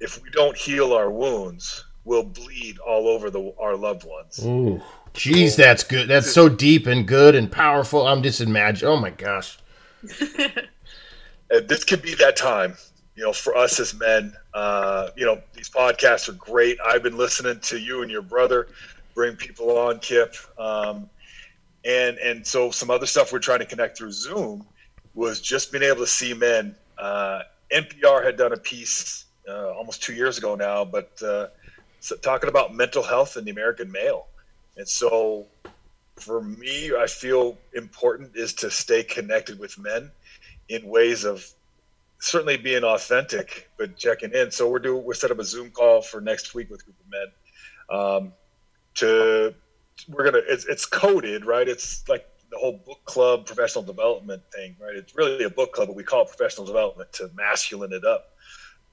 if 0.00 0.22
we 0.22 0.30
don't 0.30 0.56
heal 0.56 0.92
our 0.92 1.10
wounds 1.10 1.84
we'll 2.04 2.24
bleed 2.24 2.78
all 2.78 3.08
over 3.08 3.30
the 3.30 3.54
our 3.60 3.76
loved 3.76 4.04
ones 4.04 4.44
Ooh, 4.44 4.82
jeez, 5.14 5.56
that's 5.56 5.84
good. 5.84 6.08
That's 6.08 6.32
so 6.32 6.48
deep 6.48 6.86
and 6.86 7.06
good 7.06 7.34
and 7.34 7.50
powerful. 7.50 8.06
I'm 8.06 8.22
just 8.22 8.40
imagining. 8.40 8.94
Oh 8.94 9.00
my 9.00 9.10
gosh. 9.10 9.58
this 11.50 11.84
could 11.84 12.02
be 12.02 12.14
that 12.14 12.36
time 12.36 12.76
you 13.18 13.24
know, 13.24 13.32
for 13.32 13.56
us 13.56 13.80
as 13.80 13.98
men, 13.98 14.32
uh, 14.54 15.08
you 15.16 15.26
know, 15.26 15.42
these 15.52 15.68
podcasts 15.68 16.28
are 16.28 16.34
great. 16.34 16.78
I've 16.86 17.02
been 17.02 17.16
listening 17.16 17.58
to 17.62 17.76
you 17.76 18.02
and 18.02 18.10
your 18.12 18.22
brother 18.22 18.68
bring 19.12 19.34
people 19.34 19.76
on, 19.76 19.98
Kip, 19.98 20.36
um, 20.56 21.10
and 21.84 22.16
and 22.18 22.46
so 22.46 22.70
some 22.70 22.90
other 22.90 23.06
stuff 23.06 23.32
we're 23.32 23.40
trying 23.40 23.58
to 23.58 23.66
connect 23.66 23.98
through 23.98 24.12
Zoom 24.12 24.64
was 25.18 25.40
just 25.40 25.72
being 25.72 25.82
able 25.82 25.98
to 25.98 26.06
see 26.06 26.32
men. 26.32 26.76
Uh, 26.96 27.40
NPR 27.72 28.24
had 28.24 28.36
done 28.36 28.52
a 28.52 28.56
piece 28.56 29.24
uh, 29.48 29.72
almost 29.72 30.00
two 30.00 30.14
years 30.14 30.38
ago 30.38 30.54
now, 30.54 30.84
but 30.84 31.10
uh, 31.22 31.48
talking 32.22 32.48
about 32.48 32.72
mental 32.72 33.02
health 33.02 33.36
in 33.36 33.44
the 33.44 33.50
American 33.50 33.90
male, 33.90 34.28
and 34.76 34.88
so 34.88 35.44
for 36.20 36.40
me, 36.40 36.92
I 36.96 37.08
feel 37.08 37.58
important 37.74 38.36
is 38.36 38.54
to 38.54 38.70
stay 38.70 39.02
connected 39.02 39.58
with 39.58 39.76
men 39.76 40.10
in 40.68 40.86
ways 40.86 41.24
of 41.24 41.44
certainly 42.20 42.56
being 42.56 42.84
authentic, 42.84 43.68
but 43.76 43.96
checking 43.96 44.32
in. 44.32 44.52
So 44.52 44.68
we're 44.70 44.78
doing 44.78 45.02
we're 45.04 45.14
set 45.14 45.32
up 45.32 45.40
a 45.40 45.44
Zoom 45.44 45.70
call 45.70 46.00
for 46.00 46.20
next 46.20 46.54
week 46.54 46.70
with 46.70 46.82
a 46.82 46.84
group 46.84 46.96
of 47.00 47.10
men. 47.10 47.98
Um, 48.00 48.32
to 48.94 49.54
we're 50.08 50.24
gonna 50.24 50.42
it's, 50.48 50.64
it's 50.66 50.86
coded 50.86 51.44
right. 51.44 51.68
It's 51.68 52.08
like 52.08 52.24
the 52.50 52.58
whole 52.58 52.82
book 52.84 53.04
club 53.04 53.46
professional 53.46 53.84
development 53.84 54.42
thing, 54.54 54.76
right? 54.80 54.96
It's 54.96 55.16
really 55.16 55.44
a 55.44 55.50
book 55.50 55.72
club, 55.72 55.88
but 55.88 55.96
we 55.96 56.02
call 56.02 56.22
it 56.22 56.28
professional 56.28 56.66
development 56.66 57.12
to 57.14 57.30
masculine 57.34 57.92
it 57.92 58.04
up. 58.04 58.32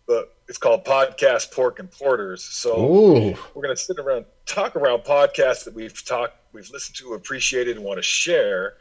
But 0.08 0.36
it's 0.48 0.58
called 0.58 0.86
Podcast 0.86 1.52
Pork 1.52 1.80
and 1.80 1.90
Porters. 1.90 2.44
So 2.44 2.78
Ooh. 2.80 3.36
we're 3.54 3.62
gonna 3.62 3.76
sit 3.76 3.98
around 3.98 4.26
talk 4.46 4.76
around 4.76 5.04
podcasts 5.04 5.64
that 5.66 5.74
we've 5.74 6.06
talked, 6.06 6.36
we've 6.54 6.70
listened 6.70 6.96
to, 6.98 7.14
appreciated, 7.14 7.78
and 7.78 7.86
want 7.86 7.98
to 7.98 8.04
share 8.04 8.76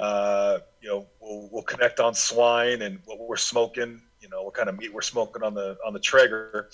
uh, 0.00 0.58
you 0.80 0.88
know, 0.88 1.06
we'll, 1.20 1.48
we'll 1.52 1.62
connect 1.62 2.00
on 2.00 2.14
swine 2.14 2.82
and 2.82 2.98
what 3.04 3.18
we're 3.20 3.36
smoking. 3.36 4.00
You 4.20 4.28
know, 4.28 4.42
what 4.42 4.54
kind 4.54 4.68
of 4.68 4.78
meat 4.78 4.92
we're 4.92 5.02
smoking 5.02 5.42
on 5.42 5.54
the 5.54 5.76
on 5.86 5.92
the 5.92 6.00
Traeger, 6.00 6.70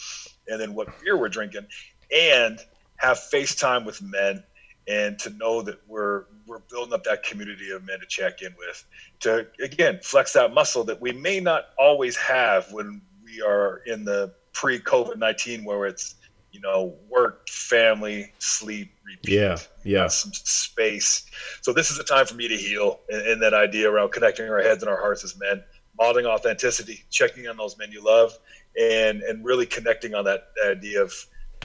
and 0.48 0.60
then 0.60 0.74
what 0.74 0.88
beer 1.00 1.16
we're 1.16 1.28
drinking, 1.28 1.66
and 2.14 2.58
have 2.96 3.18
FaceTime 3.18 3.84
with 3.84 4.02
men 4.02 4.42
and 4.88 5.18
to 5.18 5.30
know 5.30 5.62
that 5.62 5.80
we're 5.86 6.24
we're 6.46 6.60
building 6.60 6.94
up 6.94 7.04
that 7.04 7.22
community 7.22 7.70
of 7.70 7.84
men 7.84 7.98
to 8.00 8.06
check 8.06 8.42
in 8.42 8.54
with 8.58 8.84
to 9.20 9.46
again 9.62 9.98
flex 10.02 10.32
that 10.32 10.54
muscle 10.54 10.84
that 10.84 11.00
we 11.00 11.12
may 11.12 11.40
not 11.40 11.66
always 11.78 12.16
have 12.16 12.70
when 12.72 13.00
we 13.24 13.42
are 13.42 13.82
in 13.86 14.04
the 14.04 14.32
pre 14.52 14.78
COVID 14.78 15.16
nineteen 15.16 15.64
where 15.64 15.86
it's 15.86 16.16
you 16.56 16.62
know, 16.62 16.94
work, 17.10 17.46
family, 17.50 18.32
sleep, 18.38 18.90
repeat. 19.04 19.34
Yeah, 19.34 19.58
yeah. 19.84 20.08
Some 20.08 20.32
space. 20.32 21.26
So 21.60 21.70
this 21.74 21.90
is 21.90 21.98
a 21.98 22.02
time 22.02 22.24
for 22.24 22.34
me 22.34 22.48
to 22.48 22.56
heal, 22.56 23.00
and, 23.10 23.42
that 23.42 23.52
idea 23.52 23.90
around 23.90 24.12
connecting 24.12 24.48
our 24.48 24.62
heads 24.62 24.82
and 24.82 24.88
our 24.88 24.98
hearts 24.98 25.22
as 25.22 25.38
men, 25.38 25.62
modeling 25.98 26.24
authenticity, 26.24 27.04
checking 27.10 27.46
on 27.46 27.58
those 27.58 27.76
men 27.76 27.92
you 27.92 28.02
love, 28.02 28.38
and 28.80 29.20
and 29.20 29.44
really 29.44 29.66
connecting 29.66 30.14
on 30.14 30.24
that 30.24 30.48
idea 30.66 31.02
of 31.02 31.12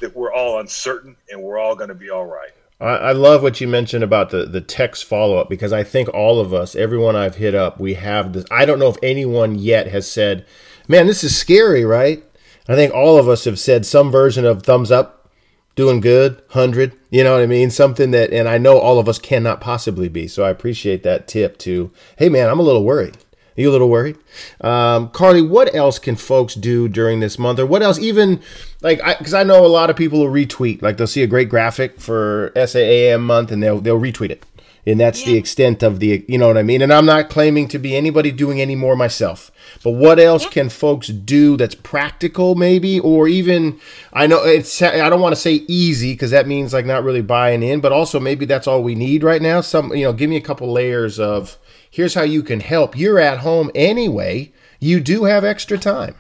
that 0.02 0.14
we're 0.14 0.34
all 0.34 0.60
uncertain 0.60 1.16
and 1.30 1.42
we're 1.42 1.58
all 1.58 1.74
going 1.74 1.88
to 1.88 1.96
be 1.96 2.10
all 2.10 2.26
right. 2.26 2.52
I 2.88 3.12
love 3.12 3.44
what 3.44 3.62
you 3.62 3.68
mentioned 3.68 4.04
about 4.04 4.32
the, 4.32 4.46
the 4.46 4.62
text 4.62 5.06
follow 5.06 5.38
up 5.38 5.50
because 5.50 5.72
I 5.72 5.84
think 5.84 6.10
all 6.10 6.40
of 6.40 6.52
us, 6.52 6.76
everyone 6.76 7.16
I've 7.16 7.36
hit 7.36 7.54
up, 7.54 7.80
we 7.80 7.94
have 7.94 8.34
this. 8.34 8.44
I 8.50 8.66
don't 8.66 8.80
know 8.80 8.90
if 8.90 8.98
anyone 9.04 9.60
yet 9.60 9.88
has 9.88 10.10
said, 10.10 10.46
man, 10.88 11.06
this 11.06 11.24
is 11.24 11.38
scary, 11.38 11.86
right? 11.86 12.24
I 12.68 12.76
think 12.76 12.94
all 12.94 13.20
of 13.20 13.30
us 13.30 13.46
have 13.46 13.60
said 13.60 13.86
some 13.86 14.12
version 14.12 14.46
of 14.46 14.64
thumbs 14.64 14.92
up, 14.92 15.30
doing 15.76 16.00
good, 16.00 16.38
100, 16.52 16.94
you 17.12 17.24
know 17.24 17.34
what 17.34 17.44
I 17.44 17.46
mean? 17.46 17.70
Something 17.70 18.12
that, 18.12 18.34
and 18.34 18.50
I 18.50 18.58
know 18.58 18.80
all 18.80 18.98
of 18.98 19.08
us 19.08 19.20
cannot 19.20 19.62
possibly 19.62 20.10
be. 20.10 20.28
So 20.28 20.44
I 20.44 20.50
appreciate 20.50 21.04
that 21.04 21.28
tip 21.28 21.60
to, 21.60 21.92
hey 22.18 22.30
man, 22.30 22.50
I'm 22.50 22.60
a 22.60 22.64
little 22.64 22.84
worried. 22.84 23.18
Are 23.58 23.62
you 23.62 23.70
a 23.70 23.72
little 23.72 23.90
worried? 23.90 24.18
Um, 24.62 25.10
Carly, 25.10 25.42
what 25.42 25.74
else 25.76 26.00
can 26.00 26.16
folks 26.16 26.56
do 26.56 26.88
during 26.88 27.20
this 27.20 27.38
month? 27.38 27.60
Or 27.60 27.66
what 27.66 27.82
else, 27.82 28.00
even 28.00 28.42
like, 28.82 29.00
because 29.20 29.34
I, 29.34 29.42
I, 29.42 29.44
know 29.44 29.66
a 29.66 29.68
lot 29.68 29.90
of 29.90 29.96
people 29.96 30.20
will 30.20 30.34
retweet, 30.34 30.82
like 30.82 30.98
they'll 30.98 31.08
see 31.08 31.24
a 31.24 31.28
great 31.28 31.50
graphic 31.50 32.00
for 32.00 32.52
SAAM 32.56 33.24
month 33.24 33.52
and 33.52 33.62
they'll, 33.62 33.82
they'll 33.82 34.00
retweet 34.00 34.30
it 34.30 34.46
and 34.86 35.00
that's 35.00 35.22
yeah. 35.22 35.28
the 35.28 35.38
extent 35.38 35.84
of 35.84 36.00
the 36.00 36.26
you 36.28 36.38
know 36.38 36.48
what 36.48 36.58
i 36.58 36.64
mean 36.64 36.82
and 36.82 36.92
i'm 36.92 37.06
not 37.06 37.30
claiming 37.30 37.68
to 37.68 37.78
be 37.78 37.96
anybody 37.96 38.32
doing 38.32 38.60
any 38.60 38.76
more 38.76 38.96
myself 38.96 39.52
but 39.84 39.92
what 39.92 40.20
else 40.20 40.44
yeah. 40.46 40.50
can 40.50 40.70
folks 40.70 41.08
do 41.08 41.56
that's 41.58 41.76
practical 41.76 42.56
maybe 42.56 43.00
or 43.00 43.28
even 43.28 43.80
i 44.14 44.26
know 44.26 44.44
it's 44.44 44.82
i 44.82 45.10
don't 45.10 45.22
want 45.22 45.34
to 45.34 45.40
say 45.42 45.54
easy 45.68 46.14
because 46.14 46.32
that 46.32 46.48
means 46.48 46.74
like 46.74 46.86
not 46.86 47.04
really 47.04 47.22
buying 47.22 47.64
in 47.64 47.80
but 47.80 47.92
also 47.92 48.20
maybe 48.20 48.46
that's 48.46 48.68
all 48.68 48.84
we 48.84 48.96
need 48.96 49.24
right 49.24 49.42
now 49.42 49.62
some 49.62 49.94
you 49.94 50.04
know 50.04 50.14
give 50.14 50.30
me 50.30 50.38
a 50.38 50.42
couple 50.42 50.72
layers 50.72 51.20
of 51.20 51.58
here's 51.92 52.16
how 52.16 52.24
you 52.24 52.42
can 52.42 52.60
help 52.60 52.98
you're 52.98 53.20
at 53.20 53.40
home 53.40 53.70
anyway 53.76 54.52
you 54.80 55.00
do 55.00 55.26
have 55.26 55.44
extra 55.44 55.78
time 55.78 56.16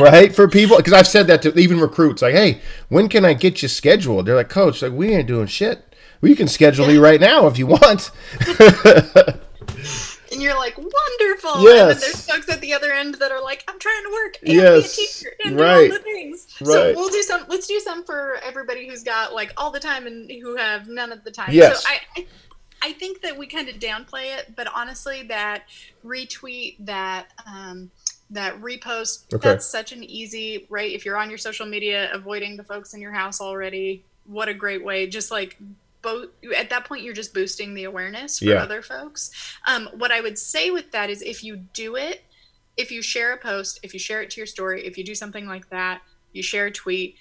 right 0.00 0.32
for 0.34 0.46
people 0.46 0.76
because 0.76 0.92
i've 0.92 1.08
said 1.08 1.26
that 1.26 1.42
to 1.42 1.58
even 1.58 1.80
recruits 1.80 2.22
like 2.22 2.34
hey 2.34 2.60
when 2.88 3.08
can 3.08 3.24
i 3.24 3.32
get 3.32 3.60
you 3.60 3.66
scheduled 3.66 4.26
they're 4.26 4.36
like 4.36 4.48
coach 4.48 4.82
like 4.82 4.92
we 4.92 5.12
ain't 5.12 5.26
doing 5.26 5.48
shit 5.48 5.90
we 6.20 6.34
can 6.34 6.48
schedule 6.48 6.90
you 6.90 7.02
right 7.02 7.20
now 7.20 7.46
if 7.46 7.58
you 7.58 7.66
want. 7.66 8.10
and 10.32 10.42
you're 10.42 10.56
like, 10.56 10.76
wonderful. 10.76 11.62
Yes. 11.62 11.80
And 11.80 11.90
then 11.90 12.00
there's 12.00 12.26
folks 12.26 12.48
at 12.50 12.60
the 12.60 12.74
other 12.74 12.92
end 12.92 13.14
that 13.16 13.32
are 13.32 13.42
like, 13.42 13.64
I'm 13.68 13.78
trying 13.78 14.02
to 14.04 14.10
work 14.10 14.36
and 14.42 14.52
yes. 14.52 14.96
be 14.96 15.02
a 15.02 15.06
teacher 15.06 15.36
and 15.44 15.58
right. 15.58 15.86
do 15.86 15.92
all 15.92 15.98
the 15.98 16.04
things. 16.04 16.46
Right. 16.60 16.66
So 16.66 16.92
we'll 16.94 17.08
do 17.08 17.22
some. 17.22 17.44
Let's 17.48 17.66
do 17.66 17.80
some 17.80 18.04
for 18.04 18.38
everybody 18.42 18.86
who's 18.86 19.02
got 19.02 19.32
like 19.32 19.52
all 19.56 19.70
the 19.70 19.80
time 19.80 20.06
and 20.06 20.30
who 20.30 20.56
have 20.56 20.88
none 20.88 21.10
of 21.10 21.24
the 21.24 21.30
time. 21.30 21.50
Yes. 21.52 21.82
So 21.82 21.88
I, 21.88 22.00
I 22.16 22.26
I 22.82 22.92
think 22.92 23.20
that 23.22 23.36
we 23.36 23.46
kind 23.46 23.68
of 23.68 23.76
downplay 23.76 24.36
it, 24.38 24.54
but 24.56 24.66
honestly, 24.74 25.22
that 25.24 25.64
retweet, 26.04 26.76
that 26.80 27.28
um, 27.46 27.90
that 28.30 28.60
repost, 28.60 29.34
okay. 29.34 29.48
that's 29.48 29.66
such 29.66 29.92
an 29.92 30.04
easy 30.04 30.66
right. 30.70 30.90
If 30.90 31.04
you're 31.04 31.16
on 31.16 31.28
your 31.28 31.38
social 31.38 31.66
media, 31.66 32.10
avoiding 32.12 32.56
the 32.56 32.64
folks 32.64 32.94
in 32.94 33.00
your 33.00 33.12
house 33.12 33.40
already, 33.40 34.04
what 34.24 34.48
a 34.48 34.54
great 34.54 34.84
way. 34.84 35.06
Just 35.06 35.30
like 35.30 35.58
both 36.02 36.28
at 36.56 36.70
that 36.70 36.84
point 36.84 37.02
you're 37.02 37.14
just 37.14 37.34
boosting 37.34 37.74
the 37.74 37.84
awareness 37.84 38.38
for 38.38 38.46
yeah. 38.46 38.62
other 38.62 38.82
folks 38.82 39.30
um, 39.66 39.88
what 39.96 40.10
i 40.10 40.20
would 40.20 40.38
say 40.38 40.70
with 40.70 40.90
that 40.92 41.10
is 41.10 41.22
if 41.22 41.44
you 41.44 41.56
do 41.56 41.96
it 41.96 42.24
if 42.76 42.90
you 42.90 43.02
share 43.02 43.32
a 43.32 43.36
post 43.36 43.78
if 43.82 43.92
you 43.92 44.00
share 44.00 44.22
it 44.22 44.30
to 44.30 44.40
your 44.40 44.46
story 44.46 44.86
if 44.86 44.96
you 44.96 45.04
do 45.04 45.14
something 45.14 45.46
like 45.46 45.68
that 45.68 46.00
you 46.32 46.42
share 46.42 46.66
a 46.66 46.70
tweet 46.70 47.16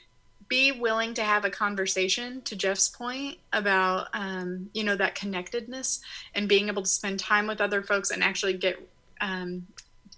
be 0.49 0.71
willing 0.71 1.13
to 1.13 1.23
have 1.23 1.45
a 1.45 1.49
conversation 1.49 2.41
to 2.41 2.55
jeff's 2.55 2.89
point 2.89 3.37
about 3.53 4.07
um, 4.13 4.69
you 4.73 4.83
know 4.83 4.95
that 4.95 5.15
connectedness 5.15 6.01
and 6.35 6.49
being 6.49 6.67
able 6.67 6.81
to 6.81 6.89
spend 6.89 7.19
time 7.19 7.47
with 7.47 7.61
other 7.61 7.81
folks 7.81 8.11
and 8.11 8.23
actually 8.23 8.53
get 8.53 8.87
um, 9.21 9.67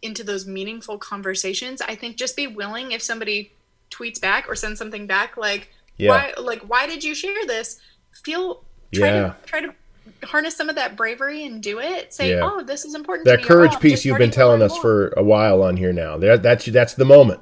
into 0.01 0.23
those 0.23 0.47
meaningful 0.47 0.97
conversations 0.97 1.81
i 1.81 1.93
think 1.93 2.17
just 2.17 2.35
be 2.35 2.47
willing 2.47 2.91
if 2.91 3.01
somebody 3.01 3.51
tweets 3.91 4.19
back 4.19 4.49
or 4.49 4.55
sends 4.55 4.79
something 4.79 5.05
back 5.05 5.37
like 5.37 5.69
yeah. 5.97 6.09
why 6.09 6.33
like 6.41 6.61
why 6.61 6.87
did 6.87 7.03
you 7.03 7.13
share 7.13 7.45
this 7.45 7.79
feel 8.23 8.63
try 8.93 9.07
yeah. 9.07 9.21
to 9.21 9.35
try 9.45 9.61
to 9.61 9.73
harness 10.23 10.55
some 10.55 10.69
of 10.69 10.75
that 10.75 10.95
bravery 10.95 11.45
and 11.45 11.61
do 11.61 11.79
it. 11.79 12.13
Say, 12.13 12.31
yeah. 12.31 12.41
"Oh, 12.43 12.63
this 12.63 12.85
is 12.85 12.95
important." 12.95 13.25
That 13.25 13.43
courage 13.43 13.79
piece 13.79 14.05
you've 14.05 14.17
been 14.17 14.31
telling 14.31 14.61
us 14.61 14.71
more. 14.71 14.81
for 14.81 15.07
a 15.17 15.23
while 15.23 15.63
on 15.63 15.77
here 15.77 15.93
now. 15.93 16.17
That, 16.17 16.43
that's 16.43 16.65
that's 16.65 16.93
the 16.95 17.05
moment. 17.05 17.41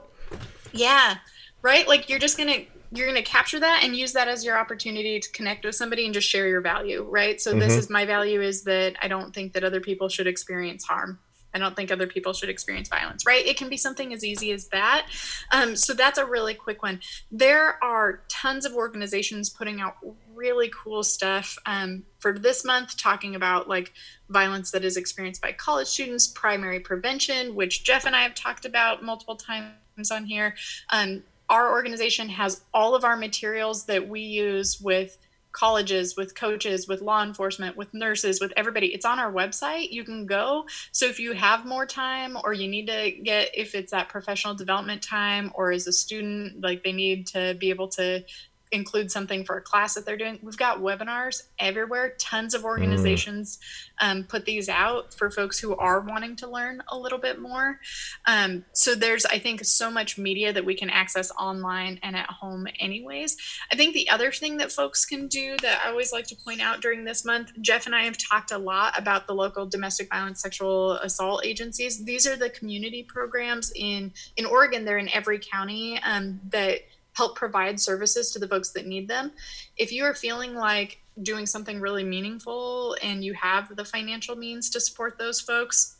Yeah, 0.72 1.18
right. 1.62 1.88
Like 1.88 2.10
you're 2.10 2.20
just 2.20 2.38
gonna 2.38 2.66
you're 2.92 3.08
gonna 3.08 3.22
capture 3.22 3.60
that 3.60 3.82
and 3.84 3.96
use 3.96 4.14
that 4.14 4.28
as 4.28 4.44
your 4.44 4.58
opportunity 4.58 5.20
to 5.20 5.32
connect 5.32 5.66
with 5.66 5.76
somebody 5.76 6.06
and 6.06 6.14
just 6.14 6.28
share 6.28 6.48
your 6.48 6.62
value, 6.62 7.04
right? 7.10 7.40
So 7.40 7.52
mm-hmm. 7.52 7.60
this 7.60 7.76
is 7.76 7.90
my 7.90 8.06
value 8.06 8.42
is 8.42 8.64
that 8.64 8.96
I 9.02 9.08
don't 9.08 9.34
think 9.34 9.54
that 9.54 9.64
other 9.64 9.80
people 9.80 10.10
should 10.10 10.28
experience 10.28 10.84
harm. 10.84 11.20
I 11.54 11.58
don't 11.58 11.76
think 11.76 11.92
other 11.92 12.08
people 12.08 12.34
should 12.34 12.50
experience 12.50 12.90
violence, 12.90 13.26
right? 13.26 13.46
It 13.46 13.58
can 13.58 13.70
be 13.70 13.78
something 13.78 14.14
as 14.14 14.24
easy 14.24 14.52
as 14.52 14.68
that. 14.68 15.08
Um, 15.52 15.76
so 15.76 15.94
that's 15.94 16.18
a 16.18 16.26
really 16.26 16.54
quick 16.54 16.84
one. 16.84 17.00
There 17.32 17.84
are 17.84 18.22
tons 18.30 18.66
of 18.66 18.74
organizations 18.74 19.50
putting 19.50 19.82
out 19.82 19.96
really 20.34 20.72
cool 20.84 21.04
stuff 21.04 21.58
um, 21.66 22.04
for 22.20 22.38
this 22.38 22.64
month, 22.64 22.98
talking 22.98 23.36
about 23.36 23.68
like 23.68 23.94
violence 24.30 24.72
that 24.72 24.86
is 24.86 24.96
experienced 24.96 25.42
by 25.42 25.52
college 25.52 25.88
students, 25.88 26.28
primary 26.28 26.80
prevention, 26.80 27.56
which 27.56 27.84
Jeff 27.84 28.06
and 28.06 28.16
I 28.16 28.22
have 28.22 28.36
talked 28.36 28.66
about 28.66 29.04
multiple 29.04 29.36
times 29.36 30.12
on 30.12 30.26
here. 30.26 30.56
Um, 30.92 31.24
our 31.50 31.72
organization 31.72 32.30
has 32.30 32.62
all 32.74 32.96
of 32.96 33.04
our 33.04 33.18
materials 33.18 33.86
that 33.86 34.08
we 34.08 34.22
use 34.22 34.80
with 34.80 35.18
colleges, 35.52 36.16
with 36.16 36.36
coaches, 36.36 36.88
with 36.88 37.02
law 37.02 37.24
enforcement, 37.24 37.76
with 37.76 37.94
nurses, 37.94 38.40
with 38.40 38.54
everybody. 38.56 38.88
It's 38.88 39.06
on 39.06 39.20
our 39.20 39.32
website. 39.32 39.92
You 39.92 40.04
can 40.04 40.26
go. 40.26 40.66
So 40.92 41.06
if 41.08 41.20
you 41.20 41.34
have 41.34 41.66
more 41.66 41.86
time 41.86 42.38
or 42.44 42.54
you 42.54 42.68
need 42.68 42.88
to 42.88 43.12
get, 43.12 43.50
if 43.58 43.74
it's 43.74 43.92
that 43.92 44.10
professional 44.10 44.54
development 44.54 45.02
time 45.02 45.52
or 45.56 45.72
as 45.72 45.88
a 45.88 45.92
student, 45.92 46.62
like 46.62 46.84
they 46.84 46.92
need 46.92 47.28
to 47.28 47.56
be 47.60 47.72
able 47.72 47.88
to 47.90 48.24
include 48.72 49.12
something 49.12 49.44
for 49.44 49.58
a 49.58 49.62
class 49.62 49.96
that 49.96 50.06
they're 50.06 50.18
doing. 50.18 50.40
We've 50.44 50.58
got 50.58 50.80
webinars 50.80 51.44
everywhere. 51.58 52.14
Tons 52.20 52.54
of 52.54 52.64
organizations 52.64 53.58
mm. 54.02 54.08
um, 54.08 54.24
put 54.26 54.46
these 54.46 54.70
out 54.70 55.14
for 55.14 55.32
folks 55.32 55.60
who 55.60 55.76
are 55.76 56.02
wanting 56.02 56.36
to 56.38 56.48
learn 56.48 56.84
a 56.90 56.98
little 56.98 57.18
bit 57.18 57.40
more. 57.40 57.80
Um, 58.28 58.66
so 58.74 58.94
there's, 58.94 59.26
I 59.26 59.40
think, 59.40 59.66
so 59.66 59.90
much 59.90 60.18
media 60.18 60.54
that 60.54 60.64
we 60.64 60.76
can 60.76 60.90
access 60.90 61.32
online 61.32 62.00
and 62.04 62.16
at 62.16 62.30
home, 62.30 62.68
anyways. 62.80 63.38
I 63.72 63.76
think 63.76 63.96
the 63.96 64.10
other 64.10 64.32
thing 64.32 64.58
that 64.58 64.72
folks 64.72 65.06
can 65.06 65.28
do 65.28 65.58
that 65.62 65.82
I 65.84 65.90
always 65.90 66.14
like 66.14 66.28
to 66.28 66.36
point 66.36 66.62
out 66.62 66.82
during 66.82 67.04
this 67.04 67.26
month, 67.26 67.52
Jeff 67.62 67.88
and 67.88 67.96
I 67.96 68.04
have 68.04 68.18
talked 68.18 68.52
a 68.52 68.58
lot 68.58 68.98
about 68.98 69.26
the 69.26 69.34
local 69.34 69.66
domestic 69.66 70.10
violence, 70.10 70.42
sexual 70.42 70.94
assault 70.94 71.44
agencies. 71.44 72.04
These 72.04 72.28
are 72.28 72.36
the 72.36 72.50
community 72.52 73.04
programs 73.04 73.72
in 73.76 74.14
in 74.38 74.46
Oregon. 74.46 74.86
They're 74.86 74.98
in 74.98 75.10
every 75.10 75.40
county 75.40 76.00
um, 76.04 76.40
that 76.50 76.82
help 77.20 77.36
provide 77.36 77.78
services 77.82 78.32
to 78.32 78.40
the 78.40 78.48
folks 78.48 78.72
that 78.72 78.88
need 78.88 79.10
them. 79.10 79.34
If 79.76 79.92
you 79.92 80.06
are 80.06 80.14
feeling 80.14 80.56
like 80.56 81.02
doing 81.22 81.46
something 81.46 81.82
really 81.82 82.06
meaningful 82.06 82.96
and 83.04 83.26
you 83.26 83.34
have 83.34 83.76
the 83.76 83.84
financial 83.84 84.38
means 84.38 84.70
to 84.70 84.80
support 84.80 85.18
those 85.18 85.42
folks, 85.42 85.98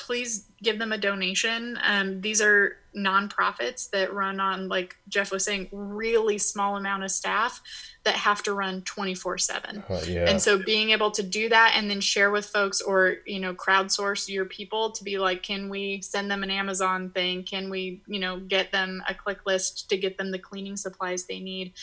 please 0.00 0.46
give 0.62 0.78
them 0.78 0.92
a 0.92 0.98
donation. 0.98 1.78
Um, 1.82 2.20
these 2.20 2.40
are 2.40 2.76
nonprofits 2.96 3.88
that 3.90 4.12
run 4.12 4.40
on, 4.40 4.68
like 4.68 4.96
Jeff 5.08 5.30
was 5.30 5.44
saying, 5.44 5.68
really 5.72 6.38
small 6.38 6.76
amount 6.76 7.04
of 7.04 7.10
staff 7.10 7.60
that 8.04 8.14
have 8.14 8.42
to 8.42 8.52
run 8.52 8.82
24 8.82 9.38
7. 9.38 9.84
And 10.24 10.40
so 10.40 10.58
being 10.58 10.90
able 10.90 11.10
to 11.12 11.22
do 11.22 11.48
that 11.48 11.74
and 11.76 11.90
then 11.90 12.00
share 12.00 12.30
with 12.30 12.46
folks 12.46 12.80
or, 12.80 13.16
you 13.26 13.38
know, 13.38 13.54
crowdsource 13.54 14.28
your 14.28 14.44
people 14.44 14.90
to 14.92 15.04
be 15.04 15.18
like, 15.18 15.42
can 15.42 15.68
we 15.68 16.02
send 16.02 16.30
them 16.30 16.42
an 16.42 16.50
Amazon 16.50 17.10
thing? 17.10 17.44
Can 17.44 17.70
we, 17.70 18.02
you 18.06 18.18
know, 18.18 18.40
get 18.40 18.72
them 18.72 19.02
a 19.08 19.14
click 19.14 19.46
list 19.46 19.88
to 19.90 19.96
get 19.96 20.18
them 20.18 20.30
the 20.30 20.38
cleaning 20.38 20.76
supplies 20.76 21.24
they 21.24 21.40
need? 21.40 21.74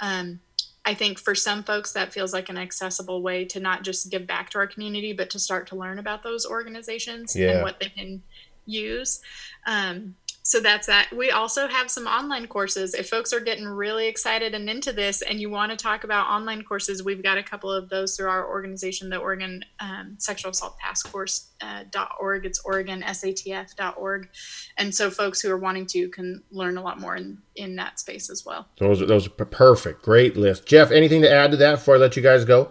Um, 0.00 0.40
I 0.86 0.94
think 0.94 1.18
for 1.18 1.34
some 1.34 1.64
folks 1.64 1.92
that 1.92 2.12
feels 2.12 2.32
like 2.32 2.48
an 2.48 2.56
accessible 2.56 3.20
way 3.20 3.44
to 3.46 3.58
not 3.58 3.82
just 3.82 4.08
give 4.08 4.24
back 4.26 4.50
to 4.50 4.58
our 4.58 4.68
community, 4.68 5.12
but 5.12 5.30
to 5.30 5.38
start 5.40 5.66
to 5.68 5.76
learn 5.76 5.98
about 5.98 6.22
those 6.22 6.46
organizations 6.46 7.34
yeah. 7.34 7.50
and 7.50 7.62
what 7.62 7.80
they 7.80 7.88
can 7.88 8.22
use. 8.66 9.20
Um, 9.66 10.14
so 10.46 10.60
that's 10.60 10.86
that. 10.86 11.08
We 11.12 11.32
also 11.32 11.66
have 11.66 11.90
some 11.90 12.06
online 12.06 12.46
courses. 12.46 12.94
If 12.94 13.08
folks 13.08 13.32
are 13.32 13.40
getting 13.40 13.66
really 13.66 14.06
excited 14.06 14.54
and 14.54 14.70
into 14.70 14.92
this 14.92 15.20
and 15.20 15.40
you 15.40 15.50
want 15.50 15.72
to 15.72 15.76
talk 15.76 16.04
about 16.04 16.28
online 16.28 16.62
courses, 16.62 17.02
we've 17.02 17.20
got 17.20 17.36
a 17.36 17.42
couple 17.42 17.72
of 17.72 17.88
those 17.88 18.16
through 18.16 18.28
our 18.28 18.48
organization, 18.48 19.10
the 19.10 19.16
Oregon 19.16 19.64
um, 19.80 20.14
Sexual 20.18 20.52
Assault 20.52 20.78
Task 20.78 21.08
Force 21.08 21.50
uh, 21.60 21.82
.org. 22.20 22.46
It's 22.46 22.60
oregon 22.60 23.02
OregonSATF.org. 23.02 24.28
And 24.76 24.94
so 24.94 25.10
folks 25.10 25.40
who 25.40 25.50
are 25.50 25.58
wanting 25.58 25.86
to 25.86 26.08
can 26.10 26.44
learn 26.52 26.76
a 26.76 26.82
lot 26.82 27.00
more 27.00 27.16
in, 27.16 27.38
in 27.56 27.74
that 27.76 27.98
space 27.98 28.30
as 28.30 28.44
well. 28.46 28.68
Those 28.78 29.02
are, 29.02 29.06
those 29.06 29.26
are 29.26 29.30
perfect. 29.30 30.02
Great 30.02 30.36
list. 30.36 30.64
Jeff, 30.64 30.92
anything 30.92 31.22
to 31.22 31.30
add 31.30 31.50
to 31.50 31.56
that 31.56 31.72
before 31.72 31.96
I 31.96 31.98
let 31.98 32.14
you 32.14 32.22
guys 32.22 32.44
go? 32.44 32.70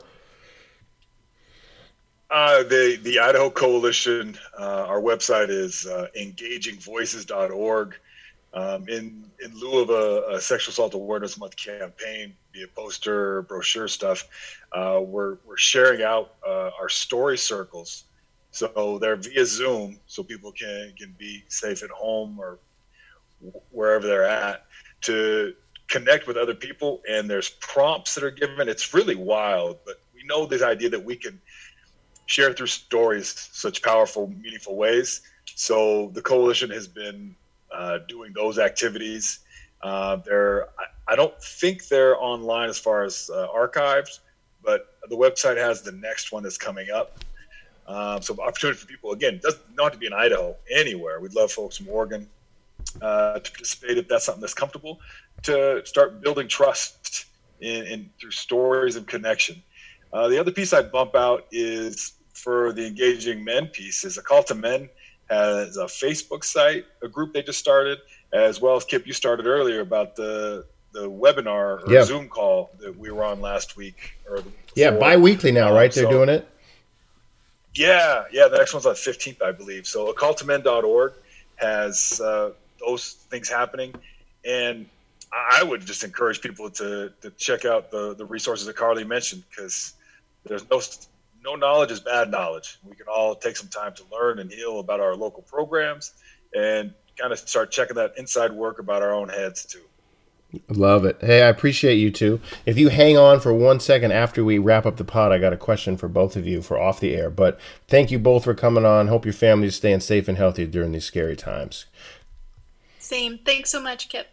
Uh, 2.32 2.64
the 2.64 3.00
the 3.04 3.20
Idaho 3.20 3.50
Coalition, 3.50 4.38
uh, 4.60 4.86
our 4.88 5.00
website 5.00 5.50
is 5.50 5.86
uh, 5.86 6.08
engagingvoices.org. 6.18 7.96
Um, 8.54 8.88
in 8.88 9.30
in 9.44 9.54
lieu 9.60 9.80
of 9.80 9.90
a, 9.90 10.36
a, 10.36 10.42
sexual 10.42 10.72
assault 10.72 10.94
awareness 10.94 11.38
month 11.38 11.58
campaign, 11.58 12.34
be 12.54 12.66
poster, 12.74 13.42
brochure 13.44 13.88
stuff, 13.88 14.28
uh, 14.72 15.02
we're 15.04 15.38
we're 15.46 15.58
sharing 15.58 16.02
out 16.02 16.36
uh, 16.48 16.72
our 16.80 16.90
story 16.90 17.38
circles. 17.38 18.06
So 18.52 18.98
they're 19.00 19.18
via 19.18 19.46
Zoom, 19.46 20.00
so 20.08 20.24
people 20.24 20.52
can 20.52 20.94
can 20.98 21.14
be 21.20 21.44
safe 21.50 21.84
at 21.84 21.90
home 21.90 22.40
or 22.40 22.58
wherever 23.72 24.08
they're 24.08 24.24
at 24.24 24.66
to 25.02 25.54
connect 25.88 26.26
with 26.26 26.38
other 26.38 26.56
people. 26.56 27.02
And 27.08 27.30
there's 27.30 27.50
prompts 27.50 28.16
that 28.16 28.24
are 28.24 28.32
given. 28.32 28.70
It's 28.70 28.94
really 28.94 29.16
wild, 29.16 29.78
but 29.86 30.02
we 30.16 30.24
know 30.24 30.46
this 30.46 30.64
idea 30.64 30.90
that 30.90 31.04
we 31.04 31.18
can 31.18 31.40
share 32.26 32.54
through 32.54 32.68
stories 32.68 33.50
such 33.52 33.82
powerful, 33.82 34.28
meaningful 34.42 34.76
ways. 34.76 35.22
So 35.56 36.10
the 36.14 36.22
coalition 36.22 36.70
has 36.72 36.88
been 36.88 37.36
uh, 37.72 38.00
doing 38.08 38.34
those 38.34 38.58
activities. 38.58 39.40
Uh, 39.82 40.18
they're, 40.18 40.68
I, 40.80 41.14
I, 41.14 41.16
don't 41.16 41.40
think 41.42 41.88
they're 41.88 42.20
online 42.20 42.70
as 42.70 42.80
far 42.80 43.04
as 43.04 43.30
uh, 43.32 43.48
archives, 43.54 44.22
but 44.64 44.96
the 45.10 45.16
website 45.16 45.58
has 45.58 45.82
the 45.82 45.92
next 45.92 46.32
one 46.32 46.44
that's 46.44 46.58
coming 46.58 46.90
up. 46.90 47.20
Um, 47.88 48.22
so 48.22 48.34
opportunity 48.42 48.80
for 48.80 48.88
people 48.88 49.12
again 49.12 49.40
doesn't 49.44 49.62
not 49.76 49.94
to 49.94 50.00
be 50.00 50.08
in 50.08 50.14
Idaho 50.14 50.56
anywhere. 50.72 51.20
We'd 51.20 51.36
love 51.36 51.52
folks 51.52 51.78
from 51.78 51.90
Oregon 51.90 52.28
uh, 53.02 53.40
to 53.40 53.52
participate 53.52 53.98
if 53.98 54.08
that's 54.08 54.26
something 54.26 54.42
that's 54.42 54.56
comfortable 54.56 55.00
to 55.44 55.86
start 55.86 56.22
building 56.22 56.48
trust 56.48 57.26
in, 57.62 57.84
in 57.86 58.10
through 58.20 58.32
stories 58.32 58.96
and 58.96 59.08
connection. 59.08 59.62
Uh, 60.12 60.28
the 60.28 60.40
other 60.40 60.52
piece 60.52 60.74
I'd 60.74 60.92
bump 60.92 61.16
out 61.16 61.46
is 61.52 62.14
for 62.36 62.74
the 62.74 62.86
engaging 62.86 63.44
men 63.44 63.68
piece 63.68 64.04
is 64.04 64.18
a 64.18 64.22
call 64.22 64.44
to 64.44 64.56
men 64.56 64.90
has 65.30 65.78
a 65.78 65.86
Facebook 65.86 66.44
site, 66.44 66.86
a 67.02 67.08
group 67.08 67.34
they 67.34 67.42
just 67.42 67.60
started, 67.60 67.98
as 68.32 68.62
well 68.62 68.76
as 68.76 68.84
Kip, 68.84 69.08
you 69.08 69.14
started 69.14 69.48
earlier 69.48 69.82
about 69.82 70.16
the 70.16 70.66
the 70.92 71.10
webinar 71.10 71.86
or 71.86 71.92
yep. 71.92 72.06
Zoom 72.06 72.30
call 72.30 72.72
that 72.80 72.98
we 72.98 73.12
were 73.12 73.24
on 73.24 73.42
last 73.42 73.76
week 73.76 74.14
or 74.30 74.42
yeah, 74.76 74.92
bi-weekly 74.92 75.52
now, 75.52 75.74
right? 75.74 75.92
They're 75.92 76.06
so, 76.06 76.10
doing 76.10 76.30
it. 76.30 76.48
Yeah, 77.74 78.24
yeah. 78.32 78.48
The 78.48 78.58
next 78.58 78.74
one's 78.74 78.86
on 78.86 78.94
the 78.94 79.00
fifteenth, 79.00 79.42
I 79.42 79.52
believe. 79.52 79.88
So, 79.88 80.10
a 80.10 80.14
call 80.14 80.34
to 80.36 80.46
men.org 80.46 81.14
has 81.58 82.22
uh, 82.22 82.52
those 82.80 83.14
things 83.30 83.50
happening, 83.50 83.94
and 84.46 84.86
I 85.34 85.64
would 85.64 85.86
just 85.86 86.04
encourage 86.04 86.40
people 86.40 86.70
to 86.72 87.12
to 87.22 87.30
check 87.32 87.66
out 87.66 87.92
the 87.92 88.14
the 88.14 88.26
resources 88.26 88.66
that 88.68 88.76
Carly 88.76 89.04
mentioned 89.04 89.44
because 89.50 89.94
there's 90.46 90.70
no 90.70 90.80
no 91.46 91.56
knowledge 91.56 91.92
is 91.92 92.00
bad 92.00 92.32
knowledge. 92.32 92.80
We 92.84 92.96
can 92.96 93.06
all 93.08 93.36
take 93.36 93.56
some 93.56 93.70
time 93.70 93.94
to 93.96 94.04
learn 94.12 94.40
and 94.40 94.52
heal 94.52 94.80
about 94.80 95.00
our 95.00 95.16
local 95.16 95.44
programs 95.44 96.14
and 96.56 96.94
kind 97.18 97.32
of 97.32 97.40
start 97.40 97.72
checking 97.72 97.96
that 97.96 98.14
inside 98.18 98.52
work 98.52 98.80
about 98.80 99.02
our 99.02 99.14
own 99.14 99.30
heads 99.30 99.66
too. 99.66 99.82
Love 100.70 101.06
it. 101.06 101.18
Hey, 101.20 101.42
I 101.42 101.50
appreciate 101.50 101.96
you 101.96 102.12
too. 102.12 102.40
If 102.66 102.78
you 102.78 102.90
hang 102.90 103.18
on 103.18 103.40
for 103.40 103.54
one 103.54 103.80
second 103.80 104.12
after 104.12 104.44
we 104.44 104.58
wrap 104.58 104.86
up 104.86 104.98
the 104.98 105.04
pod, 105.04 105.32
I 105.32 105.38
got 105.38 105.54
a 105.54 105.58
question 105.58 105.98
for 105.98 106.08
both 106.08 106.36
of 106.36 106.48
you 106.48 106.62
for 106.62 106.80
off 106.80 107.00
the 107.00 107.14
air. 107.16 107.30
But 107.30 107.60
thank 107.88 108.10
you 108.10 108.20
both 108.20 108.46
for 108.46 108.54
coming 108.54 108.86
on. 108.86 109.08
Hope 109.08 109.26
your 109.26 109.34
family 109.34 109.68
is 109.68 109.76
staying 109.76 110.00
safe 110.00 110.28
and 110.28 110.38
healthy 110.38 110.66
during 110.66 110.94
these 110.94 111.06
scary 111.06 111.36
times. 111.36 111.86
Same. 113.00 113.38
Thanks 113.40 113.70
so 113.70 113.82
much, 113.82 114.08
Kip. 114.10 114.28